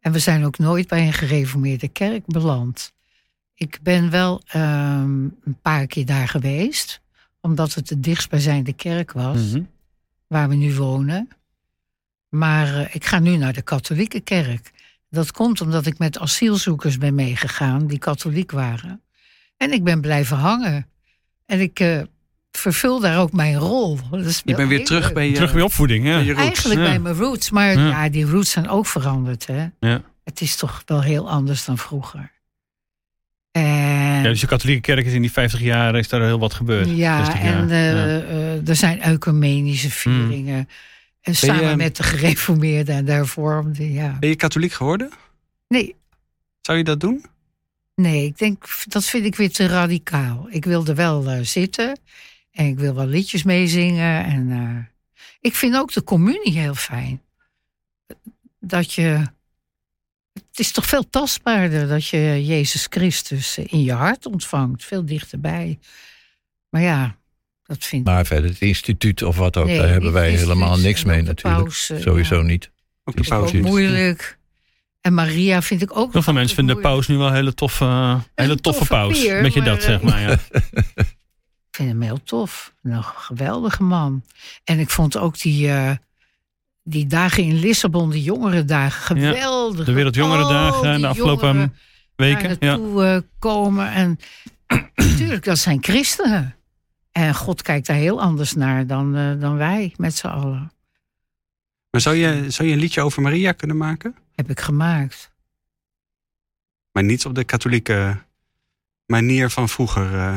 En 0.00 0.12
we 0.12 0.18
zijn 0.18 0.44
ook 0.44 0.58
nooit 0.58 0.88
bij 0.88 1.06
een 1.06 1.12
gereformeerde 1.12 1.88
kerk 1.88 2.26
beland. 2.26 2.92
Ik 3.54 3.78
ben 3.82 4.10
wel 4.10 4.42
ehm, 4.46 5.22
een 5.44 5.58
paar 5.62 5.86
keer 5.86 6.06
daar 6.06 6.28
geweest. 6.28 7.00
Omdat 7.40 7.74
het 7.74 7.88
de 7.88 8.00
dichtstbijzijnde 8.00 8.72
kerk 8.72 9.12
was. 9.12 9.50
Mhm. 9.50 9.62
Waar 10.26 10.48
we 10.48 10.54
nu 10.54 10.74
wonen. 10.74 11.28
Maar 12.28 12.74
eh, 12.74 12.94
ik 12.94 13.04
ga 13.04 13.18
nu 13.18 13.36
naar 13.36 13.52
de 13.52 13.62
katholieke 13.62 14.20
kerk. 14.20 14.70
Dat 15.10 15.32
komt 15.32 15.60
omdat 15.60 15.86
ik 15.86 15.98
met 15.98 16.18
asielzoekers 16.18 16.98
ben 16.98 17.14
meegegaan. 17.14 17.86
Die 17.86 17.98
katholiek 17.98 18.50
waren. 18.50 19.02
En 19.56 19.72
ik 19.72 19.84
ben 19.84 20.00
blijven 20.00 20.36
hangen. 20.36 20.86
En 21.46 21.60
ik 21.60 21.80
eh, 21.80 22.00
vervul 22.50 23.00
daar 23.00 23.18
ook 23.20 23.32
mijn 23.32 23.56
rol. 23.56 23.98
Dat 24.10 24.24
is 24.24 24.42
Je 24.44 24.54
bent 24.54 24.68
weer 24.68 24.84
terug 24.84 25.12
bij 25.12 25.28
je, 25.28 25.34
Terug 25.34 25.52
bij 25.52 25.62
opvoeding, 25.62 26.04
ja. 26.06 26.14
bij 26.14 26.24
je 26.24 26.32
roots. 26.32 26.44
Eigenlijk 26.44 26.80
Ja. 26.80 26.86
bij 26.86 26.98
mijn 26.98 27.14
roots. 27.14 27.50
Maar 27.50 27.78
Ja. 27.78 28.04
ja. 28.04 28.08
die 28.08 28.24
roots 28.24 28.50
zijn 28.50 28.68
ook 28.68 28.86
veranderd. 28.86 29.46
Hè? 29.46 29.66
Ja. 29.80 30.02
Het 30.24 30.40
is 30.40 30.56
toch 30.56 30.82
wel 30.86 31.02
heel 31.02 31.30
anders 31.30 31.64
dan 31.64 31.78
vroeger. 31.78 32.32
En, 33.60 34.22
Ja, 34.22 34.22
dus 34.22 34.40
de 34.40 34.46
katholieke 34.46 34.80
kerk 34.80 35.06
is 35.06 35.12
in 35.12 35.20
die 35.20 35.32
50 35.32 35.60
jaar 35.60 35.94
is 35.96 36.08
daar 36.08 36.22
heel 36.22 36.38
wat 36.38 36.54
gebeurd. 36.54 36.88
ja, 36.90 37.24
60 37.24 37.42
jaar. 37.42 37.58
en 37.62 37.70
eh, 37.70 37.92
Ja. 37.92 38.20
eh, 38.26 38.68
er 38.68 38.76
zijn 38.76 39.00
ecumenische 39.02 39.90
vieringen. 39.90 40.68
En 41.22 41.34
samen 41.34 41.62
ehm, 41.64 41.76
met 41.76 41.96
de 41.96 42.02
gereformeerden 42.02 42.94
en 42.94 43.04
de 43.04 43.12
hervormden. 43.12 43.92
Ja. 43.92 44.16
Ben 44.20 44.28
je 44.28 44.36
katholiek 44.36 44.72
geworden? 44.72 45.10
Nee, 45.68 45.94
Zou 46.60 46.78
je 46.78 46.84
dat 46.84 47.00
doen? 47.00 47.24
nee, 47.94 48.24
ik 48.26 48.38
denk 48.38 48.64
dat 48.84 49.04
vind 49.04 49.24
ik 49.24 49.34
weer 49.34 49.52
te 49.52 49.66
radicaal. 49.66 50.46
Ik 50.50 50.64
wilde 50.64 50.94
wel 50.94 51.30
eh, 51.30 51.38
zitten 51.42 51.98
en 52.52 52.66
ik 52.66 52.78
wil 52.78 52.94
wel 52.94 53.06
liedjes 53.06 53.42
meezingen. 53.42 54.24
En 54.24 54.50
eh, 54.50 55.06
ik 55.40 55.54
vind 55.54 55.76
ook 55.76 55.92
de 55.92 56.04
communie 56.04 56.58
heel 56.58 56.74
fijn. 56.74 57.22
Dat 58.60 58.92
je. 58.92 59.22
Het 60.36 60.58
is 60.58 60.72
toch 60.72 60.86
veel 60.86 61.08
tastbaarder 61.10 61.88
dat 61.88 62.06
je 62.06 62.44
Jezus 62.46 62.86
Christus 62.90 63.58
in 63.58 63.82
je 63.82 63.92
hart 63.92 64.26
ontvangt. 64.26 64.84
Veel 64.84 65.04
dichterbij. 65.06 65.78
Maar 66.68 66.82
ja, 66.82 67.16
dat 67.64 67.84
vind 67.84 68.06
ik. 68.06 68.12
Maar 68.12 68.26
verder, 68.26 68.50
het 68.50 68.60
instituut 68.60 69.22
of 69.22 69.36
wat 69.36 69.56
ook, 69.56 69.66
Nee, 69.66 69.78
daar 69.78 69.88
hebben 69.88 70.12
wij 70.12 70.30
helemaal 70.30 70.78
niks 70.78 71.04
mee 71.04 71.22
natuurlijk. 71.22 71.62
paus, 71.64 71.90
eh, 71.90 72.00
Sowieso 72.00 72.36
ja. 72.36 72.42
niet. 72.42 72.70
Ook 73.04 73.14
de 73.16 73.22
Is 73.22 73.28
paus. 73.28 73.46
ook 73.46 73.52
niet. 73.52 73.62
moeilijk. 73.62 74.38
En 75.00 75.14
Maria 75.14 75.62
vind 75.62 75.82
ik 75.82 75.96
ook. 75.96 76.12
Heel 76.12 76.22
veel 76.22 76.32
mensen 76.32 76.56
vinden 76.56 76.74
de 76.76 76.82
paus 76.82 77.06
nu 77.06 77.16
wel 77.16 77.26
een 77.26 77.34
hele 77.34 77.54
toffe, 77.54 77.84
hele 77.84 78.52
een 78.52 78.60
toffe 78.60 78.60
toffe 78.60 78.86
paus. 78.86 79.20
peer, 79.20 79.42
Beetje 79.42 79.60
maar, 79.60 79.68
dat, 79.68 79.82
zeg 79.82 80.00
eh, 80.00 80.06
maar. 80.06 80.20
Ja. 80.20 80.38
Ik 81.70 81.82
vind 81.82 81.88
hem 81.88 82.02
heel 82.02 82.22
tof. 82.24 82.74
Een 82.82 83.04
geweldige 83.04 83.82
man. 83.82 84.22
En 84.64 84.78
ik 84.78 84.90
vond 84.90 85.16
ook 85.16 85.38
die, 85.40 85.68
eh, 85.68 85.90
die 86.88 87.06
dagen 87.06 87.42
in 87.42 87.54
Lissabon, 87.58 88.10
die 88.10 88.22
jongerendagen, 88.22 89.16
Ja, 89.20 89.28
geweldig. 89.32 89.86
De 89.86 89.92
Wereldjongerendagen 89.92 90.94
Oh, 90.94 91.00
de 91.00 91.06
afgelopen 91.06 91.46
jongeren 91.48 91.74
weken. 92.16 92.42
daar 92.42 92.56
Ja. 92.60 92.76
naartoe 92.76 93.04
eh, 93.04 93.20
komen. 93.38 93.92
En 93.92 94.18
natuurlijk, 94.94 95.44
dat 95.44 95.58
zijn 95.58 95.78
christenen. 95.84 96.54
En 97.12 97.34
God 97.34 97.62
kijkt 97.62 97.86
daar 97.86 97.96
heel 97.96 98.20
anders 98.20 98.52
naar 98.52 98.86
dan, 98.86 99.16
eh, 99.16 99.40
dan 99.40 99.56
wij 99.56 99.94
met 99.96 100.14
z'n 100.16 100.26
allen. 100.26 100.72
Maar 101.90 102.00
zou 102.00 102.16
je, 102.16 102.50
zou 102.50 102.68
je 102.68 102.74
een 102.74 102.80
liedje 102.80 103.00
over 103.00 103.22
Maria 103.22 103.52
kunnen 103.52 103.76
maken? 103.76 104.16
Heb 104.34 104.50
ik 104.50 104.60
gemaakt. 104.60 105.30
Maar 106.92 107.04
niet 107.04 107.26
op 107.26 107.34
de 107.34 107.44
katholieke 107.44 108.22
manier 109.06 109.50
van 109.50 109.68
vroeger. 109.68 110.14
eh. 110.14 110.36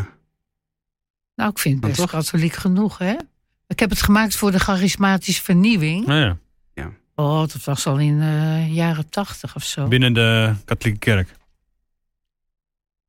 Nou, 1.35 1.51
ik 1.51 1.59
vind 1.59 1.75
het 1.75 1.83
best 1.85 1.95
toch? 2.01 2.09
katholiek 2.09 2.53
genoeg, 2.53 2.97
hè? 2.97 3.15
Ik 3.69 3.79
heb 3.79 3.89
het 3.89 4.01
gemaakt 4.01 4.36
voor 4.36 4.51
de 4.51 4.60
charismatische 4.60 5.41
vernieuwing. 5.43 6.05
Nou 6.05 6.19
ja, 6.19 6.38
Oh, 7.15 7.39
dat 7.39 7.63
was 7.63 7.86
al 7.88 7.97
in 7.97 8.19
de 8.19 8.65
jaren 8.69 9.10
tachtig 9.10 9.55
of 9.55 9.63
zo. 9.63 9.88
binnen 9.88 10.13
de 10.13 10.53
katholieke 10.65 10.99
kerk. 10.99 11.29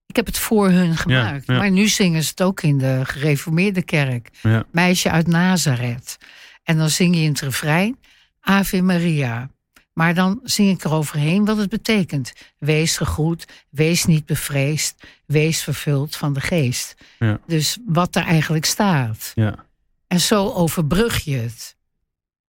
Ik 0.06 0.16
heb 0.16 0.26
het 0.26 0.38
voor 0.38 0.70
hun 0.70 0.96
gemaakt. 0.96 1.46
ja. 1.46 1.56
Maar 1.56 1.70
nu 1.70 1.88
zingen 1.88 2.22
ze 2.22 2.30
het 2.30 2.42
ook 2.42 2.62
in 2.62 2.78
de 2.78 3.00
gereformeerde 3.04 3.82
kerk. 3.82 4.28
Ja. 4.42 4.64
Meisje 4.72 5.10
uit 5.10 5.26
Nazareth. 5.26 6.16
En 6.62 6.76
dan 6.78 6.90
zing 6.90 7.14
je 7.16 7.20
in 7.22 7.28
het 7.28 7.40
refrein 7.40 7.98
Ave 8.40 8.82
Maria. 8.82 9.50
Maar 9.92 10.14
dan 10.14 10.40
zing 10.44 10.70
ik 10.70 10.84
eroverheen 10.84 11.44
wat 11.44 11.56
het 11.56 11.68
betekent. 11.70 12.32
Wees 12.58 12.96
gegroet, 12.96 13.46
wees 13.68 14.04
niet 14.04 14.26
bevreesd, 14.26 14.94
wees 15.26 15.62
vervuld 15.62 16.16
van 16.16 16.32
de 16.32 16.40
geest. 16.40 16.94
Ja. 17.18 17.40
Dus 17.46 17.78
wat 17.86 18.12
daar 18.12 18.26
eigenlijk 18.26 18.64
staat. 18.64 19.32
Ja. 19.34 19.54
En 20.10 20.20
zo 20.20 20.48
overbrug 20.52 21.18
je 21.24 21.36
het. 21.36 21.76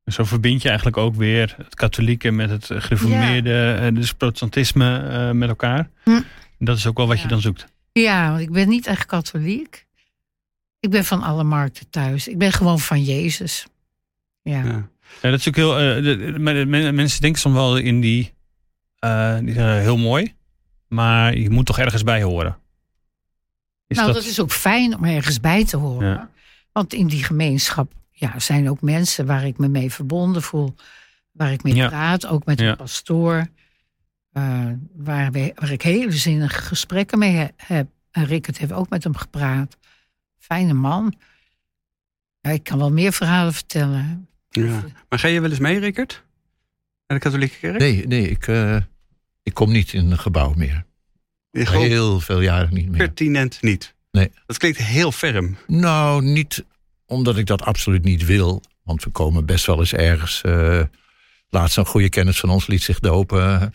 En 0.03 0.13
zo 0.13 0.23
verbind 0.23 0.61
je 0.61 0.67
eigenlijk 0.67 0.97
ook 0.97 1.15
weer 1.15 1.53
het 1.57 1.75
katholieke 1.75 2.31
met 2.31 2.49
het 2.49 2.65
gereformeerde, 2.65 3.71
eh, 3.81 3.95
dus 3.95 4.13
protestantisme 4.13 4.97
eh, 4.97 5.31
met 5.31 5.49
elkaar. 5.49 5.89
Hm. 6.03 6.21
Dat 6.59 6.77
is 6.77 6.87
ook 6.87 6.97
wel 6.97 7.07
wat 7.07 7.21
je 7.21 7.27
dan 7.27 7.41
zoekt. 7.41 7.65
Ja, 7.91 8.29
want 8.29 8.41
ik 8.41 8.51
ben 8.51 8.69
niet 8.69 8.87
echt 8.87 9.05
katholiek. 9.05 9.85
Ik 10.79 10.89
ben 10.89 11.05
van 11.05 11.21
alle 11.23 11.43
markten 11.43 11.89
thuis. 11.89 12.27
Ik 12.27 12.37
ben 12.37 12.51
gewoon 12.51 12.79
van 12.79 13.03
Jezus. 13.03 13.65
Ja. 14.41 14.63
ja. 14.63 14.89
Ja, 15.21 15.29
dat 15.29 15.39
is 15.39 15.47
ook 15.47 15.55
heel. 15.55 15.79
eh, 15.79 15.95
de- 15.95 16.01
de- 16.17 16.39
men- 16.39 16.69
men- 16.69 16.95
mensen 16.95 17.21
denken 17.21 17.39
soms 17.41 17.55
wel 17.55 17.77
in 17.77 18.01
die. 18.01 18.33
eh, 18.99 19.37
die 19.39 19.53
zeggen 19.53 19.79
heel 19.81 19.97
mooi. 19.97 20.33
maar 20.87 21.37
je 21.37 21.49
moet 21.49 21.65
toch 21.65 21.79
ergens 21.79 22.03
bij 22.03 22.23
horen. 22.23 22.57
Is 23.87 23.97
nou, 23.97 24.13
dat... 24.13 24.23
is 24.23 24.39
ook 24.39 24.51
fijn 24.51 24.95
om 24.95 25.03
ergens 25.03 25.39
bij 25.39 25.65
te 25.65 25.77
horen. 25.77 26.07
Ja. 26.09 26.29
Want 26.71 26.93
in 26.93 27.07
die 27.07 27.23
gemeenschap 27.23 27.93
ja, 28.11 28.39
zijn 28.39 28.69
ook 28.69 28.81
mensen 28.81 29.25
waar 29.25 29.45
ik 29.45 29.57
me 29.57 29.67
mee 29.67 29.91
verbonden 29.91 30.41
voel. 30.41 30.75
Waar 31.31 31.51
ik 31.51 31.63
mee 31.63 31.75
Ja. 31.75 31.87
praat, 31.87 32.25
ook 32.25 32.45
met 32.45 32.59
Ja. 32.59 32.69
een 32.69 32.75
pastoor. 32.77 33.47
eh, 34.31 34.67
waar, 34.95 35.31
we, 35.31 35.51
waar 35.55 35.71
ik 35.71 35.81
hele 35.81 36.11
zinnige 36.11 36.61
gesprekken 36.61 37.19
mee 37.19 37.35
he- 37.35 37.47
heb. 37.57 37.89
En 38.11 38.25
Rickert 38.25 38.57
heeft 38.57 38.71
ook 38.71 38.89
met 38.89 39.03
hem 39.03 39.15
gepraat. 39.15 39.77
Fijne 40.37 40.73
man. 40.73 41.13
Ja, 42.41 42.49
ik 42.51 42.63
kan 42.63 42.77
wel 42.77 42.91
meer 42.91 43.13
verhalen 43.13 43.53
vertellen. 43.53 44.27
Ja. 44.49 44.83
Maar 45.09 45.19
ga 45.19 45.27
je 45.27 45.41
wel 45.41 45.49
eens 45.49 45.59
mee, 45.59 45.79
Rickert? 45.79 46.23
Naar 47.07 47.17
de 47.19 47.23
katholieke 47.23 47.57
kerk? 47.59 47.79
Nee, 47.79 48.07
nee 48.07 48.29
ik, 48.29 48.47
eh, 48.47 48.77
ik 49.43 49.53
kom 49.53 49.71
niet 49.71 49.93
in 49.93 50.11
een 50.11 50.19
gebouw 50.19 50.53
meer. 50.53 50.85
Heel 51.51 52.19
veel 52.19 52.41
jaren 52.41 52.73
niet 52.73 52.87
meer. 52.89 52.97
pertinent 52.97 53.61
niet. 53.61 53.95
Nee. 54.11 54.31
Dat 54.45 54.57
klinkt 54.57 54.77
heel 54.77 55.11
ferm. 55.11 55.57
Nou, 55.67 56.23
niet 56.23 56.65
omdat 57.05 57.37
ik 57.37 57.45
dat 57.45 57.61
absoluut 57.61 58.03
niet 58.03 58.25
wil. 58.25 58.61
Want 58.83 59.03
we 59.03 59.09
komen 59.09 59.45
best 59.45 59.65
wel 59.65 59.79
eens 59.79 59.93
ergens. 59.93 60.41
eh 60.41 60.81
laatst 61.49 61.77
een 61.77 61.85
goede 61.85 62.09
kennis 62.09 62.39
van 62.39 62.49
ons 62.49 62.67
liet 62.67 62.83
zich 62.83 62.99
dopen. 62.99 63.73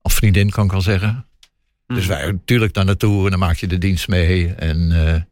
Als 0.00 0.14
vriendin 0.14 0.50
kan 0.50 0.64
ik 0.64 0.72
al 0.72 0.80
zeggen. 0.82 1.26
Dus 1.86 1.98
Mhm. 2.06 2.08
wij 2.08 2.32
natuurlijk 2.32 2.72
daar 2.74 2.84
naartoe 2.84 3.24
en 3.24 3.30
dan 3.30 3.38
maak 3.38 3.56
je 3.56 3.66
de 3.66 3.78
dienst 3.78 4.08
mee. 4.08 4.54
En 4.54 4.92
eh 5.06 5.22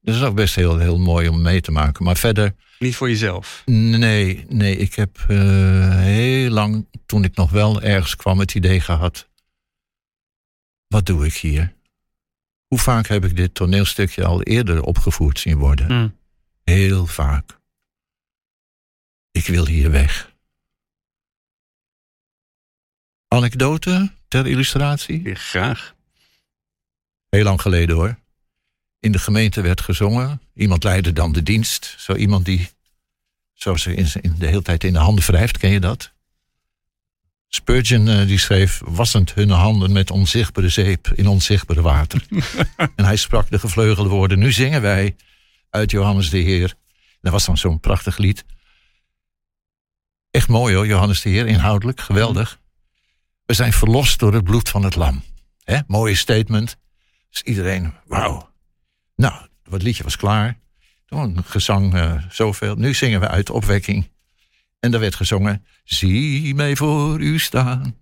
dat 0.00 0.14
is 0.14 0.22
ook 0.22 0.34
best 0.34 0.54
heel, 0.54 0.78
heel 0.78 0.98
mooi 0.98 1.28
om 1.28 1.42
mee 1.42 1.60
te 1.60 1.70
maken. 1.70 2.04
Maar 2.04 2.16
verder, 2.16 2.54
Niet 2.78 2.96
voor 2.96 3.08
jezelf. 3.08 3.62
nee, 3.64 4.44
nee. 4.48 4.76
Ik 4.76 4.94
heb 4.94 5.24
eh, 5.28 5.98
heel 5.98 6.50
lang, 6.50 6.86
toen 7.06 7.24
ik 7.24 7.36
nog 7.36 7.50
wel 7.50 7.82
ergens 7.82 8.16
kwam, 8.16 8.38
het 8.38 8.54
idee 8.54 8.80
gehad. 8.80 9.28
Wat 10.88 11.06
doe 11.06 11.26
ik 11.26 11.34
hier? 11.34 11.74
Hoe 12.66 12.78
vaak 12.78 13.06
heb 13.06 13.24
ik 13.24 13.36
dit 13.36 13.54
toneelstukje 13.54 14.24
al 14.24 14.42
eerder 14.42 14.82
opgevoerd 14.82 15.38
zien 15.38 15.58
worden? 15.58 15.86
Hm. 15.86 16.08
Heel 16.64 17.06
vaak. 17.06 17.58
Ik 19.30 19.46
wil 19.46 19.66
hier 19.66 19.90
weg. 19.90 20.34
Anekdote 23.28 24.12
ter 24.28 24.46
illustratie? 24.46 25.22
Ja, 25.22 25.34
graag. 25.34 25.94
Heel 27.28 27.44
lang 27.44 27.60
geleden 27.60 27.96
hoor. 27.96 28.18
In 29.00 29.12
de 29.12 29.18
gemeente 29.18 29.60
werd 29.60 29.80
gezongen. 29.80 30.40
Iemand 30.54 30.84
leidde 30.84 31.12
dan 31.12 31.32
de 31.32 31.42
dienst. 31.42 31.94
Zo 31.98 32.14
iemand 32.14 32.44
die 32.44 32.68
zo 33.52 33.76
ze 33.76 33.94
in, 33.94 34.08
in 34.20 34.34
de 34.38 34.46
hele 34.46 34.62
tijd 34.62 34.84
in 34.84 34.92
de 34.92 34.98
handen 34.98 35.24
wrijft. 35.24 35.58
Ken 35.58 35.70
je 35.70 35.80
dat? 35.80 36.12
Spurgeon 37.48 38.08
eh, 38.08 38.26
die 38.26 38.38
schreef... 38.38 38.80
wassend 38.84 39.34
hun 39.34 39.50
handen 39.50 39.92
met 39.92 40.10
onzichtbare 40.10 40.68
zeep 40.68 41.08
in 41.14 41.28
onzichtbare 41.28 41.82
water. 41.82 42.22
en 42.96 43.04
hij 43.04 43.16
sprak 43.16 43.50
de 43.50 43.58
gevleugelde 43.58 44.08
woorden... 44.08 44.38
nu 44.38 44.52
zingen 44.52 44.82
wij 44.82 45.16
uit 45.70 45.90
Johannes 45.90 46.30
de 46.30 46.38
Heer. 46.38 46.74
Dat 47.20 47.32
was 47.32 47.46
dan 47.46 47.56
zo'n 47.56 47.80
prachtig 47.80 48.16
lied. 48.18 48.44
Echt 50.30 50.48
mooi 50.48 50.74
hoor, 50.74 50.86
Johannes 50.86 51.20
de 51.22 51.28
Heer. 51.28 51.46
Inhoudelijk, 51.46 52.00
geweldig. 52.00 52.60
We 53.46 53.54
zijn 53.54 53.72
verlost 53.72 54.18
door 54.18 54.34
het 54.34 54.44
bloed 54.44 54.68
van 54.68 54.82
het 54.82 54.94
lam. 54.94 55.22
Hè? 55.64 55.78
Mooie 55.86 56.14
statement. 56.14 56.76
Dus 57.30 57.42
iedereen, 57.42 57.94
wauw. 58.06 58.50
Nou, 59.16 59.34
het 59.70 59.82
liedje 59.82 60.02
was 60.02 60.16
klaar. 60.16 60.58
Toen 61.06 61.44
gezang 61.44 61.94
eh, 61.94 62.22
zoveel. 62.30 62.74
Nu 62.74 62.94
zingen 62.94 63.20
we 63.20 63.28
uit 63.28 63.50
opwekking. 63.50 64.10
En 64.80 64.90
daar 64.90 65.00
werd 65.00 65.14
gezongen. 65.14 65.64
Zie 65.84 66.54
mij 66.54 66.76
voor 66.76 67.20
u 67.20 67.38
staan. 67.38 67.96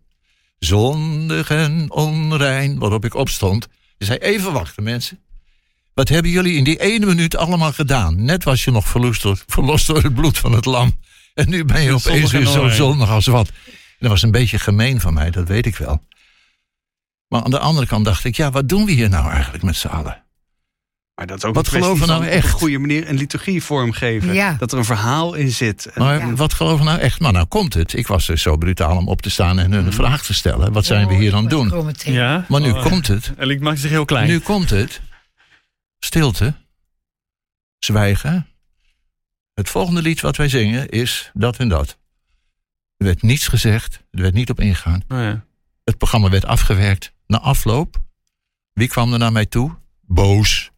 Zondig 0.58 1.50
en 1.50 1.90
onrein. 1.90 2.78
Waarop 2.78 3.04
ik 3.04 3.14
opstond. 3.14 3.68
Hij 3.98 4.06
zei, 4.06 4.18
even 4.18 4.52
wachten 4.52 4.82
mensen. 4.82 5.18
Wat 5.94 6.08
hebben 6.08 6.30
jullie 6.30 6.56
in 6.56 6.64
die 6.64 6.80
ene 6.80 7.06
minuut 7.06 7.36
allemaal 7.36 7.72
gedaan? 7.72 8.24
Net 8.24 8.44
was 8.44 8.64
je 8.64 8.70
nog 8.70 8.88
verlost 8.88 9.22
door, 9.22 9.42
verlost 9.46 9.86
door 9.86 10.02
het 10.02 10.14
bloed 10.14 10.38
van 10.38 10.52
het 10.52 10.64
lam. 10.64 10.92
En 11.34 11.48
nu 11.48 11.64
ben 11.64 11.82
je 11.82 11.92
opeens 11.92 12.32
en 12.32 12.38
weer 12.38 12.48
zo 12.48 12.68
zondig 12.68 13.10
als 13.10 13.26
wat. 13.26 13.48
En 13.48 13.54
dat 13.98 14.10
was 14.10 14.22
een 14.22 14.30
beetje 14.30 14.58
gemeen 14.58 15.00
van 15.00 15.14
mij, 15.14 15.30
dat 15.30 15.48
weet 15.48 15.66
ik 15.66 15.76
wel. 15.76 16.02
Maar 17.28 17.42
aan 17.42 17.50
de 17.50 17.58
andere 17.58 17.86
kant 17.86 18.04
dacht 18.04 18.24
ik, 18.24 18.36
ja, 18.36 18.50
wat 18.50 18.68
doen 18.68 18.84
we 18.84 18.92
hier 18.92 19.08
nou 19.08 19.30
eigenlijk 19.30 19.64
met 19.64 19.76
z'n 19.76 19.86
allen? 19.86 20.22
Maar 21.14 21.26
dat 21.26 21.36
is 21.38 21.44
ook 21.44 21.54
Wat 21.54 21.68
geloven 21.68 22.06
nou 22.06 22.24
echt? 22.26 22.44
op 22.46 22.52
een 22.52 22.58
goede 22.58 22.78
manier 22.78 23.08
een 23.08 23.16
liturgie 23.16 23.62
vormgeven. 23.62 24.34
Ja. 24.34 24.52
Dat 24.58 24.72
er 24.72 24.78
een 24.78 24.84
verhaal 24.84 25.34
in 25.34 25.50
zit. 25.50 25.86
En- 25.86 26.02
Maar 26.02 26.18
Ja. 26.18 26.34
wat 26.34 26.52
geloven 26.52 26.84
nou 26.84 26.98
echt? 26.98 27.20
Maar 27.20 27.32
nou 27.32 27.46
komt 27.46 27.74
het. 27.74 27.92
Ik 27.92 28.06
was 28.06 28.26
dus 28.26 28.42
zo 28.42 28.56
brutaal 28.56 28.96
om 28.96 29.08
op 29.08 29.22
te 29.22 29.30
staan 29.30 29.58
en 29.58 29.72
hun 29.72 29.86
een 29.86 29.92
vraag 29.92 30.24
te 30.24 30.34
stellen. 30.34 30.72
Wat 30.72 30.84
zijn 30.84 31.08
we 31.08 31.14
hier 31.14 31.34
aan 31.34 31.40
het 31.40 31.50
doen? 31.50 31.72
Oh. 31.72 31.88
Ja. 31.94 32.44
Maar 32.48 32.60
nu 32.60 32.70
Oh, 32.70 32.82
komt 32.82 33.06
het. 33.06 33.32
En 33.36 33.50
ik 33.50 33.60
maak 33.60 33.76
zich 33.76 33.90
heel 33.90 34.04
klein. 34.04 34.28
Nu 34.28 34.38
komt 34.38 34.70
het. 34.70 35.00
Stilte. 35.98 36.54
Zwijgen. 37.78 38.46
Het 39.54 39.68
volgende 39.68 40.02
lied 40.02 40.20
wat 40.20 40.36
wij 40.36 40.48
zingen 40.48 40.88
is 40.88 41.30
dat 41.34 41.56
en 41.56 41.68
dat. 41.68 41.98
Er 42.96 43.04
werd 43.06 43.22
niets 43.22 43.48
gezegd. 43.48 43.94
Er 44.10 44.20
werd 44.22 44.34
niet 44.34 44.50
op 44.50 44.60
ingegaan. 44.60 45.02
Oh, 45.08 45.18
ja. 45.18 45.44
Het 45.84 45.98
programma 45.98 46.28
werd 46.28 46.44
afgewerkt. 46.44 47.12
Na 47.26 47.40
afloop. 47.40 47.96
Wie 48.72 48.88
kwam 48.88 49.12
er 49.12 49.18
naar 49.18 49.32
mij 49.32 49.46
toe? 49.46 49.74
Boos. 50.00 50.70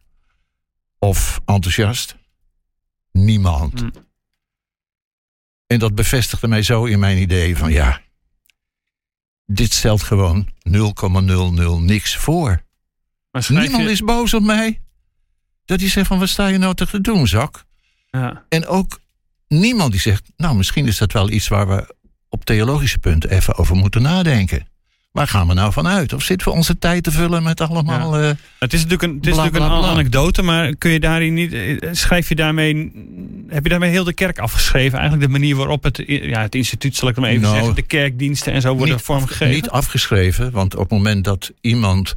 Of 0.99 1.41
enthousiast? 1.45 2.15
Niemand. 3.11 3.79
Hm. 3.79 3.89
En 5.67 5.79
dat 5.79 5.95
bevestigde 5.95 6.47
mij 6.47 6.61
zo 6.61 6.85
in 6.85 6.99
mijn 6.99 7.17
idee 7.17 7.57
van 7.57 7.71
ja. 7.71 8.01
Dit 9.45 9.73
stelt 9.73 10.03
gewoon 10.03 10.49
0,00 10.69 10.73
niks 11.79 12.15
voor. 12.15 12.65
Niemand 13.47 13.83
je... 13.83 13.91
is 13.91 14.01
boos 14.01 14.33
op 14.33 14.43
mij. 14.43 14.81
Dat 15.65 15.79
hij 15.79 15.89
zegt 15.89 16.07
van 16.07 16.19
wat 16.19 16.29
sta 16.29 16.47
je 16.47 16.57
nou 16.57 16.73
te 16.73 17.01
doen, 17.01 17.27
zak? 17.27 17.65
Ja. 18.11 18.45
En 18.49 18.67
ook 18.67 18.99
niemand 19.47 19.91
die 19.91 20.01
zegt, 20.01 20.31
nou 20.37 20.55
misschien 20.55 20.87
is 20.87 20.97
dat 20.97 21.11
wel 21.11 21.29
iets 21.29 21.47
waar 21.47 21.67
we 21.67 21.95
op 22.29 22.45
theologische 22.45 22.99
punten 22.99 23.29
even 23.29 23.55
over 23.55 23.75
moeten 23.75 24.01
nadenken. 24.01 24.67
Waar 25.11 25.27
gaan 25.27 25.47
we 25.47 25.53
nou 25.53 25.71
vanuit? 25.73 26.13
Of 26.13 26.23
zitten 26.23 26.47
we 26.47 26.53
onze 26.53 26.77
tijd 26.77 27.03
te 27.03 27.11
vullen 27.11 27.43
met 27.43 27.61
allemaal... 27.61 28.17
eh, 28.17 28.29
Het 28.59 28.73
is 28.73 28.83
natuurlijk 28.83 29.01
een, 29.03 29.15
het 29.17 29.25
is 29.27 29.31
Bla, 29.33 29.43
natuurlijk 29.43 29.69
bla, 29.71 29.77
een 29.83 29.89
anekdote, 29.89 30.41
maar 30.41 30.75
kun 30.75 30.91
je 30.91 30.99
daarin 30.99 31.33
niet. 31.33 31.53
eh, 31.53 31.89
Schrijf 31.91 32.29
je 32.29 32.35
daarmee. 32.35 32.91
Heb 33.47 33.63
je 33.63 33.69
daarmee 33.69 33.89
heel 33.89 34.03
de 34.03 34.13
kerk 34.13 34.39
afgeschreven? 34.39 34.99
Eigenlijk 34.99 35.31
de 35.31 35.39
manier 35.39 35.55
waarop 35.55 35.83
het, 35.83 36.03
ja, 36.07 36.41
het 36.41 36.55
instituut, 36.55 36.95
zal 36.95 37.07
ik 37.09 37.15
het 37.15 37.23
maar 37.23 37.33
even 37.33 37.43
Nou, 37.43 37.55
zeggen, 37.55 37.75
de 37.75 37.81
kerkdiensten 37.81 38.53
en 38.53 38.61
zo 38.61 38.75
worden 38.75 38.95
niet, 38.95 39.03
vormgegeven? 39.03 39.53
niet 39.53 39.69
afgeschreven, 39.69 40.51
want 40.51 40.73
op 40.75 40.79
het 40.79 40.91
moment 40.91 41.23
dat 41.23 41.51
iemand 41.61 42.15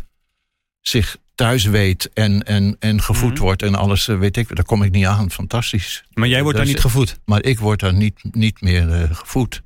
zich 0.81 1.17
thuis 1.35 1.65
weet 1.65 2.11
en, 2.15 2.43
en, 2.47 2.77
en 2.79 3.03
gevoed 3.03 3.33
Mhm. 3.35 3.43
wordt 3.43 3.63
en 3.63 3.75
alles, 3.75 4.09
eh, 4.09 4.19
weet 4.19 4.37
ik, 4.37 4.57
daar 4.57 4.65
kom 4.65 4.83
ik 4.83 4.91
niet 4.93 5.07
aan. 5.07 5.31
Fantastisch. 5.31 6.05
maar 6.15 6.29
jij 6.29 6.43
wordt 6.43 6.57
daar 6.57 6.67
Dat 6.67 6.75
niet 6.75 6.83
gevoed. 6.83 7.19
Maar 7.25 7.43
ik 7.43 7.59
word 7.59 7.81
daar 7.81 7.95
niet, 7.95 8.21
niet 8.33 8.61
meer 8.61 9.09
gevoed. 9.13 9.63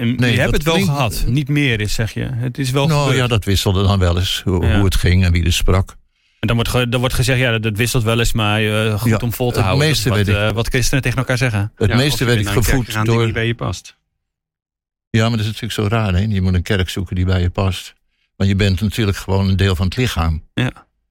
En 0.00 0.14
Nee, 0.16 0.32
je 0.32 0.40
hebt 0.40 0.52
het 0.52 0.62
wel 0.62 0.74
klinkt- 0.74 0.92
gehad. 0.92 1.24
Niet 1.26 1.48
meer 1.48 1.80
is, 1.80 1.94
zeg 1.94 2.14
je. 2.14 2.28
Het 2.32 2.58
is 2.58 2.70
wel 2.70 2.86
nou 2.86 3.00
gebeurd. 3.00 3.18
ja, 3.18 3.26
dat 3.26 3.44
wisselde 3.44 3.82
dan 3.82 3.98
wel 3.98 4.18
eens 4.18 4.42
hoe, 4.44 4.66
Ja. 4.66 4.74
hoe 4.76 4.84
het 4.84 4.94
ging 4.96 5.24
en 5.24 5.32
wie 5.32 5.44
er 5.44 5.52
sprak. 5.52 5.96
En 6.38 6.46
dan 6.46 6.56
wordt, 6.56 6.70
ge- 6.70 6.88
dan 6.88 7.00
wordt 7.00 7.14
gezegd, 7.14 7.38
ja, 7.38 7.50
dat, 7.50 7.62
dat 7.62 7.76
wisselt 7.76 8.02
wel 8.02 8.18
eens, 8.18 8.32
maar 8.32 8.62
eh, 8.86 9.00
goed 9.00 9.10
Ja, 9.10 9.16
om 9.16 9.32
vol 9.32 9.50
te 9.50 9.56
het 9.56 9.64
houden. 9.66 9.86
meeste 9.88 10.08
is 10.10 10.16
wat, 10.16 10.26
ik. 10.28 10.34
eh, 10.34 10.50
wat 10.52 10.68
christenen 10.68 11.02
tegen 11.02 11.18
elkaar 11.18 11.38
zeggen. 11.38 11.72
Het 11.76 11.90
Ja, 11.90 11.96
meeste 11.96 12.24
werd 12.24 12.38
ik 12.38 12.44
naar 12.44 12.56
een 12.56 12.62
kerk 12.62 12.76
gevoed 12.76 12.94
die 12.94 13.04
door... 13.14 13.24
niet 13.24 13.34
bij 13.34 13.46
je 13.46 13.54
past. 13.54 13.96
Ja, 15.10 15.20
maar 15.20 15.30
dat 15.30 15.40
is 15.40 15.46
natuurlijk 15.46 15.72
zo 15.72 15.86
raar. 15.96 16.12
Hè? 16.14 16.20
Je 16.20 16.40
moet 16.42 16.54
een 16.54 16.62
kerk 16.62 16.88
zoeken 16.88 17.14
die 17.16 17.24
bij 17.24 17.40
je 17.40 17.50
past. 17.50 17.94
Maar 18.36 18.46
je 18.46 18.56
bent 18.56 18.80
natuurlijk 18.80 19.16
gewoon 19.16 19.48
een 19.48 19.56
deel 19.56 19.76
van 19.76 19.84
het 19.86 19.96
lichaam. 19.96 20.42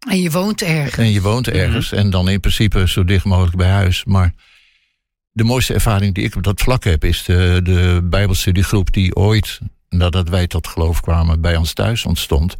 En 0.07 0.21
je 0.21 0.31
woont 0.31 0.61
ergens. 0.61 0.97
En 0.97 1.11
je 1.11 1.21
woont 1.21 1.47
ergens. 1.47 1.91
En 1.91 2.09
dan 2.09 2.29
in 2.29 2.39
principe 2.39 2.87
zo 2.87 3.03
dicht 3.03 3.25
mogelijk 3.25 3.57
bij 3.57 3.69
huis. 3.69 4.05
Maar 4.05 4.33
de 5.39 5.45
mooiste 5.45 5.73
ervaring 5.73 6.15
die 6.15 6.23
ik 6.23 6.35
op 6.35 6.43
dat 6.43 6.61
vlak 6.61 6.83
heb... 6.83 7.03
is 7.03 7.23
de, 7.23 7.59
de 7.63 7.99
bijbelstudiegroep 8.03 8.93
die 8.93 9.15
ooit... 9.15 9.59
nadat 9.89 10.29
wij 10.29 10.47
tot 10.47 10.67
geloof 10.67 11.01
kwamen 11.01 11.41
bij 11.41 11.55
ons 11.55 11.73
thuis 11.73 12.05
ontstond. 12.05 12.57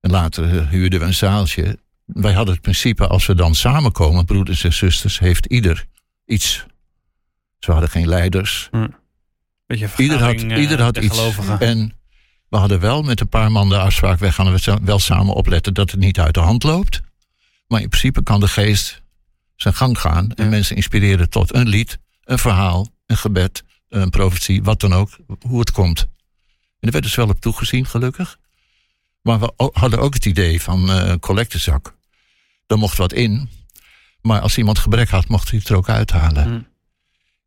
En 0.00 0.10
later 0.10 0.68
huurden 0.68 1.00
we 1.00 1.06
een 1.06 1.14
zaaltje. 1.14 1.78
Wij 2.04 2.32
hadden 2.32 2.54
het 2.54 2.62
principe 2.62 3.06
als 3.06 3.26
we 3.26 3.34
dan 3.34 3.54
samenkomen... 3.54 4.24
broeders 4.24 4.64
en 4.64 4.72
zusters, 4.72 5.18
heeft 5.18 5.46
ieder 5.46 5.86
iets. 6.26 6.66
Ze 7.58 7.72
hadden 7.72 7.90
geen 7.90 8.08
leiders. 8.08 8.68
Beetje 9.66 9.88
Ieder 9.96 10.18
had, 10.18 10.28
vergadering, 10.28 10.52
eh, 10.52 10.60
ieder 10.62 10.82
had 10.82 10.96
iets. 10.96 11.18
gelovigen. 11.18 11.60
En 11.60 11.92
we 12.48 12.56
hadden 12.56 12.80
wel 12.80 13.02
met 13.02 13.20
een 13.20 13.28
paar 13.28 13.52
man 13.52 13.68
de 13.68 13.78
afspraak... 13.78 14.18
wij 14.18 14.32
gaan 14.32 14.46
er 14.46 14.78
wel 14.84 14.98
samen 14.98 15.34
opletten 15.34 15.74
dat 15.74 15.90
het 15.90 16.00
niet 16.00 16.20
uit 16.20 16.34
de 16.34 16.40
hand 16.40 16.62
loopt. 16.62 17.00
Maar 17.66 17.80
in 17.80 17.88
principe 17.88 18.22
kan 18.22 18.40
de 18.40 18.48
geest 18.48 19.04
zijn 19.56 19.74
gang 19.74 19.98
gaan... 20.00 20.30
en 20.30 20.44
Ja. 20.44 20.50
mensen 20.50 20.76
inspireren 20.76 21.28
tot 21.28 21.54
een 21.54 21.68
lied, 21.68 21.98
een 22.24 22.38
verhaal, 22.38 22.88
een 23.06 23.16
gebed... 23.16 23.64
een 23.88 24.10
profetie, 24.10 24.62
wat 24.62 24.80
dan 24.80 24.92
ook, 24.92 25.18
hoe 25.40 25.60
het 25.60 25.70
komt. 25.70 26.00
En 26.00 26.86
er 26.86 26.90
werd 26.90 27.04
dus 27.04 27.14
wel 27.14 27.28
op 27.28 27.40
toegezien, 27.40 27.86
gelukkig. 27.86 28.38
Maar 29.22 29.40
we 29.40 29.70
hadden 29.72 29.98
ook 29.98 30.14
het 30.14 30.26
idee 30.26 30.62
van 30.62 30.90
eh, 30.90 31.08
een 31.08 31.20
collectezak. 31.20 31.94
Daar 32.66 32.78
mocht 32.78 32.96
wat 32.96 33.12
in. 33.12 33.48
Maar 34.20 34.40
als 34.40 34.58
iemand 34.58 34.78
gebrek 34.78 35.08
had, 35.08 35.28
mocht 35.28 35.50
hij 35.50 35.58
het 35.58 35.68
er 35.68 35.76
ook 35.76 35.88
uithalen. 35.88 36.44
Hm. 36.44 36.60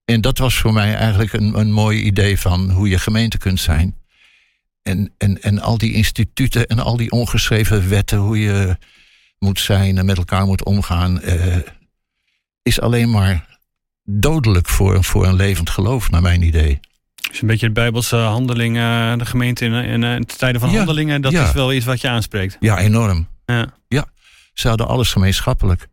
En 0.06 0.22
dat 0.22 0.38
was 0.38 0.56
voor 0.56 0.74
mij 0.74 0.96
eigenlijk 0.96 1.34
een, 1.34 1.60
een 1.60 1.72
mooi 1.72 2.02
idee 2.02 2.40
van 2.40 2.72
hoe 2.72 2.90
je 2.90 3.00
gemeente 3.00 3.38
kunt 3.38 3.60
zijn. 3.60 3.96
En, 4.82 5.14
en, 5.18 5.42
en 5.42 5.60
al 5.60 5.78
die 5.78 5.94
instituten 5.94 6.68
en 6.68 6.80
al 6.80 6.98
die 6.98 7.12
ongeschreven 7.12 7.90
wetten, 7.90 8.18
hoe 8.18 8.40
je 8.40 8.78
moet 9.40 9.60
zijn 9.60 9.98
en 9.98 10.06
met 10.06 10.18
elkaar 10.18 10.46
moet 10.46 10.64
omgaan, 10.64 11.22
eh, 11.22 11.58
is 12.62 12.82
alleen 12.82 13.10
maar 13.10 13.60
dodelijk 14.04 14.68
voor, 14.68 15.04
voor 15.04 15.26
een 15.26 15.36
levend 15.36 15.70
geloof, 15.70 16.10
naar 16.10 16.22
mijn 16.22 16.42
idee. 16.42 16.80
Dus 17.30 17.42
een 17.42 17.48
beetje 17.48 17.68
de 17.68 17.74
Bijbelse 17.74 18.16
handelingen, 18.16 19.18
de 19.18 19.26
gemeente 19.26 19.66
in, 19.66 19.74
in, 19.74 20.04
in 20.04 20.26
tijden 20.26 20.62
van 20.62 20.70
Ja, 20.70 20.78
handelingen, 20.78 21.22
dat 21.22 21.32
ja. 21.32 21.48
is 21.48 21.54
wel 21.54 21.74
iets 21.74 21.86
wat 21.86 22.02
je 22.02 22.10
aanspreekt. 22.10 22.58
Ja, 22.60 22.78
enorm. 22.78 23.28
Ja. 23.46 24.06
Ze 24.54 24.68
hadden 24.68 24.88
alles 24.88 25.12
gemeenschappelijk. 25.12 25.88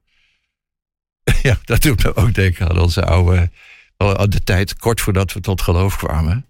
ja, 1.42 1.56
dat 1.64 1.82
doet 1.82 2.04
me 2.04 2.14
ook 2.14 2.34
denken 2.34 2.68
aan 2.68 2.80
onze 2.80 3.04
oude. 3.04 3.50
de 4.28 4.40
tijd 4.44 4.76
kort 4.76 5.00
voordat 5.00 5.32
we 5.32 5.40
tot 5.40 5.62
geloof 5.62 5.96
kwamen. 5.96 6.46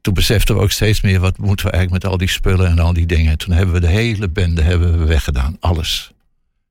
Toen 0.00 0.14
beseften 0.14 0.54
we 0.54 0.60
ook 0.60 0.70
steeds 0.70 1.00
meer 1.00 1.20
wat 1.20 1.38
moeten 1.38 1.66
we 1.66 1.72
eigenlijk 1.72 2.02
met 2.02 2.12
al 2.12 2.18
die 2.18 2.28
spullen 2.28 2.70
en 2.70 2.78
al 2.78 2.92
die 2.92 3.06
dingen. 3.06 3.38
Toen 3.38 3.54
hebben 3.54 3.74
we 3.74 3.80
de 3.80 3.86
hele 3.86 4.28
bende 4.28 4.62
hebben 4.62 4.98
we 4.98 5.04
weggedaan, 5.04 5.56
alles. 5.60 6.12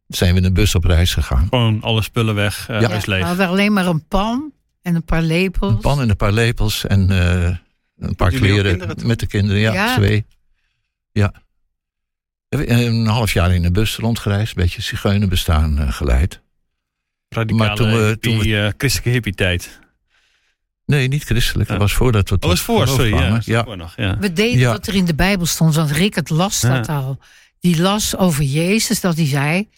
Zijn 0.08 0.34
we 0.34 0.39
in 0.39 0.45
een 0.45 0.53
bus 0.53 0.76
op 0.76 0.84
reis 0.84 1.14
gegaan. 1.14 1.47
Gewoon 1.49 1.82
alle 1.82 2.01
spullen 2.01 2.36
weg, 2.36 2.70
uh, 2.70 2.82
Ja. 2.82 2.89
is 2.89 3.06
We 3.06 3.12
leeg. 3.12 3.24
hadden 3.26 3.47
alleen 3.47 3.74
maar 3.74 3.86
een 3.86 4.08
pan 4.08 4.51
en 4.82 4.95
een 4.95 5.03
paar 5.06 5.22
lepels. 5.22 5.72
Een 5.74 5.80
pan 5.80 6.01
en 6.01 6.10
een 6.10 6.16
paar 6.16 6.32
lepels 6.32 6.86
en 6.86 7.10
eh, 7.10 7.56
een 7.97 8.16
paar 8.16 8.32
kleren 8.32 8.95
met 9.06 9.20
de 9.20 9.28
kinderen. 9.28 9.62
Ja, 9.62 9.74
Ja. 9.74 9.95
twee. 9.95 10.26
Ja. 11.12 11.34
Een 12.49 13.06
half 13.06 13.34
jaar 13.34 13.53
in 13.53 13.64
een 13.64 13.74
bus 13.74 13.95
rondgereisd, 13.95 14.56
een 14.58 14.62
beetje 14.64 14.82
zigeunerbestaan 14.82 15.80
eh, 15.80 15.91
geleid. 15.93 16.41
Radicale 17.30 17.68
Maar 17.68 17.76
toen 17.76 17.91
we- 17.91 18.06
hippie, 18.06 18.32
toen 18.32 18.39
we- 18.49 18.58
eh, 18.58 18.72
christelijke 18.78 19.10
hippie 19.12 19.34
tijd. 19.36 19.80
Nee, 20.86 21.08
niet 21.08 21.24
christelijk. 21.24 21.68
Dat 21.70 21.78
Ja. 21.78 21.84
was 21.84 21.93
voordat 21.93 22.30
we 22.30 22.36
tot 22.36 22.43
Oh, 22.43 22.49
was 22.49 22.62
voor, 22.62 22.88
sorry. 22.88 23.14
Ja, 23.14 23.30
dat 23.30 23.45
Ja. 23.45 23.64
voor 23.64 23.78
nog, 23.78 23.93
ja. 23.95 24.18
We 24.18 24.34
deden 24.34 24.60
Ja. 24.60 24.72
wat 24.72 24.88
er 24.88 24.95
in 24.95 25.06
de 25.06 25.16
Bijbel 25.16 25.45
stond, 25.45 25.76
want 25.76 25.91
Rickert 25.91 26.30
las 26.30 26.62
dat 26.62 26.89
al. 26.89 27.20
Die 27.60 27.82
las 27.82 28.18
over 28.18 28.43
Jezus, 28.43 29.01
dat 29.01 29.16
hij 29.16 29.26
zei... 29.28 29.70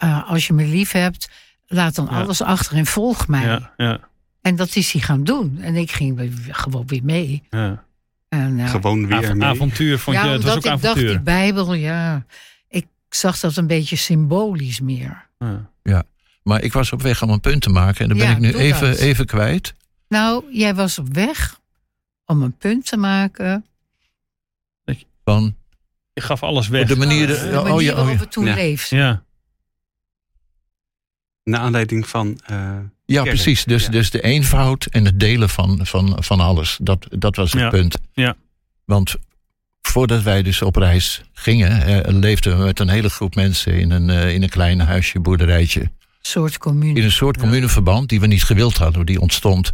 eh, 0.00 0.30
als 0.30 0.46
je 0.46 0.52
me 0.52 0.64
lief 0.64 0.92
hebt, 0.92 1.28
laat 1.66 1.94
dan 1.94 2.08
Ja. 2.10 2.20
alles 2.22 2.42
achter 2.42 2.76
en 2.76 2.86
volg 2.86 3.28
mij. 3.28 3.44
Ja, 3.44 3.72
ja, 3.76 3.98
En 4.42 4.56
dat 4.56 4.76
is 4.76 4.92
hij 4.92 5.00
gaan 5.00 5.24
doen. 5.24 5.58
En 5.60 5.76
ik 5.76 5.90
ging 5.92 6.30
gewoon 6.50 6.86
weer 6.86 7.04
mee. 7.04 7.42
ja. 7.50 7.84
En, 8.28 8.58
eh, 8.60 8.70
Gewoon 8.70 9.06
weer 9.06 9.16
Av- 9.28 9.34
mee. 9.34 9.48
avontuur 9.48 9.98
vond 9.98 10.16
ja, 10.16 10.24
je, 10.24 10.30
het 10.30 10.42
was 10.42 10.50
ook 10.50 10.56
ik 10.58 10.64
dacht, 10.64 10.84
avontuur. 10.84 11.08
die 11.08 11.20
Bijbel, 11.20 11.74
ja... 11.74 12.24
Ik 12.68 12.86
zag 13.08 13.40
dat 13.40 13.56
een 13.56 13.66
beetje 13.66 13.96
symbolisch 13.96 14.80
meer. 14.80 15.26
Ja. 15.82 16.02
Maar 16.42 16.62
ik 16.62 16.72
was 16.72 16.92
op 16.92 17.02
weg 17.02 17.22
om 17.22 17.30
een 17.30 17.40
punt 17.40 17.62
te 17.62 17.70
maken. 17.70 18.00
En 18.02 18.08
dan 18.08 18.18
ben 18.18 18.30
ik 18.30 18.38
nu 18.38 18.54
even, 18.54 18.90
dat. 18.90 18.98
even 18.98 19.26
kwijt. 19.26 19.74
Nou, 20.08 20.44
jij 20.50 20.74
was 20.74 20.98
op 20.98 21.14
weg 21.14 21.58
om 22.26 22.42
een 22.42 22.56
punt 22.56 22.86
te 22.86 22.96
maken. 22.96 23.64
Van 25.24 25.54
Je 26.12 26.20
gaf 26.20 26.42
alles 26.42 26.68
weg. 26.68 26.88
de 26.88 26.96
manier... 26.96 27.26
De 27.26 27.34
oh, 27.56 27.62
manier 27.62 27.80
ja, 27.82 27.90
oh, 27.92 27.96
waarop 27.98 28.18
we 28.18 28.28
toen 28.28 28.44
Ja. 28.44 28.54
leefden. 28.54 28.98
Ja, 28.98 29.22
Naar 31.50 31.60
aanleiding 31.60 32.08
van... 32.08 32.40
eh, 32.46 32.56
ja, 33.04 33.22
Kerk, 33.22 33.34
precies. 33.34 33.64
Dus, 33.64 33.84
ja. 33.84 33.90
dus 33.90 34.10
de 34.10 34.20
eenvoud 34.22 34.84
en 34.86 35.04
het 35.04 35.20
delen 35.20 35.48
van, 35.48 35.78
van, 35.86 36.16
van 36.20 36.40
alles. 36.40 36.78
Dat, 36.82 37.06
dat 37.10 37.36
was 37.36 37.52
het 37.52 37.60
Ja. 37.60 37.68
punt. 37.68 37.98
Ja. 38.12 38.36
Want 38.84 39.14
voordat 39.82 40.22
wij 40.22 40.42
dus 40.42 40.62
op 40.62 40.76
reis 40.76 41.22
gingen... 41.32 41.82
Eh, 41.82 42.14
leefden 42.14 42.58
we 42.58 42.64
met 42.64 42.78
een 42.80 42.88
hele 42.88 43.08
groep 43.10 43.34
mensen 43.34 43.72
in 43.72 43.90
een, 43.90 44.10
eh, 44.10 44.34
in 44.34 44.42
een 44.42 44.48
klein 44.48 44.80
huisje, 44.80 45.20
boerderijtje. 45.20 45.80
Een 45.80 45.90
soort 46.20 46.58
commune. 46.58 46.98
In 46.98 47.04
een 47.04 47.12
soort 47.12 47.38
communeverband 47.38 48.08
die 48.08 48.20
we 48.20 48.26
niet 48.26 48.44
gewild 48.44 48.76
hadden. 48.76 49.06
Die 49.06 49.20
ontstond 49.20 49.72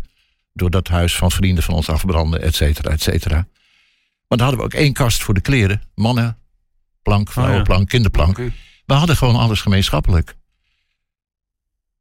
door 0.52 0.70
dat 0.70 0.88
huis 0.88 1.16
van 1.16 1.30
vrienden 1.30 1.64
van 1.64 1.74
ons 1.74 1.88
afbranden, 1.88 2.42
et 2.42 2.54
cetera, 2.54 2.90
et 2.90 3.02
cetera. 3.02 3.34
Maar 4.28 4.38
dan 4.38 4.40
hadden 4.40 4.58
we 4.58 4.64
ook 4.64 4.74
één 4.80 4.92
kast 4.92 5.22
voor 5.22 5.34
de 5.34 5.40
kleren. 5.40 5.82
Mannen, 5.94 6.38
plank, 7.02 7.30
vrouwenplank, 7.32 7.88
kinderplank. 7.88 8.38
oké. 8.38 8.52
We 8.86 8.94
hadden 8.94 9.16
gewoon 9.16 9.36
alles 9.36 9.60
gemeenschappelijk. 9.60 10.34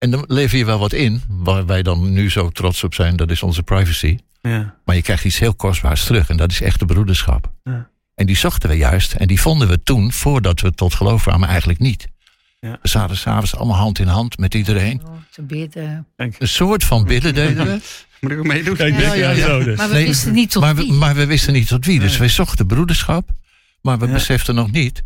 En 0.05 0.11
dan 0.11 0.23
lever 0.27 0.57
je 0.57 0.65
wel 0.65 0.79
wat 0.79 0.93
in, 0.93 1.21
waar 1.27 1.65
wij 1.65 1.83
dan 1.83 2.13
nu 2.13 2.29
zo 2.31 2.49
trots 2.49 2.83
op 2.83 2.93
zijn, 2.93 3.15
dat 3.15 3.31
is 3.31 3.43
onze 3.43 3.63
privacy. 3.63 4.17
ja. 4.41 4.75
Maar 4.85 4.95
je 4.95 5.01
krijgt 5.01 5.25
iets 5.25 5.39
heel 5.39 5.53
kostbaars 5.55 6.03
terug 6.05 6.29
en 6.29 6.37
dat 6.37 6.51
is 6.51 6.61
echt 6.61 6.79
de 6.79 6.85
broederschap. 6.85 7.51
Ja. 7.63 7.89
En 8.15 8.25
die 8.25 8.35
zochten 8.35 8.69
we 8.69 8.75
juist 8.75 9.13
en 9.13 9.27
die 9.27 9.41
vonden 9.41 9.67
we 9.67 9.83
toen, 9.83 10.11
voordat 10.11 10.61
we 10.61 10.71
tot 10.71 10.93
geloof 10.93 11.21
kwamen, 11.23 11.47
eigenlijk 11.49 11.79
niet. 11.79 12.07
Ja. 12.59 12.77
We 12.81 12.87
zaten 12.87 13.17
s'avonds 13.17 13.55
allemaal 13.55 13.77
hand 13.77 13.99
in 13.99 14.07
hand 14.07 14.37
met 14.37 14.53
iedereen. 14.53 15.01
Te 15.31 15.41
bidden. 15.41 16.07
Een 16.15 16.33
soort 16.39 16.83
van 16.83 17.05
bidden 17.05 17.33
deden 17.33 17.65
we. 17.65 17.79
Moet 18.21 18.31
ik 18.31 18.37
ook 18.37 18.45
meedoen? 18.45 18.75
Ja, 18.77 18.85
ja, 18.85 19.13
ja, 19.13 19.29
ja. 19.29 19.45
zo 19.45 19.63
dus. 19.63 19.77
Maar 19.77 19.89
we 19.89 20.03
wisten 20.03 20.33
niet 20.33 20.51
tot 20.51 20.61
maar, 20.61 20.75
wie. 20.75 20.87
we, 20.87 20.93
maar 20.93 21.15
we 21.15 21.25
wisten 21.25 21.53
niet 21.53 21.67
tot 21.67 21.85
wie. 21.85 21.99
Dus 21.99 22.09
Nee. 22.09 22.19
wij 22.19 22.29
zochten 22.29 22.65
broederschap. 22.67 23.29
Maar 23.81 23.99
we 23.99 24.05
Ja. 24.07 24.13
beseften 24.13 24.55
nog 24.55 24.71
niet 24.71 25.03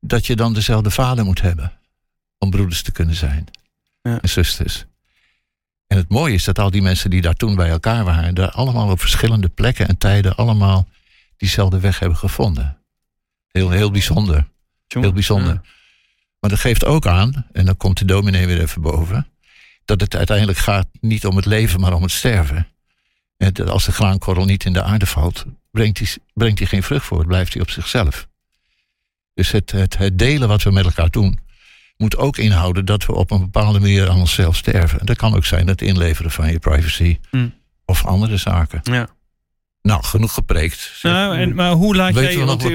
dat 0.00 0.26
je 0.26 0.36
dan 0.36 0.54
dezelfde 0.54 0.90
vader 0.90 1.24
moet 1.24 1.40
hebben. 1.40 1.72
Om 2.38 2.50
broeders 2.50 2.82
te 2.82 2.92
kunnen 2.92 3.14
zijn. 3.14 3.44
Ja. 4.02 4.20
En 4.20 4.28
zusters. 4.28 4.84
En 5.86 5.96
het 5.96 6.08
mooie 6.08 6.34
is 6.34 6.44
dat 6.44 6.58
al 6.58 6.70
die 6.70 6.82
mensen 6.82 7.10
die 7.10 7.20
daar 7.20 7.34
toen 7.34 7.54
bij 7.54 7.70
elkaar 7.70 8.04
waren. 8.04 8.34
daar 8.34 8.50
allemaal 8.50 8.90
op 8.90 9.00
verschillende 9.00 9.48
plekken 9.48 9.88
en 9.88 9.98
tijden. 9.98 10.36
allemaal 10.36 10.88
diezelfde 11.36 11.80
weg 11.80 11.98
hebben 11.98 12.18
gevonden. 12.18 12.78
Heel, 13.48 13.70
heel 13.70 13.90
bijzonder. 13.90 14.48
Heel 14.88 15.12
bijzonder. 15.12 15.52
Ja. 15.52 15.62
Maar 16.40 16.50
dat 16.50 16.58
geeft 16.58 16.84
ook 16.84 17.06
aan, 17.06 17.46
en 17.52 17.64
dan 17.64 17.76
komt 17.76 17.98
de 17.98 18.04
dominee 18.04 18.46
weer 18.46 18.60
even 18.60 18.82
boven, 18.82 19.26
dat 19.84 20.00
het 20.00 20.16
uiteindelijk 20.16 20.58
gaat 20.58 20.86
niet 21.00 21.26
om 21.26 21.36
het 21.36 21.46
leven, 21.46 21.80
maar 21.80 21.92
om 21.92 22.02
het 22.02 22.10
sterven. 22.10 22.66
En 23.36 23.52
dat 23.52 23.68
als 23.68 23.84
de 23.84 23.92
graankorrel 23.92 24.44
niet 24.44 24.64
in 24.64 24.72
de 24.72 24.82
aarde 24.82 25.06
valt, 25.06 25.44
brengt 25.70 25.98
hij, 25.98 26.08
brengt 26.34 26.68
geen 26.68 26.82
vrucht 26.82 27.06
voort, 27.06 27.26
blijft 27.26 27.52
hij 27.52 27.62
op 27.62 27.70
zichzelf. 27.70 28.28
Dus 29.34 29.50
het, 29.50 29.70
het, 29.70 29.98
het 29.98 30.18
delen 30.18 30.48
wat 30.48 30.62
we 30.62 30.70
met 30.70 30.84
elkaar 30.84 31.10
doen, 31.10 31.38
moet 32.00 32.16
ook 32.16 32.36
inhouden 32.38 32.84
dat 32.84 33.06
we 33.06 33.12
op 33.14 33.30
een 33.30 33.40
bepaalde 33.40 33.80
manier 33.80 34.08
aan 34.10 34.18
onszelf 34.18 34.56
sterven. 34.56 35.00
En 35.00 35.06
dat 35.06 35.16
kan 35.16 35.34
ook 35.36 35.44
zijn 35.44 35.66
het 35.66 35.82
inleveren 35.82 36.30
van 36.30 36.50
je 36.52 36.58
privacy 36.58 37.18
Hm. 37.30 37.48
of 37.84 38.04
andere 38.06 38.36
zaken. 38.36 38.80
Ja. 38.82 39.08
Nou, 39.82 40.04
genoeg 40.04 40.34
gepreekt. 40.34 40.92
zeg. 40.94 41.12
Nou, 41.12 41.36
en, 41.36 41.54
maar 41.54 41.70
hoe 41.72 41.96
laat 41.96 42.12
Weet 42.14 42.24
jij... 42.24 42.32
je 42.38 42.44
want 42.44 42.62
je, 42.62 42.68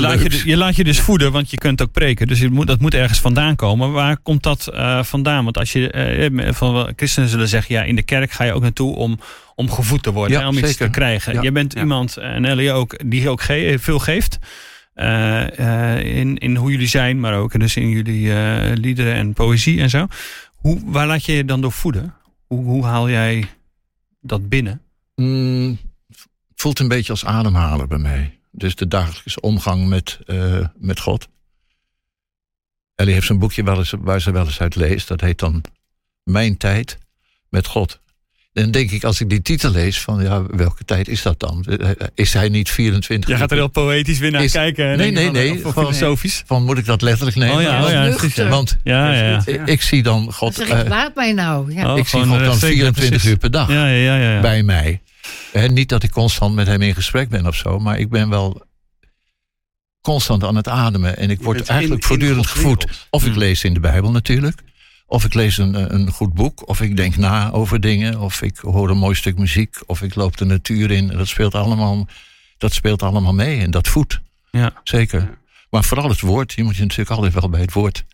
laat 0.00 0.18
je, 0.22 0.28
leuks? 0.30 0.42
je 0.42 0.56
laat 0.56 0.76
je 0.76 0.84
dus 0.84 1.00
voeden, 1.00 1.32
want 1.32 1.50
je 1.50 1.56
kunt 1.58 1.82
ook 1.82 1.92
preken. 1.92 2.26
Dus 2.26 2.48
moet, 2.48 2.66
dat 2.66 2.80
moet 2.80 2.94
ergens 2.94 3.20
vandaan 3.20 3.56
komen. 3.56 3.92
Waar 3.92 4.16
komt 4.18 4.42
dat 4.42 4.66
eh, 4.66 5.02
vandaan? 5.02 5.44
Want 5.44 5.58
als 5.58 5.72
je... 5.72 5.90
eh, 5.90 6.52
van, 6.52 6.72
wel, 6.72 6.88
christenen 6.96 7.28
zullen 7.28 7.48
zeggen, 7.48 7.74
ja, 7.74 7.82
in 7.82 7.96
de 7.96 8.02
kerk 8.02 8.30
ga 8.32 8.44
je 8.44 8.52
ook 8.52 8.62
naartoe 8.62 8.96
om, 8.96 9.18
om 9.54 9.70
gevoed 9.70 10.02
te 10.02 10.12
worden. 10.12 10.36
Ja, 10.36 10.42
hè, 10.42 10.48
om 10.48 10.58
iets 10.58 10.76
te 10.76 10.88
krijgen. 10.90 11.34
Ja, 11.34 11.42
je 11.42 11.52
bent 11.52 11.72
ja. 11.72 11.80
iemand, 11.80 12.16
en 12.16 12.44
Ellie 12.44 12.72
ook, 12.72 12.98
die 13.10 13.28
ook 13.28 13.42
ge- 13.42 13.76
veel 13.80 13.98
geeft. 13.98 14.38
Eh, 14.94 15.58
eh, 15.58 16.16
in, 16.16 16.38
in 16.38 16.56
hoe 16.56 16.70
jullie 16.70 16.86
zijn, 16.86 17.20
maar 17.20 17.34
ook 17.34 17.58
dus 17.58 17.76
in 17.76 17.88
jullie 17.88 18.34
eh, 18.34 18.76
liederen 18.76 19.14
en 19.14 19.32
poëzie 19.32 19.80
en 19.80 19.90
zo. 19.90 20.06
Hoe, 20.54 20.80
waar 20.84 21.06
laat 21.06 21.24
je 21.24 21.32
je 21.32 21.44
dan 21.44 21.60
door 21.60 21.72
voeden? 21.72 22.14
Hoe, 22.46 22.64
hoe 22.64 22.84
haal 22.84 23.10
jij 23.10 23.48
dat 24.20 24.48
binnen? 24.48 24.82
Mm, 25.14 25.78
voelt 26.54 26.78
een 26.78 26.88
beetje 26.88 27.12
als 27.12 27.24
ademhalen 27.24 27.88
bij 27.88 27.98
mij. 27.98 28.38
Dus 28.50 28.74
de 28.74 28.88
dagelijkse 28.88 29.40
omgang 29.40 29.88
met, 29.88 30.18
eh, 30.26 30.66
met 30.78 31.00
God. 31.00 31.28
Ellie 32.94 33.14
heeft 33.14 33.28
een 33.28 33.38
boekje 33.38 33.62
wel 33.62 33.78
eens, 33.78 33.94
waar 33.98 34.20
ze 34.20 34.30
wel 34.30 34.44
eens 34.44 34.60
uit 34.60 34.74
leest. 34.74 35.08
Dat 35.08 35.20
heet 35.20 35.38
dan 35.38 35.62
Mijn 36.22 36.56
tijd 36.56 36.98
met 37.48 37.66
God. 37.66 38.00
En 38.54 38.62
dan 38.62 38.70
denk 38.70 38.90
ik, 38.90 39.04
als 39.04 39.20
ik 39.20 39.28
die 39.30 39.42
titel 39.42 39.70
lees, 39.70 40.00
van 40.00 40.22
ja, 40.22 40.42
welke 40.46 40.84
tijd 40.84 41.08
is 41.08 41.22
dat 41.22 41.40
dan? 41.40 41.64
Eh, 41.64 41.88
Is 42.14 42.32
hij 42.32 42.48
niet 42.48 42.70
24 42.70 43.28
Jij 43.30 43.38
gaat 43.38 43.50
er 43.50 43.56
heel 43.56 43.68
poëtisch 43.68 44.18
weer 44.18 44.30
naar 44.30 44.44
Is- 44.44 44.52
kijken. 44.52 44.90
en 44.90 44.96
Nee, 44.98 45.10
nee, 45.10 45.24
van, 45.24 45.32
nee, 45.32 45.52
Of 45.54 45.60
gewoon- 45.72 45.72
filosofisch. 45.94 46.42
Van 46.46 46.64
moet 46.64 46.78
ik 46.78 46.84
dat 46.84 47.02
letterlijk 47.02 47.36
nemen? 47.36 47.56
Oh 47.56 47.62
ja, 47.62 47.84
oh 47.84 47.90
ja, 47.90 48.04
ja. 48.34 48.48
Want 48.48 48.76
Ja, 48.84 49.12
ja, 49.14 49.22
ja. 49.28 49.42
ik, 49.44 49.66
ik 49.66 49.82
zie 49.82 50.02
dan 50.02 50.32
God, 50.32 50.58
eh, 50.60 50.80
laat 50.88 51.14
mij 51.14 51.32
nou. 51.32 51.72
Ja. 51.74 51.92
Oh, 51.92 51.98
ik 51.98 52.08
zie 52.08 52.24
God 52.24 52.38
eh, 52.40 52.44
dan 52.44 52.54
zeker, 52.56 52.76
24 52.76 53.08
precies. 53.08 53.30
uur 53.30 53.36
per 53.36 53.50
dag 53.50 53.68
Ja, 53.68 53.86
ja, 53.88 53.94
ja. 53.96 54.16
ja, 54.16 54.32
ja. 54.34 54.40
bij 54.40 54.62
mij. 54.62 55.02
Hè, 55.52 55.66
niet 55.68 55.88
dat 55.88 56.02
ik 56.02 56.10
constant 56.10 56.54
met 56.54 56.66
hem 56.66 56.82
in 56.82 56.94
gesprek 56.94 57.28
ben 57.28 57.46
of 57.46 57.54
zo, 57.56 57.78
maar 57.78 57.98
ik 57.98 58.08
ben 58.08 58.28
wel 58.28 58.62
constant 60.00 60.44
aan 60.44 60.56
het 60.56 60.68
ademen. 60.68 61.16
En 61.16 61.30
ik 61.30 61.38
Je 61.38 61.44
word 61.44 61.68
eigenlijk 61.68 62.00
in- 62.02 62.06
voortdurend 62.08 62.46
gevoed. 62.46 62.86
Of 63.10 63.24
ik 63.26 63.32
Mm. 63.32 63.38
lees 63.38 63.64
in 63.64 63.74
de 63.74 63.80
Bijbel 63.80 64.10
natuurlijk. 64.10 64.58
Of 65.14 65.24
ik 65.24 65.34
lees 65.34 65.58
een, 65.58 65.94
een 65.94 66.10
goed 66.10 66.34
boek. 66.34 66.68
Of 66.68 66.80
ik 66.80 66.96
denk 66.96 67.16
na 67.16 67.50
over 67.50 67.80
dingen. 67.80 68.20
Of 68.20 68.42
ik 68.42 68.56
hoor 68.56 68.90
een 68.90 68.98
mooi 68.98 69.14
stuk 69.14 69.38
muziek. 69.38 69.76
Of 69.86 70.02
ik 70.02 70.14
loop 70.14 70.36
de 70.36 70.44
natuur 70.44 70.90
in. 70.90 71.06
Dat 71.06 71.28
speelt 71.28 71.54
allemaal, 71.54 72.06
dat 72.58 72.72
speelt 72.72 73.02
allemaal 73.02 73.34
mee. 73.34 73.60
En 73.60 73.70
dat 73.70 73.88
voedt. 73.88 74.20
Ja. 74.50 74.72
Zeker. 74.84 75.38
Maar 75.70 75.84
vooral 75.84 76.08
het 76.08 76.20
woord. 76.20 76.52
Je 76.52 76.62
moet 76.62 76.76
je 76.76 76.82
natuurlijk 76.82 77.10
altijd 77.10 77.34
wel 77.34 77.48
bij 77.48 77.60
het 77.60 77.72
woord 77.72 78.04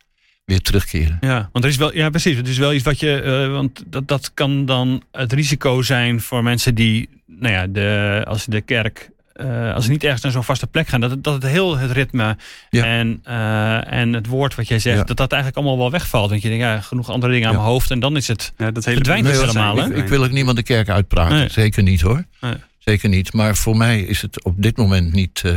weer 0.45 0.61
terugkeren. 0.61 1.19
Ja, 1.21 1.49
want 1.53 1.65
er 1.65 1.71
is 1.71 1.77
wel, 1.77 1.95
ja, 1.95 2.11
precies. 2.11 2.37
Het 2.37 2.49
is 2.49 2.59
wel 2.59 2.73
iets 2.73 2.85
wat 2.85 3.01
je, 3.01 3.21
eh, 3.21 3.53
want 3.53 3.83
dat, 3.87 4.09
dat 4.09 4.35
kan 4.35 4.67
dan 4.67 5.03
het 5.13 5.33
risico 5.33 5.83
zijn 5.83 6.21
voor 6.21 6.43
mensen 6.43 6.75
die, 6.75 7.09
nou 7.27 7.53
ja, 7.53 7.67
de, 7.67 8.23
als 8.27 8.45
de 8.45 8.61
kerk, 8.61 9.11
eh, 9.41 9.75
als 9.75 9.85
ze 9.85 9.91
niet 9.91 10.05
ergens 10.05 10.23
naar 10.23 10.33
zo'n 10.33 10.45
vaste 10.45 10.67
plek 10.67 10.89
gaan, 10.89 11.01
dat, 11.01 11.11
het- 11.11 11.25
dat 11.25 11.35
het 11.35 11.43
heel 11.53 11.79
het 11.79 11.91
ritme 11.91 12.37
Ja. 12.71 12.85
en, 12.85 13.21
eh, 13.25 13.93
en 13.93 14.13
het 14.13 14.27
woord 14.27 14.55
wat 14.55 14.69
jij 14.69 14.79
zegt, 14.79 14.99
Ja. 14.99 15.05
dat 15.05 15.17
dat 15.17 15.33
eigenlijk 15.33 15.63
allemaal 15.63 15.83
wel 15.83 15.91
wegvalt. 15.91 16.31
Want 16.31 16.43
je 16.43 16.49
denkt, 16.49 16.65
ja, 16.65 16.81
genoeg 16.81 17.11
andere 17.11 17.33
dingen 17.33 17.49
aan 17.49 17.55
mijn 17.55 17.67
hoofd 17.67 17.91
en 17.91 18.01
dan 18.01 18.17
is 18.17 18.29
het. 18.29 18.53
Ja, 18.57 18.71
dat 18.71 18.85
hele 18.85 18.97
Verdwijnt 18.97 19.27
helemaal. 19.27 19.91
Ik 19.93 20.09
wil 20.09 20.25
ook 20.25 20.31
niemand 20.31 20.57
de 20.57 20.63
kerk 20.63 20.89
uitpraten. 20.89 21.37
Nee. 21.39 21.49
Zeker 21.49 21.83
niet 21.83 22.01
hoor. 22.01 22.25
Nee. 22.41 22.55
zeker 22.79 23.09
niet. 23.09 23.33
Maar 23.33 23.57
voor 23.57 23.77
mij 23.77 24.01
is 24.01 24.23
het 24.23 24.45
op 24.45 24.55
dit 24.63 24.77
moment 24.77 25.13
niet, 25.13 25.43
eh, 25.45 25.53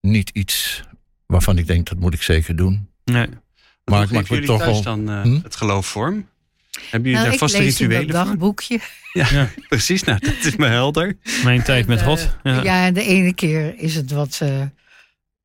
niet 0.00 0.30
iets 0.30 0.82
waarvan 1.26 1.58
ik 1.58 1.66
denk 1.66 1.88
dat 1.88 1.98
moet 1.98 2.14
ik 2.14 2.22
zeker 2.22 2.56
doen. 2.56 2.88
Nee. 3.04 3.26
Maar 3.84 4.02
ik 4.02 4.10
maak 4.10 4.28
me 4.30 4.40
toch 4.40 4.58
thuis 4.58 4.72
wel. 4.72 4.82
dan 4.82 5.10
eh, 5.10 5.22
Hm? 5.22 5.38
het 5.42 5.56
geloof 5.56 5.86
vorm? 5.86 6.28
Hebben 6.90 7.10
jullie 7.10 7.16
Nou, 7.16 7.28
daar 7.28 7.38
vaste 7.38 7.58
lees 7.58 7.80
in 7.80 7.88
dat 7.88 7.98
rituelen 7.98 8.24
voor? 8.26 8.32
dagboekje. 8.34 8.78
Ja, 9.12 9.48
precies. 9.68 10.02
Nou, 10.02 10.18
dat 10.18 10.44
is 10.44 10.56
me 10.56 10.66
helder. 10.66 11.16
Mijn 11.44 11.62
tijd 11.62 11.86
met 11.86 12.02
God. 12.02 12.36
eh, 12.42 12.54
Ja. 12.54 12.62
ja. 12.62 12.86
en 12.86 12.94
de 12.94 13.02
ene 13.02 13.34
keer 13.34 13.74
is 13.78 13.94
het 13.94 14.10
wat 14.10 14.38
eh, 14.42 14.62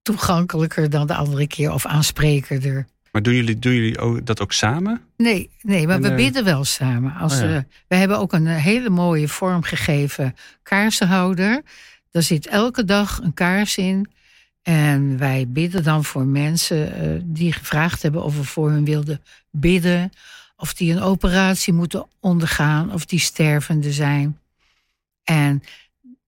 toegankelijker 0.01 0.89
dan 0.89 1.07
de 1.07 1.15
andere 1.15 1.47
keer 1.47 1.71
of 1.73 1.85
aansprekerder. 1.85 2.87
Maar 3.11 3.21
doen 3.21 3.35
jullie, 3.35 3.59
doen 3.59 3.73
jullie 3.73 3.99
ook, 3.99 4.25
dat 4.25 4.41
ook 4.41 4.51
samen? 4.53 5.01
Nee, 5.17 5.49
nee 5.61 5.87
maar 5.87 5.95
En, 5.95 6.01
we 6.01 6.09
eh, 6.09 6.15
bidden 6.15 6.43
wel 6.43 6.63
samen. 6.63 7.13
Als, 7.15 7.33
oh 7.33 7.49
ja. 7.49 7.65
we 7.87 7.95
hebben 7.95 8.19
ook 8.19 8.33
een 8.33 8.47
hele 8.47 8.89
mooie 8.89 9.27
vormgegeven 9.27 10.35
kaarsenhouder. 10.63 11.61
Daar 12.11 12.23
zit 12.23 12.47
elke 12.47 12.85
dag 12.85 13.19
een 13.23 13.33
kaars 13.33 13.77
in. 13.77 14.09
En 14.61 15.17
wij 15.17 15.45
bidden 15.47 15.83
dan 15.83 16.03
voor 16.05 16.25
mensen 16.25 16.93
eh, 16.95 17.21
die 17.23 17.53
gevraagd 17.53 18.01
hebben 18.01 18.23
of 18.23 18.37
we 18.37 18.43
voor 18.43 18.69
hun 18.69 18.85
wilden 18.85 19.21
bidden. 19.51 20.11
Of 20.61 20.73
die 20.73 20.91
een 20.91 21.01
operatie 21.01 21.73
moeten 21.73 22.07
ondergaan. 22.19 22.93
Of 22.93 23.05
die 23.05 23.19
stervende 23.19 23.91
zijn. 23.91 24.39
En 25.23 25.63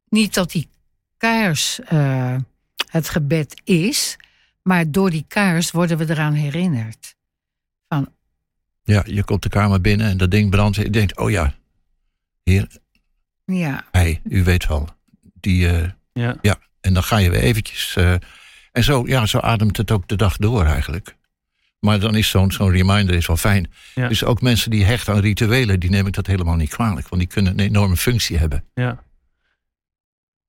niet 0.10 0.34
dat 0.34 0.52
die 0.52 0.70
kaars 1.18 1.80
eh, 1.80 2.36
het 2.90 3.10
gebed 3.10 3.62
is. 3.64 4.16
Maar 4.62 4.92
door 4.92 5.10
die 5.10 5.26
kaars 5.28 5.72
worden 5.72 5.98
we 5.98 6.10
eraan 6.10 6.34
herinnerd. 6.34 7.16
Ja, 8.84 9.04
je 9.06 9.24
komt 9.24 9.44
de 9.44 9.50
kamer 9.50 9.82
binnen 9.82 10.08
en 10.08 10.18
dat 10.18 10.32
ding 10.32 10.50
brandt. 10.50 10.76
Je 10.76 10.90
denkt, 10.90 11.18
oh 11.18 11.30
ja, 11.32 11.54
heer, 12.44 12.68
Ja, 13.46 13.86
hij, 13.92 14.22
u 14.24 14.44
weet 14.44 14.68
wel. 14.68 14.90
Die, 15.34 15.70
eh, 15.70 15.90
Ja. 16.42 16.60
en 16.82 16.94
dan 16.94 17.04
ga 17.04 17.18
je 17.18 17.30
weer 17.30 17.40
eventjes. 17.42 17.96
eh, 17.96 18.14
en 18.72 18.84
zo, 18.84 19.08
ja, 19.08 19.26
zo 19.26 19.38
ademt 19.40 19.78
het 19.78 19.92
ook 19.92 20.08
de 20.08 20.16
dag 20.16 20.38
door 20.38 20.66
eigenlijk. 20.66 21.16
Maar 21.84 22.00
dan 22.00 22.16
is 22.16 22.30
zo'n 22.30 22.52
zo'n 22.52 22.72
reminder 22.72 23.16
is 23.16 23.28
wel 23.28 23.38
fijn. 23.38 23.72
Ja. 23.96 24.08
Dus 24.08 24.24
ook 24.24 24.42
mensen 24.42 24.72
die 24.72 24.84
hechten 24.84 25.14
aan 25.14 25.20
rituelen, 25.20 25.80
die 25.80 25.90
neem 25.90 26.08
ik 26.08 26.14
dat 26.14 26.28
helemaal 26.28 26.56
niet 26.56 26.70
kwalijk. 26.70 27.08
Want 27.08 27.22
die 27.22 27.30
kunnen 27.32 27.52
een 27.54 27.66
enorme 27.66 27.98
functie 27.98 28.38
hebben. 28.38 28.64
Ja. 28.74 28.84
Ja, 28.84 29.00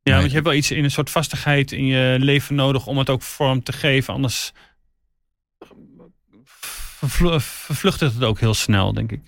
Nee. 0.03 0.15
want 0.15 0.27
je 0.27 0.33
hebt 0.35 0.47
wel 0.47 0.57
iets 0.57 0.71
in 0.71 0.85
een 0.85 0.91
soort 0.91 1.11
vastigheid 1.11 1.73
in 1.73 1.87
je 1.87 2.17
leven 2.21 2.55
nodig 2.55 2.87
om 2.87 2.99
het 2.99 3.11
ook 3.11 3.23
vorm 3.23 3.63
te 3.63 3.73
geven. 3.73 4.15
Anders 4.15 4.53
vervluchtigt 7.07 8.15
het 8.15 8.23
ook 8.23 8.41
heel 8.41 8.55
snel, 8.55 8.93
denk 8.93 9.13
ik. 9.13 9.21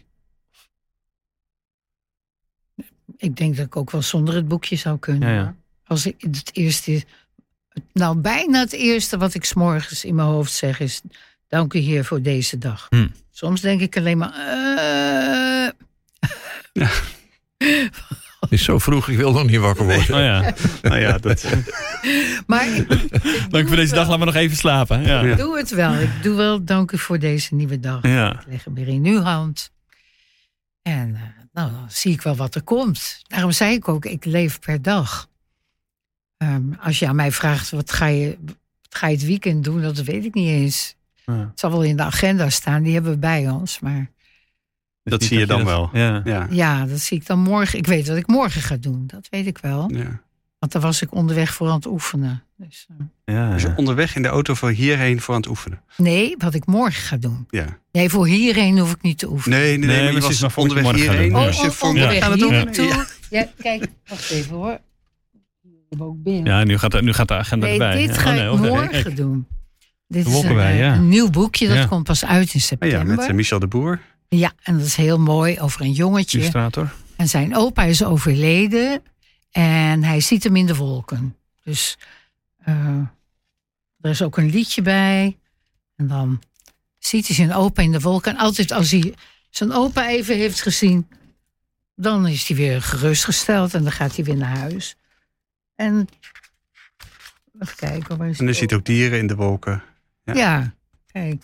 ik 3.16 3.36
denk 3.36 3.57
dat 3.57 3.66
ik 3.66 3.76
ook 3.76 3.90
wel 3.90 4.02
zonder 4.02 4.34
het 4.34 4.48
boekje 4.48 4.76
zou 4.76 4.98
kunnen. 4.98 5.28
Ja, 5.28 5.34
ja. 5.34 5.42
hoor. 5.42 5.54
Als 5.84 6.07
ik 6.07 6.14
het 6.18 6.50
eerste, 6.52 7.04
nou 7.92 8.18
bijna 8.18 8.59
het 8.59 8.72
eerste 8.72 9.18
wat 9.18 9.34
ik 9.34 9.44
s'morgens 9.44 10.04
in 10.04 10.14
mijn 10.14 10.28
hoofd 10.28 10.52
zeg 10.52 10.80
is, 10.80 11.02
dank 11.49 11.74
u 11.74 11.78
Heer 11.78 12.05
voor 12.05 12.22
deze 12.22 12.59
dag. 12.59 12.86
Hm. 12.88 13.09
Soms 13.30 13.61
denk 13.61 13.80
ik 13.80 13.97
alleen 13.97 14.18
maar, 14.18 14.32
eh, 14.32 15.68
Het 18.40 18.51
is 18.59 18.64
zo 18.64 18.78
vroeg, 18.78 19.09
ik 19.09 19.16
wil 19.16 19.32
nog 19.32 19.47
niet 19.47 19.61
wakker 19.61 19.84
worden. 19.84 20.14
Oh 20.14 20.20
ja. 20.20 20.55
Nou 20.82 21.01
ja, 21.01 21.18
dat, 21.18 21.44
maar 22.47 22.68
ik, 22.68 22.88
Dank 23.51 23.66
voor 23.66 23.76
deze 23.76 23.94
dag, 23.94 24.07
laten 24.07 24.18
we 24.18 24.24
nog 24.24 24.34
even 24.34 24.57
slapen. 24.57 25.03
Ja. 25.03 25.20
Ja. 25.20 25.26
Ja. 25.26 25.36
doe 25.36 25.57
het 25.57 25.70
wel. 25.70 25.94
Ik 25.94 26.22
doe 26.22 26.36
wel, 26.36 26.64
dank 26.64 26.92
u 26.92 26.99
voor 26.99 27.18
deze 27.18 27.55
nieuwe 27.55 27.80
dag. 27.80 27.97
Ik 28.03 28.47
leg 28.47 28.64
hem 28.64 28.74
weer 28.74 28.88
in 28.88 29.05
uw 29.05 29.20
hand. 29.20 29.70
En 30.82 31.14
eh, 31.14 31.20
nou, 31.53 31.70
dan 31.70 31.86
zie 31.88 32.12
ik 32.12 32.22
wel 32.22 32.36
wat 32.36 32.55
er 32.55 32.62
komt. 32.62 33.22
Daarom 33.26 33.53
zei 33.53 33.74
ik 33.74 33.88
ook, 33.88 34.05
ik 34.05 34.24
leef 34.24 34.59
per 34.61 34.82
dag. 34.82 35.28
Ehm, 36.36 36.72
als 36.80 36.99
je 36.99 37.07
aan 37.09 37.16
mij 37.16 37.32
vraagt, 37.32 37.70
wat 37.70 37.92
ga, 37.92 38.07
je, 38.07 38.36
wat 38.44 38.57
ga 38.90 39.07
je 39.07 39.16
het 39.16 39.24
weekend 39.24 39.64
doen? 39.64 39.82
Dat 39.82 39.97
weet 39.99 40.24
ik 40.24 40.34
niet 40.34 40.49
eens. 40.49 40.97
Ja. 41.27 41.35
Het 41.51 41.61
zal 41.61 41.70
wel 41.70 41.83
in 41.83 41.97
de 41.97 42.03
agenda 42.03 42.51
staan, 42.51 42.83
die 42.83 42.95
hebben 42.95 43.12
we 43.12 43.18
bij 43.18 43.49
ons. 43.51 43.81
Maar 43.81 44.11
dat 45.03 45.22
zie 45.22 45.39
je 45.39 45.47
dan 45.47 45.64
wel. 45.64 45.91
Ja. 45.93 46.20
Ja. 46.24 46.47
ja, 46.51 46.87
dat 46.87 46.99
zie 47.01 47.18
ik 47.18 47.27
dan 47.27 47.39
morgen. 47.39 47.79
Ik 47.79 47.87
weet 47.87 48.09
wat 48.09 48.16
ik 48.16 48.27
morgen 48.27 48.61
ga 48.62 48.77
doen, 48.77 49.05
dat 49.07 49.27
weet 49.31 49.47
ik 49.47 49.59
wel. 49.59 49.91
Ja. 49.95 50.20
Want 50.59 50.72
daar 50.72 50.83
was 50.83 51.03
ik 51.03 51.14
onderweg 51.14 51.55
voor 51.55 51.68
aan 51.68 51.74
het 51.77 51.87
oefenen. 51.87 52.43
Dus, 52.57 52.87
eh, 53.24 53.35
Ja, 53.35 53.51
Dus 53.53 53.62
ja. 53.62 53.72
onderweg 53.77 54.16
in 54.16 54.22
de 54.22 54.29
auto 54.29 54.55
van 54.55 54.68
hierheen 54.68 55.20
voor 55.20 55.35
aan 55.35 55.41
het 55.41 55.51
oefenen. 55.51 55.81
nee, 55.97 56.35
wat 56.39 56.55
ik 56.55 56.66
morgen 56.66 57.03
ga 57.03 57.16
doen. 57.16 57.47
Ja. 57.51 57.79
Nee, 57.93 58.11
voor 58.11 58.27
hierheen 58.27 58.79
hoef 58.79 58.93
ik 58.93 59.03
niet 59.03 59.18
te 59.18 59.29
oefenen. 59.31 59.59
Nee, 59.59 59.68
nee, 59.68 59.79
nee, 59.79 59.87
Nee, 59.87 59.97
maar 59.97 60.07
je 60.07 60.12
maar 60.20 60.29
was 60.29 60.53
voor 60.53 60.64
je 60.64 60.70
onderweg 60.70 60.95
hierheen. 60.95 61.33
doen. 61.33 61.43
Dus 61.43 61.57
Ja. 61.57 61.62
je 61.62 61.68
Oh, 61.68 61.74
voor 61.74 61.89
onderweg 61.89 62.29
oefenen. 62.29 62.64
naartoe. 62.64 62.85
Ja. 62.87 63.07
Ja, 63.31 63.47
kijk, 63.59 63.87
wacht 64.07 64.31
even 64.31 64.55
hoor. 64.57 64.79
Ik 65.62 65.70
heb 65.91 66.01
ook 66.03 66.22
binnen. 66.22 66.45
Ja, 66.53 66.64
nu 66.64 66.79
gaat, 66.79 66.91
de, 66.93 67.03
nu 67.03 67.12
gaat 67.12 67.29
de 67.29 67.35
agenda 67.35 67.66
nee, 67.66 67.74
erbij. 67.81 67.97
dit 68.07 68.14
Ja, 68.14 68.20
ga 68.20 68.29
oh, 68.31 68.35
nee, 68.37 68.45
ik 68.47 68.53
oh, 68.53 68.61
nee, 68.61 68.70
morgen 68.70 69.14
doen. 69.16 69.47
Dit 70.09 70.26
is 70.26 70.42
een, 70.42 70.59
eh, 70.59 70.78
ja. 70.78 70.94
een 70.94 71.09
nieuw 71.09 71.30
boekje, 71.30 71.68
dat 71.68 71.76
Ja. 71.76 71.86
komt 71.86 72.04
pas 72.04 72.24
uit 72.24 72.40
in 72.40 72.46
Oh 72.46 72.52
ja, 72.52 72.61
september. 72.61 73.07
met 73.16 73.26
eh, 73.28 73.34
Michel 73.34 73.59
de 73.59 73.66
Boer. 73.66 74.00
Ja, 74.28 74.52
en 74.62 74.78
dat 74.78 74.86
is 74.86 74.96
heel 74.96 75.18
mooi 75.18 75.61
over 75.61 75.80
een 75.80 75.92
jongetje. 75.92 76.38
Illustrator. 76.38 76.92
En 77.16 77.28
zijn 77.28 77.57
opa 77.57 77.82
is 77.82 78.04
overleden 78.04 79.02
en 79.50 80.04
hij 80.04 80.20
ziet 80.20 80.44
hem 80.44 80.57
in 80.57 80.66
de 80.66 80.74
wolken. 80.76 81.36
Dus 81.62 81.98
eh, 82.59 82.98
er 84.00 84.11
is 84.11 84.22
ook 84.22 84.36
een 84.36 84.50
liedje 84.50 84.82
bij. 84.82 85.36
En 85.96 86.07
dan 86.07 86.42
ziet 86.98 87.26
hij 87.26 87.36
zijn 87.36 87.52
opa 87.54 87.82
in 87.82 87.92
de 87.92 88.00
wolken. 88.00 88.32
En 88.32 88.38
altijd 88.38 88.72
als 88.72 88.90
hij 88.90 89.14
zijn 89.50 89.72
opa 89.72 90.09
even 90.09 90.36
heeft 90.36 90.62
gezien, 90.62 91.09
dan 91.94 92.26
is 92.26 92.48
hij 92.48 92.57
weer 92.57 92.82
gerustgesteld 92.82 93.74
en 93.74 93.82
dan 93.82 93.92
gaat 93.92 94.16
hij 94.16 94.24
weer 94.24 94.36
naar 94.36 94.57
huis. 94.57 94.96
En 95.74 96.09
even 97.61 97.76
kijken. 97.76 98.16
Waar 98.16 98.28
is 98.28 98.38
En 98.38 98.46
die 98.46 98.54
ziet 98.54 98.72
ook 98.72 98.84
dieren 98.84 99.18
in 99.18 99.26
de 99.26 99.34
wolken. 99.34 99.82
Ja. 100.27 100.35
Ja, 100.35 100.74
kijk. 101.12 101.43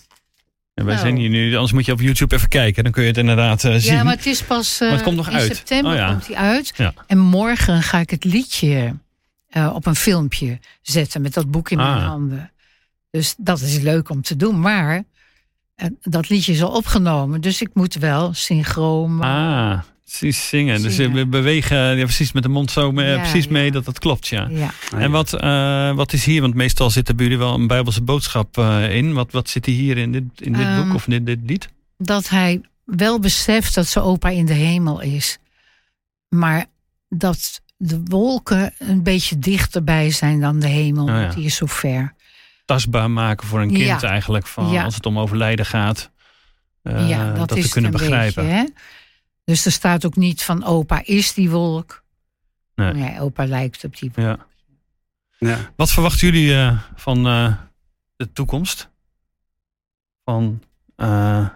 Ja, 0.75 0.85
wij 0.85 0.95
Nou. 0.95 1.07
zijn 1.07 1.17
hier 1.17 1.29
nu, 1.29 1.53
anders 1.55 1.73
moet 1.73 1.87
je 1.87 1.93
op 1.93 2.01
YouTube 2.01 2.35
even 2.35 2.49
kijken. 2.49 2.83
Dan 2.83 2.93
kun 2.93 3.03
je 3.03 3.09
het 3.09 3.19
inderdaad 3.19 3.65
eh, 3.65 3.75
zien. 3.77 3.95
Ja, 3.95 4.03
maar 4.03 4.17
het 4.17 4.27
is 4.27 4.43
pas 4.43 4.75
eh, 4.75 4.81
Maar 4.81 4.91
het 4.97 5.03
komt 5.03 5.17
nog 5.17 5.29
in 5.29 5.35
uit. 5.35 5.57
september 5.57 5.93
Oh 5.93 5.99
ja. 5.99 6.09
komt 6.11 6.27
hij 6.27 6.37
uit. 6.37 6.73
Ja. 6.77 6.95
En 7.07 7.19
morgen 7.19 7.83
ga 7.83 7.99
ik 7.99 8.11
het 8.11 8.25
liedje 8.25 8.97
eh, 9.49 9.71
op 9.75 9.87
een 9.87 9.97
filmpje 9.97 10.59
zetten 10.83 11.23
met 11.23 11.35
dat 11.35 11.51
boek 11.51 11.71
in 11.71 11.77
mijn 11.77 11.89
Ah. 11.99 12.07
handen. 12.07 12.53
Dus 13.11 13.35
dat 13.39 13.61
is 13.61 13.79
leuk 13.79 14.09
om 14.11 14.23
te 14.23 14.37
doen. 14.37 14.61
Maar 14.61 15.03
dat 16.03 16.29
liedje 16.29 16.53
is 16.53 16.63
al 16.63 16.71
opgenomen, 16.77 17.41
dus 17.41 17.61
ik 17.61 17.71
moet 17.75 17.95
wel 17.95 18.35
synchroon. 18.35 19.21
Ah, 19.21 19.81
precies 20.05 20.49
zingen. 20.49 20.83
Dus 20.83 20.95
Zingen. 20.95 21.13
we 21.13 21.27
bewegen 21.27 21.97
ja, 21.97 22.05
precies 22.05 22.33
met 22.33 22.43
de 22.43 22.49
mond 22.49 22.71
zo 22.71 22.93
mee, 22.93 23.11
Ja, 23.11 23.19
precies 23.19 23.49
mee 23.49 23.71
dat 23.71 23.85
dat 23.85 23.99
klopt, 23.99 24.29
ja. 24.29 24.49
En 24.97 25.11
wat, 25.11 25.33
eh, 25.33 25.95
wat 25.95 26.13
is 26.13 26.25
hier, 26.25 26.41
want 26.41 26.55
meestal 26.55 26.91
zit 26.91 27.09
er 27.09 27.15
bij 27.15 27.25
jullie 27.25 27.41
wel 27.41 27.55
een 27.55 27.67
bijbelse 27.67 28.03
boodschap 28.03 28.59
eh, 28.59 28.97
in. 28.97 29.13
Wat, 29.13 29.33
wat 29.33 29.49
zit 29.49 29.67
er 29.67 29.73
hier 29.73 29.99
in 29.99 30.13
dit, 30.13 30.23
in 30.37 30.53
dit 30.53 30.63
Ehm, 30.67 30.83
boek 30.83 30.95
of 30.95 31.07
in 31.07 31.11
dit, 31.11 31.27
dit 31.27 31.51
lied? 31.51 31.69
Dat 31.99 32.29
hij 32.29 32.61
wel 32.85 33.19
beseft 33.19 33.75
dat 33.75 33.87
zijn 33.87 34.05
opa 34.05 34.29
in 34.29 34.47
de 34.47 34.53
hemel 34.53 35.01
is. 35.01 35.39
Maar 36.29 36.67
dat 37.09 37.61
de 37.77 38.01
wolken 38.05 38.75
een 38.79 39.03
beetje 39.03 39.39
dichterbij 39.39 40.11
zijn 40.11 40.41
dan 40.41 40.61
de 40.61 40.69
hemel. 40.69 41.05
Oh 41.05 41.13
want 41.13 41.35
Die 41.35 41.45
is 41.45 41.57
zo 41.57 41.67
ver. 41.67 42.15
Tastbaar 42.65 43.11
maken 43.11 43.47
voor 43.47 43.61
een 43.61 43.73
kind 43.73 44.03
eigenlijk, 44.03 44.47
van, 44.47 44.79
als 44.79 44.95
het 44.95 45.07
om 45.07 45.19
overlijden 45.19 45.67
gaat. 45.67 46.11
Eh, 46.83 47.09
dat, 47.37 47.49
dat 47.49 47.57
is 47.57 47.65
te 47.65 47.71
kunnen 47.73 47.91
begrijpen. 47.91 48.45
Beetje, 48.45 48.59
hè? 48.59 48.65
Dus 49.45 49.65
er 49.65 49.73
staat 49.73 50.07
ook 50.07 50.17
niet 50.17 50.43
van 50.43 50.65
opa 50.65 51.03
is 51.05 51.35
die 51.35 51.51
wolk. 51.51 52.05
Nee. 52.75 52.93
Nee, 52.93 53.21
opa 53.21 53.47
lijkt 53.47 53.85
op 53.85 53.97
die 53.97 54.11
wolk. 54.15 54.27
Ja. 54.27 54.47
Ja. 55.49 55.73
Wat 55.77 55.91
verwachten 55.91 56.27
jullie 56.27 56.55
eh, 56.55 56.83
van 56.95 57.27
eh, 57.27 57.57
de 58.17 58.33
toekomst? 58.33 58.91
Van 60.25 60.63
eh, 60.97 61.49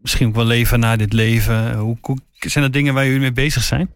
misschien 0.00 0.28
ook 0.28 0.34
wel 0.34 0.44
leven 0.44 0.80
na 0.80 0.96
dit 0.96 1.12
leven. 1.12 1.78
Hoe, 1.78 1.98
hoe, 2.00 2.18
zijn 2.30 2.64
er 2.64 2.70
dingen 2.70 2.94
waar 2.94 3.04
jullie 3.04 3.20
mee 3.20 3.32
bezig 3.32 3.62
zijn? 3.62 3.94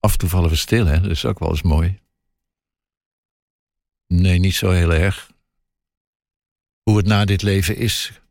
Af 0.00 0.12
en 0.12 0.18
toe 0.18 0.28
vallen 0.28 0.50
we 0.50 0.56
stil, 0.56 0.86
hè? 0.86 1.00
Dat 1.00 1.10
is 1.10 1.24
ook 1.24 1.38
wel 1.38 1.50
eens 1.50 1.62
mooi. 1.62 2.00
Nee, 4.06 4.38
niet 4.38 4.54
zo 4.54 4.70
heel 4.70 4.92
erg. 4.92 5.30
Hoe 6.82 6.96
het 6.96 7.06
na 7.06 7.24
dit 7.24 7.42
leven 7.42 7.76
is, 7.76 8.21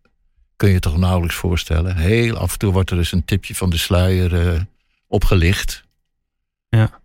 kun 0.61 0.69
je 0.71 0.79
toch 0.79 0.97
nauwelijks 0.97 1.35
voorstellen. 1.35 1.95
Heel 1.97 2.37
af 2.37 2.51
en 2.53 2.59
toe 2.59 2.71
wordt 2.73 2.89
er 2.91 2.97
eens 2.97 3.11
een 3.11 3.25
tipje 3.25 3.55
van 3.55 3.69
de 3.69 3.77
sluier 3.77 4.53
eh, 4.53 4.61
opgelicht. 5.07 5.83
Ja. 6.69 7.01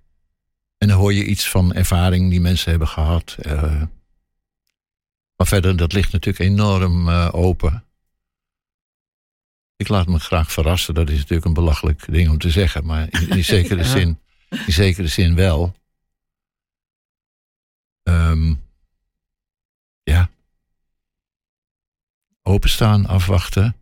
En 0.78 0.88
dan 0.88 0.98
hoor 0.98 1.12
je 1.12 1.24
iets 1.24 1.50
van 1.50 1.72
ervaring 1.74 2.30
die 2.30 2.40
mensen 2.40 2.70
hebben 2.70 2.88
gehad. 2.88 3.36
eh. 3.38 3.82
maar 5.36 5.46
verder, 5.46 5.76
dat 5.76 5.92
ligt 5.92 6.12
natuurlijk 6.12 6.50
enorm 6.50 7.08
eh, 7.08 7.28
open. 7.32 7.84
Ik 9.76 9.88
laat 9.88 10.06
me 10.06 10.18
graag 10.18 10.52
verrassen. 10.52 10.94
Dat 10.94 11.08
is 11.10 11.18
natuurlijk 11.18 11.46
een 11.46 11.54
belachelijk 11.54 12.12
ding 12.12 12.30
om 12.30 12.38
te 12.38 12.50
zeggen. 12.50 12.86
Maar 12.86 13.06
in, 13.10 13.28
in 13.28 13.44
zekere 13.54 13.82
Ja. 13.82 13.88
zin 13.90 14.18
in 14.66 14.72
zekere 14.72 15.08
zin 15.08 15.34
wel. 15.34 15.74
Ehm, 18.02 18.54
ja. 20.02 20.30
Openstaan, 22.48 23.06
afwachten. 23.06 23.76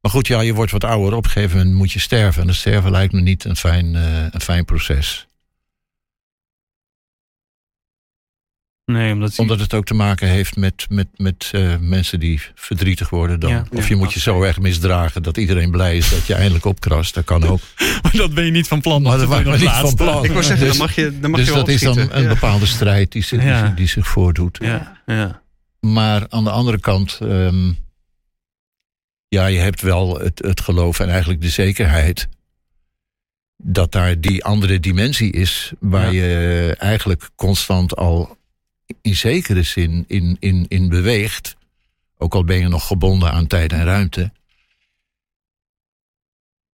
Maar 0.00 0.10
goed, 0.10 0.26
ja, 0.26 0.40
je 0.40 0.54
wordt 0.54 0.72
wat 0.72 0.84
ouder. 0.84 1.14
Op 1.14 1.24
een 1.24 1.30
gegeven 1.30 1.56
moment 1.56 1.74
moet 1.76 1.92
je 1.92 1.98
sterven. 1.98 2.40
En 2.40 2.46
dat 2.46 2.56
sterven 2.56 2.90
lijkt 2.90 3.12
me 3.12 3.20
niet 3.20 3.44
een 3.44 3.56
fijn, 3.56 3.94
eh, 3.96 4.22
een 4.30 4.40
fijn 4.40 4.64
proces. 4.64 5.26
Nee, 8.84 9.12
omdat, 9.12 9.38
Omdat 9.38 9.60
het 9.60 9.74
ook 9.74 9.84
te 9.84 9.94
maken 9.94 10.28
heeft 10.28 10.56
met, 10.56 10.86
met, 10.88 11.06
met 11.16 11.48
eh, 11.52 11.76
mensen 11.80 12.20
die 12.20 12.40
verdrietig 12.54 13.10
worden 13.10 13.40
dan. 13.40 13.50
Ja. 13.50 13.64
of 13.72 13.82
Ja, 13.82 13.88
je 13.88 13.96
moet 13.96 14.12
je 14.12 14.20
zo 14.20 14.42
erg 14.42 14.58
misdragen 14.60 15.22
dat 15.22 15.36
iedereen 15.36 15.70
blij 15.70 15.96
is 15.96 16.10
dat 16.10 16.26
je 16.26 16.34
eindelijk 16.34 16.64
opkrast. 16.64 17.14
Dat 17.14 17.24
kan 17.24 17.44
ook. 17.44 17.60
maar 18.02 18.12
dat 18.16 18.34
ben 18.34 18.44
je 18.44 18.50
niet 18.50 18.68
van 18.68 18.80
plan. 18.80 19.02
Maar 19.02 19.18
dat 19.18 19.28
was 19.28 19.42
nog 19.42 19.58
niet 19.60 19.70
van 19.70 19.94
plan. 19.94 20.24
Ik 20.24 20.30
wou 20.30 20.42
zeggen, 20.42 20.66
Dus- 20.66 20.76
dan 20.76 20.86
mag 20.86 20.94
je, 20.94 21.18
dan 21.20 21.30
mag 21.30 21.38
dus 21.40 21.48
je 21.48 21.54
wel 21.54 21.64
dat 21.64 21.74
is 21.74 21.80
dan 21.80 21.98
een 21.98 22.22
Ja. 22.22 22.28
bepaalde 22.28 22.66
strijd 22.66 23.12
die, 23.12 23.22
zich- 23.22 23.74
die 23.74 23.88
zich 23.88 24.06
voordoet. 24.06 24.58
Ja, 24.62 25.00
ja. 25.06 25.42
Maar 25.92 26.26
aan 26.28 26.44
de 26.44 26.50
andere 26.50 26.80
kant, 26.80 27.18
ehm, 27.20 27.72
ja, 29.28 29.46
je 29.46 29.58
hebt 29.58 29.80
wel 29.80 30.18
het, 30.18 30.38
het 30.38 30.60
geloof 30.60 31.00
en 31.00 31.08
eigenlijk 31.08 31.40
de 31.40 31.48
zekerheid 31.48 32.28
dat 33.56 33.92
daar 33.92 34.20
die 34.20 34.44
andere 34.44 34.80
dimensie 34.80 35.32
is 35.32 35.72
waar 35.80 36.12
Ja. 36.12 36.22
je 36.22 36.74
eigenlijk 36.78 37.30
constant 37.34 37.96
al 37.96 38.36
in 39.02 39.14
zekere 39.16 39.62
zin 39.62 40.04
in, 40.06 40.36
in, 40.40 40.64
in 40.68 40.88
beweegt. 40.88 41.56
Ook 42.18 42.34
al 42.34 42.44
ben 42.44 42.58
je 42.58 42.68
nog 42.68 42.86
gebonden 42.86 43.32
aan 43.32 43.46
tijd 43.46 43.72
en 43.72 43.84
ruimte. 43.84 44.32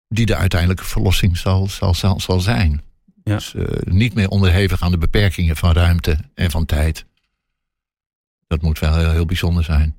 Die 0.09 0.27
de 0.27 0.37
uiteindelijke 0.37 0.85
verlossing 0.85 1.37
zal, 1.37 1.69
zal, 1.69 1.95
zal, 1.95 2.21
zal 2.21 2.41
zijn. 2.41 2.83
Ja. 3.25 3.35
Dus 3.35 3.55
eh, 3.55 3.65
niet 3.85 4.15
meer 4.15 4.29
onderhevig 4.29 4.83
aan 4.83 4.91
de 4.91 4.99
beperkingen 4.99 5.57
van 5.57 5.73
ruimte 5.73 6.19
en 6.35 6.51
van 6.51 6.67
tijd. 6.67 7.05
Dat 8.51 8.63
moet 8.63 8.79
wel 8.79 8.97
heel, 8.97 9.11
heel 9.11 9.25
bijzonder 9.27 9.65
zijn. 9.65 9.97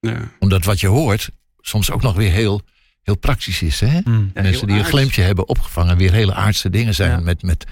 Ja. 0.00 0.30
Omdat 0.38 0.64
wat 0.64 0.80
je 0.80 0.86
hoort 0.86 1.30
soms 1.60 1.90
ook 1.90 2.02
nog 2.02 2.14
weer 2.16 2.30
heel, 2.30 2.60
heel 3.02 3.16
praktisch 3.16 3.62
is. 3.62 3.80
Hè? 3.80 3.86
Ja, 3.94 4.00
Mensen 4.04 4.42
heel 4.44 4.66
die 4.66 4.78
een 4.78 4.84
glimpje 4.84 5.22
hebben 5.22 5.48
opgevangen, 5.48 5.96
weer 5.96 6.12
hele 6.12 6.34
aardse 6.34 6.70
dingen 6.70 6.94
zijn. 6.94 7.10
Ja. 7.10 7.20
Met, 7.20 7.42
met 7.42 7.64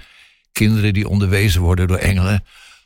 kinderen 0.52 0.92
die 0.94 1.08
onderwezen 1.08 1.60
worden 1.60 1.88
door 1.88 1.96
engelen. 1.96 2.44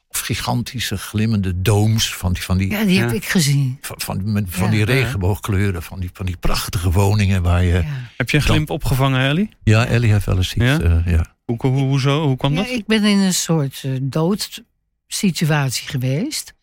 Of 0.08 0.20
gigantische 0.20 0.96
glimmende 0.96 1.62
dooms 1.62 2.14
van 2.14 2.32
die, 2.32 2.42
van 2.42 2.58
die, 2.58 2.70
Ja, 2.70 2.84
die 2.84 2.98
heb 3.00 3.08
Ja. 3.10 3.14
ik 3.16 3.24
gezien. 3.24 3.78
van, 3.80 4.00
van, 4.00 4.32
met- 4.32 4.44
van 4.48 4.64
Ja. 4.64 4.70
die 4.70 4.84
regenboogkleuren. 4.84 5.82
Van 5.82 6.00
die, 6.00 6.10
van 6.12 6.26
die 6.26 6.36
prachtige 6.36 6.90
woningen 6.90 7.42
waar 7.42 7.62
je. 7.64 7.72
Ja, 7.72 7.78
Ja. 7.78 8.08
Heb 8.16 8.30
je 8.30 8.36
een 8.36 8.42
glimp 8.42 8.70
opgevangen, 8.70 9.20
Ellie? 9.20 9.48
Ellie 9.64 10.12
heeft 10.12 10.26
wel 10.26 10.36
eens 10.36 10.54
iets. 10.54 10.64
Ja? 10.64 10.80
eh, 10.80 11.06
ja. 11.06 11.36
Hoe, 11.44 11.56
hoe, 11.60 11.78
hoezo? 11.80 12.26
Hoe 12.26 12.36
kwam 12.36 12.52
Ja, 12.54 12.62
dat? 12.62 12.70
ik 12.70 12.86
ben 12.86 13.04
in 13.04 13.18
een 13.18 13.34
soort 13.34 13.82
eh, 13.84 13.90
doodsituatie 14.02 15.88
geweest. 15.88 16.54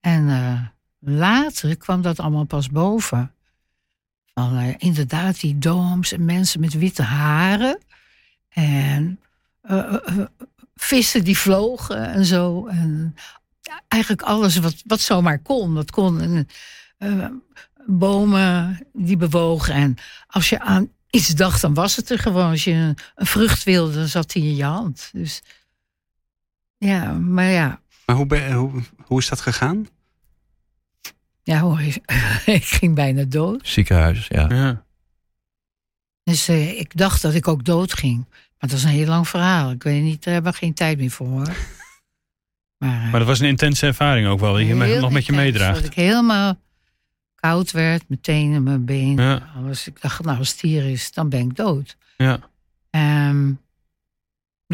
En 0.00 0.28
eh, 0.28 0.60
later 0.98 1.76
kwam 1.76 2.02
dat 2.02 2.20
allemaal 2.20 2.44
pas 2.44 2.68
boven. 2.68 3.34
Eh, 4.34 4.68
inderdaad 4.76 5.40
die 5.40 5.58
dooms 5.58 6.12
en 6.12 6.24
mensen 6.24 6.60
met 6.60 6.72
witte 6.72 7.02
haren. 7.02 7.78
En 8.48 9.20
eh, 9.60 9.96
vissen 10.74 11.24
die 11.24 11.38
vlogen 11.38 12.12
en 12.12 12.24
zo. 12.24 12.66
En 12.66 13.14
eigenlijk 13.88 14.22
alles 14.22 14.56
wat, 14.56 14.82
wat 14.86 15.00
zomaar 15.00 15.38
kon. 15.38 15.74
Dat 15.74 15.90
kon. 15.90 16.20
En, 16.20 16.48
bomen 17.86 18.86
die 18.92 19.16
bewogen. 19.16 19.74
En 19.74 19.96
als 20.26 20.48
je 20.48 20.60
aan 20.60 20.90
iets 21.10 21.28
dacht, 21.28 21.60
dan 21.60 21.74
was 21.74 21.96
het 21.96 22.10
er 22.10 22.18
gewoon. 22.18 22.50
Als 22.50 22.64
je 22.64 22.72
een, 22.72 22.96
een 23.14 23.26
vrucht 23.26 23.62
wilde, 23.62 23.94
dan 23.94 24.08
zat 24.08 24.30
die 24.30 24.42
in 24.42 24.56
je 24.56 24.64
hand. 24.64 25.10
Dus 25.12 25.42
ja, 26.78 27.12
maar 27.12 27.50
ja. 27.50 27.80
Maar 28.10 28.18
hoe, 28.18 28.28
ben, 28.28 28.52
hoe, 28.52 28.70
hoe 29.04 29.18
is 29.18 29.28
dat 29.28 29.40
gegaan? 29.40 29.86
Ja 31.42 31.60
hoor, 31.60 31.80
ik 32.56 32.64
ging 32.64 32.94
bijna 32.94 33.24
dood. 33.24 33.68
Ziekenhuis, 33.68 34.26
ja. 34.28 34.46
Ja. 34.48 34.84
Dus 36.22 36.48
eh, 36.48 36.78
ik 36.78 36.96
dacht 36.96 37.22
dat 37.22 37.34
ik 37.34 37.48
ook 37.48 37.64
dood 37.64 37.92
ging. 37.94 38.24
Maar 38.28 38.68
dat 38.70 38.72
is 38.72 38.82
een 38.84 38.90
heel 38.90 39.06
lang 39.06 39.28
verhaal. 39.28 39.70
Ik 39.70 39.82
weet 39.82 40.02
niet, 40.02 40.24
daar 40.24 40.34
hebben 40.34 40.52
we 40.52 40.58
geen 40.58 40.74
tijd 40.74 40.98
meer 40.98 41.10
voor 41.10 41.26
hoor. 41.26 41.56
Maar, 42.78 43.02
eh, 43.04 43.10
Maar 43.10 43.18
dat 43.18 43.28
was 43.28 43.40
een 43.40 43.48
intense 43.48 43.86
ervaring 43.86 44.26
ook 44.28 44.40
wel, 44.40 44.54
die 44.54 44.66
je 44.66 44.74
nog 45.00 45.10
met 45.12 45.26
je 45.26 45.32
meedraagt. 45.32 45.74
Dat 45.74 45.84
ik 45.90 45.94
helemaal 45.94 46.58
koud 47.34 47.70
werd, 47.70 48.04
mijn 48.08 48.20
tenen, 48.20 48.62
mijn 48.62 48.84
benen, 48.84 49.24
Ja. 49.24 49.52
alles. 49.56 49.86
Ik 49.86 50.00
dacht, 50.00 50.24
nou 50.24 50.38
als 50.38 50.50
het 50.50 50.60
hier 50.60 50.84
is, 50.84 51.12
dan 51.12 51.28
ben 51.28 51.40
ik 51.40 51.56
dood. 51.56 51.96
Ja. 52.16 52.40
Ehm, 52.90 53.52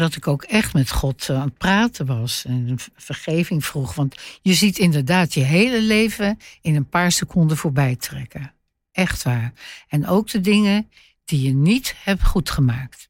dat 0.03 0.15
ik 0.15 0.27
ook 0.27 0.43
echt 0.43 0.73
met 0.73 0.91
God 0.91 1.29
eh, 1.29 1.35
aan 1.35 1.47
het 1.47 1.57
praten 1.57 2.05
was 2.05 2.45
en 2.45 2.77
vergeving 2.95 3.65
vroeg. 3.65 3.95
Want 3.95 4.15
je 4.41 4.53
ziet 4.53 4.77
inderdaad 4.77 5.33
je 5.33 5.39
hele 5.39 5.81
leven 5.81 6.39
in 6.61 6.75
een 6.75 6.89
paar 6.89 7.11
seconden 7.11 7.57
voorbij 7.57 7.95
trekken. 7.95 8.53
Echt 8.91 9.23
waar. 9.23 9.53
En 9.87 10.07
ook 10.07 10.29
de 10.29 10.41
dingen 10.41 10.89
die 11.25 11.41
je 11.41 11.53
niet 11.53 11.95
hebt 12.03 12.23
goed 12.23 12.49
gemaakt. 12.49 13.09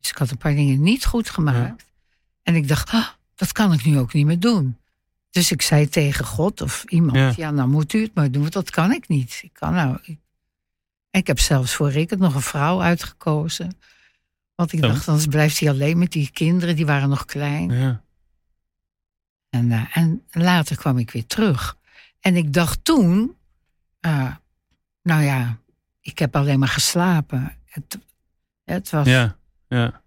Dus 0.00 0.10
ik 0.10 0.16
had 0.16 0.30
een 0.30 0.36
paar 0.38 0.54
dingen 0.54 0.82
niet 0.82 1.04
goed 1.04 1.30
gemaakt. 1.30 1.84
En 2.42 2.54
ik 2.54 2.68
dacht, 2.68 2.90
ah, 2.90 3.08
dat 3.34 3.52
kan 3.52 3.72
ik 3.72 3.84
nu 3.84 3.98
ook 3.98 4.12
niet 4.12 4.26
meer 4.26 4.40
doen. 4.40 4.76
Dus 5.30 5.50
ik 5.52 5.62
zei 5.62 5.88
tegen 5.88 6.24
God 6.24 6.60
of 6.60 6.84
iemand, 6.88 7.16
Ja. 7.16 7.32
ja, 7.36 7.50
nou 7.50 7.68
moet 7.68 7.92
u 7.92 8.02
het 8.02 8.14
maar 8.14 8.30
doen, 8.30 8.40
want 8.42 8.52
dat 8.52 8.70
kan 8.70 8.92
ik 8.92 9.08
niet. 9.08 9.40
Ik 9.42 9.52
kan 9.52 9.72
nou. 9.74 9.98
Ik, 10.02 10.18
ik 11.10 11.26
heb 11.26 11.38
zelfs 11.38 11.74
voor 11.74 11.90
Rick 11.90 12.10
het 12.10 12.18
nog 12.18 12.34
een 12.34 12.40
vrouw 12.42 12.82
uitgekozen. 12.82 13.78
Want 14.62 14.74
ik 14.74 14.80
dacht, 14.82 15.08
anders 15.08 15.26
blijft 15.26 15.58
hij 15.60 15.68
alleen 15.70 15.98
met 15.98 16.12
die 16.12 16.30
kinderen, 16.30 16.76
die 16.76 16.86
waren 16.86 17.08
nog 17.08 17.24
klein. 17.24 17.70
Ja. 17.70 18.02
En, 19.50 19.72
eh, 19.72 19.96
en 19.96 20.22
later 20.30 20.76
kwam 20.76 20.98
ik 20.98 21.10
weer 21.10 21.26
terug. 21.26 21.76
En 22.20 22.36
ik 22.36 22.52
dacht 22.52 22.84
toen, 22.84 23.36
eh, 24.00 24.34
nou 25.02 25.22
ja, 25.22 25.58
ik 26.00 26.18
heb 26.18 26.36
alleen 26.36 26.58
maar 26.58 26.68
geslapen. 26.68 27.56
Het, 27.64 27.98
het 28.64 28.90
was, 28.90 29.06
Ja. 29.06 29.36
ja. 29.68 30.02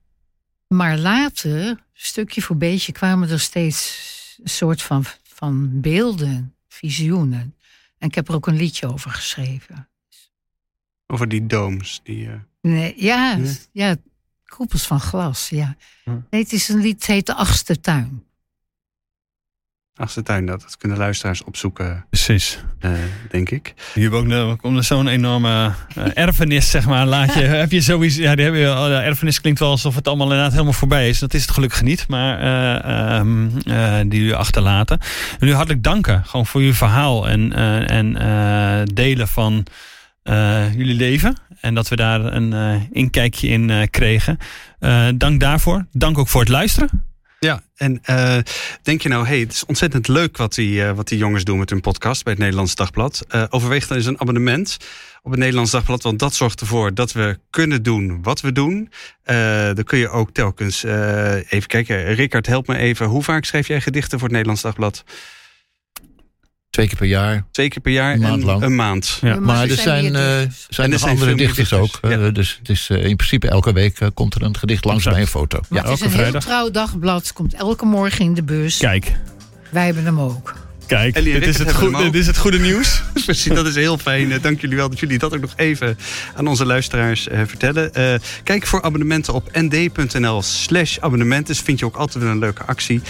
Maar 0.68 0.98
later, 0.98 1.84
stukje 1.94 2.42
voor 2.42 2.58
beetje, 2.58 2.92
kwamen 2.92 3.30
er 3.30 3.40
steeds 3.40 4.38
een 4.44 4.50
soort 4.50 4.82
van, 4.82 5.04
van 5.24 5.82
beelden, 5.82 6.56
visioenen. 6.68 7.56
En 7.98 8.08
ik 8.08 8.16
heb 8.16 8.28
er 8.28 8.36
ook 8.36 8.48
een 8.48 8.56
liedje 8.58 8.88
over 8.94 9.12
geschreven. 9.12 9.88
Over 11.08 11.28
die 11.28 11.46
dooms. 11.46 12.00
Die, 12.04 12.30
eh, 12.30 12.34
Nee, 12.62 12.94
ja, 12.98 13.36
Ja. 13.36 13.52
ja, 13.72 13.96
koepels 14.48 14.88
van 14.88 15.00
glas, 15.00 15.50
ja. 15.50 15.76
Hm. 16.04 16.12
Nee, 16.30 16.42
het 16.42 16.54
is 16.54 16.70
een 16.70 16.82
lied, 16.82 16.94
het 16.96 17.06
heet 17.06 17.26
De 17.26 17.34
Achtste 17.36 17.80
Tuin. 17.80 18.24
achtste 19.98 20.24
tuin, 20.24 20.46
dat, 20.46 20.62
dat 20.62 20.78
kunnen 20.78 20.98
luisteraars 20.98 21.44
opzoeken, 21.44 22.06
Precies. 22.10 22.60
eh, 22.80 22.92
denk 23.30 23.50
ik. 23.50 23.74
Je 23.94 24.02
hebt 24.02 24.14
ook 24.14 24.30
de- 24.30 24.56
komt 24.62 24.78
er 24.78 24.84
zo'n 24.84 25.08
enorme 25.08 25.74
eh, 25.96 26.06
erfenis, 26.18 26.70
zeg 26.70 26.86
maar. 26.88 27.06
Laat 27.06 27.34
je, 27.34 27.40
heb 27.42 27.72
je 27.72 27.82
sowieso, 27.82 28.22
ja, 28.22 28.36
die 28.36 28.46
heb 28.46 28.54
je, 28.54 28.68
oh, 28.70 28.86
de 28.86 28.94
erfenis 28.96 29.42
klinkt 29.42 29.60
wel 29.60 29.70
alsof 29.70 29.96
het 29.96 30.08
allemaal 30.08 30.26
inderdaad 30.28 30.52
helemaal 30.52 30.74
voorbij 30.74 31.10
is. 31.10 31.20
Dat 31.20 31.34
is 31.34 31.42
het 31.42 31.52
gelukkig 31.52 31.82
niet, 31.82 32.08
maar 32.08 32.40
eh, 32.40 33.16
ehm, 33.18 33.48
eh, 33.68 34.00
die 34.10 34.20
jullie 34.20 34.36
achterlaten. 34.36 35.00
En 35.00 35.38
jullie 35.40 35.56
hartelijk 35.56 35.84
danken 35.84 36.26
gewoon 36.26 36.46
voor 36.46 36.62
jullie 36.62 36.76
verhaal 36.76 37.28
en, 37.30 37.54
eh, 37.54 37.90
en 37.98 38.18
eh, 38.18 38.82
delen 38.94 39.28
van 39.28 39.54
eh, 39.54 39.74
jullie 40.76 40.96
leven. 40.96 41.38
En 41.62 41.74
dat 41.76 41.88
we 41.88 41.96
daar 41.96 42.26
een 42.26 42.54
eh, 42.54 42.82
inkijkje 42.92 43.48
in 43.48 43.70
eh, 43.70 43.82
kregen. 43.90 44.38
Eh, 44.80 45.08
dank 45.16 45.40
daarvoor. 45.40 45.86
Dank 45.92 46.18
ook 46.18 46.28
voor 46.28 46.42
het 46.42 46.50
luisteren. 46.50 47.04
Ja, 47.40 47.62
en 47.76 48.00
eh, 48.04 48.38
denk 48.82 49.02
je 49.02 49.10
nou, 49.10 49.28
hey, 49.28 49.40
het 49.40 49.52
is 49.52 49.66
ontzettend 49.66 50.08
leuk 50.08 50.38
wat 50.38 50.54
die, 50.54 50.84
eh, 50.84 50.92
wat 50.92 51.08
die 51.08 51.18
jongens 51.18 51.44
doen 51.44 51.60
met 51.60 51.70
hun 51.70 51.82
podcast 51.82 52.24
bij 52.24 52.34
het 52.34 52.42
Nederlands 52.42 52.76
Dagblad. 52.76 53.26
Eh, 53.28 53.44
overweeg 53.50 53.88
dan 53.88 53.98
eens 53.98 54.06
een 54.06 54.20
abonnement 54.20 54.78
op 55.22 55.32
het 55.32 55.40
Nederlands 55.40 55.72
Dagblad, 55.72 56.04
want 56.04 56.20
dat 56.20 56.34
zorgt 56.36 56.62
ervoor 56.62 56.94
dat 56.94 57.12
we 57.12 57.40
kunnen 57.50 57.84
doen 57.84 58.24
wat 58.24 58.42
we 58.42 58.52
doen. 58.52 58.92
Eh, 59.24 59.36
dan 59.74 59.84
kun 59.84 59.98
je 59.98 60.10
ook 60.10 60.32
telkens, 60.32 60.84
eh, 60.84 61.34
even 61.36 61.68
kijken, 61.68 62.14
Rickard, 62.14 62.48
help 62.48 62.68
me 62.68 62.78
even. 62.78 63.06
Hoe 63.06 63.24
vaak 63.24 63.46
schrijf 63.46 63.68
jij 63.68 63.82
gedichten 63.82 64.12
voor 64.12 64.28
het 64.28 64.32
Nederlands 64.32 64.62
Dagblad? 64.62 65.04
Twee 66.76 66.88
keer 66.88 66.98
per 66.98 67.08
jaar. 67.08 67.46
Twee 67.52 67.68
keer 67.68 67.82
per 67.82 67.92
jaar 67.92 68.14
Een 68.14 68.20
maand 68.20 68.40
en 68.42 68.46
lang. 68.46 68.62
een 68.62 68.76
maand. 68.76 69.18
Ja. 69.22 69.40
Maar 69.40 69.70
er 69.70 69.76
zijn, 69.76 70.12
meer 70.12 70.16
eh, 70.30 70.38
dichters. 70.40 70.66
zijn 70.70 70.86
er 70.88 70.92
nog 70.92 71.00
zijn 71.00 71.12
andere 71.12 71.36
dichters, 71.36 71.70
dichters, 71.70 72.02
ook. 72.04 72.12
ja. 72.12 72.18
Eh, 72.26 72.34
dus 72.34 72.56
het 72.60 72.70
is 72.70 72.90
eh, 72.90 73.06
in 73.06 73.16
principe 73.16 73.48
elke 73.48 73.74
week 73.74 74.00
eh, 74.00 74.08
komt 74.14 74.36
er 74.36 74.42
een 74.44 74.58
gedicht 74.58 74.86
langs 74.86 75.04
bij 75.04 75.22
een 75.22 75.28
foto. 75.28 75.60
Maar 75.70 75.84
Ja. 75.84 75.90
het 75.90 75.94
is 75.94 76.02
elke 76.02 76.04
een 76.04 76.10
heel 76.10 76.20
vrijdag. 76.20 76.44
trouw 76.44 76.72
dagblad, 76.72 77.34
komt 77.34 77.54
elke 77.54 77.86
morgen 77.86 78.26
in 78.26 78.34
de 78.34 78.44
bus. 78.44 78.78
Kijk, 78.78 79.12
Wij 79.70 79.86
hebben 79.86 80.04
hem 80.06 80.20
ook. 80.20 80.54
Kijk. 80.88 81.16
Ellie 81.16 81.34
Dit 81.34 81.42
is, 81.42 81.48
het 81.48 81.58
hebben 81.58 81.76
goed, 81.76 81.92
hem 81.92 81.96
ook. 81.96 82.12
dit 82.12 82.22
is 82.22 82.28
het 82.28 82.38
goede 82.38 82.60
nieuws. 82.60 83.02
Precies, 83.26 83.54
dat 83.54 83.66
is 83.68 83.76
heel 83.76 83.98
fijn. 83.98 84.32
Eh, 84.32 84.42
Dank 84.42 84.62
jullie 84.62 84.76
wel 84.76 84.90
dat 84.90 85.00
jullie 85.00 85.18
dat 85.18 85.34
ook 85.34 85.42
nog 85.42 85.54
even 85.56 85.98
aan 86.36 86.48
onze 86.48 86.66
luisteraars 86.66 87.28
eh, 87.28 87.40
vertellen. 87.46 87.94
Eh, 87.94 88.14
kijk 88.44 88.66
voor 88.66 88.82
abonnementen 88.82 89.34
op 89.34 89.50
nd.nl 89.54 90.42
slash 90.42 90.98
abonnementen. 90.98 91.56
Vind 91.56 91.80
je 91.80 91.86
ook 91.86 91.96
altijd 91.96 92.24
weer 92.24 92.34
een 92.34 92.40
leuke 92.40 92.64
actie. 92.64 93.02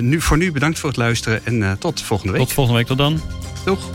Nu, 0.00 0.20
voor 0.20 0.36
nu 0.36 0.52
bedankt 0.52 0.78
voor 0.78 0.88
het 0.88 0.98
luisteren 0.98 1.40
en 1.44 1.76
tot 1.78 2.02
volgende 2.02 2.32
week. 2.32 2.42
Tot 2.42 2.52
volgende 2.52 2.78
week. 2.78 2.88
Tot 2.88 2.98
dan. 2.98 3.22
Doeg. 3.64 3.90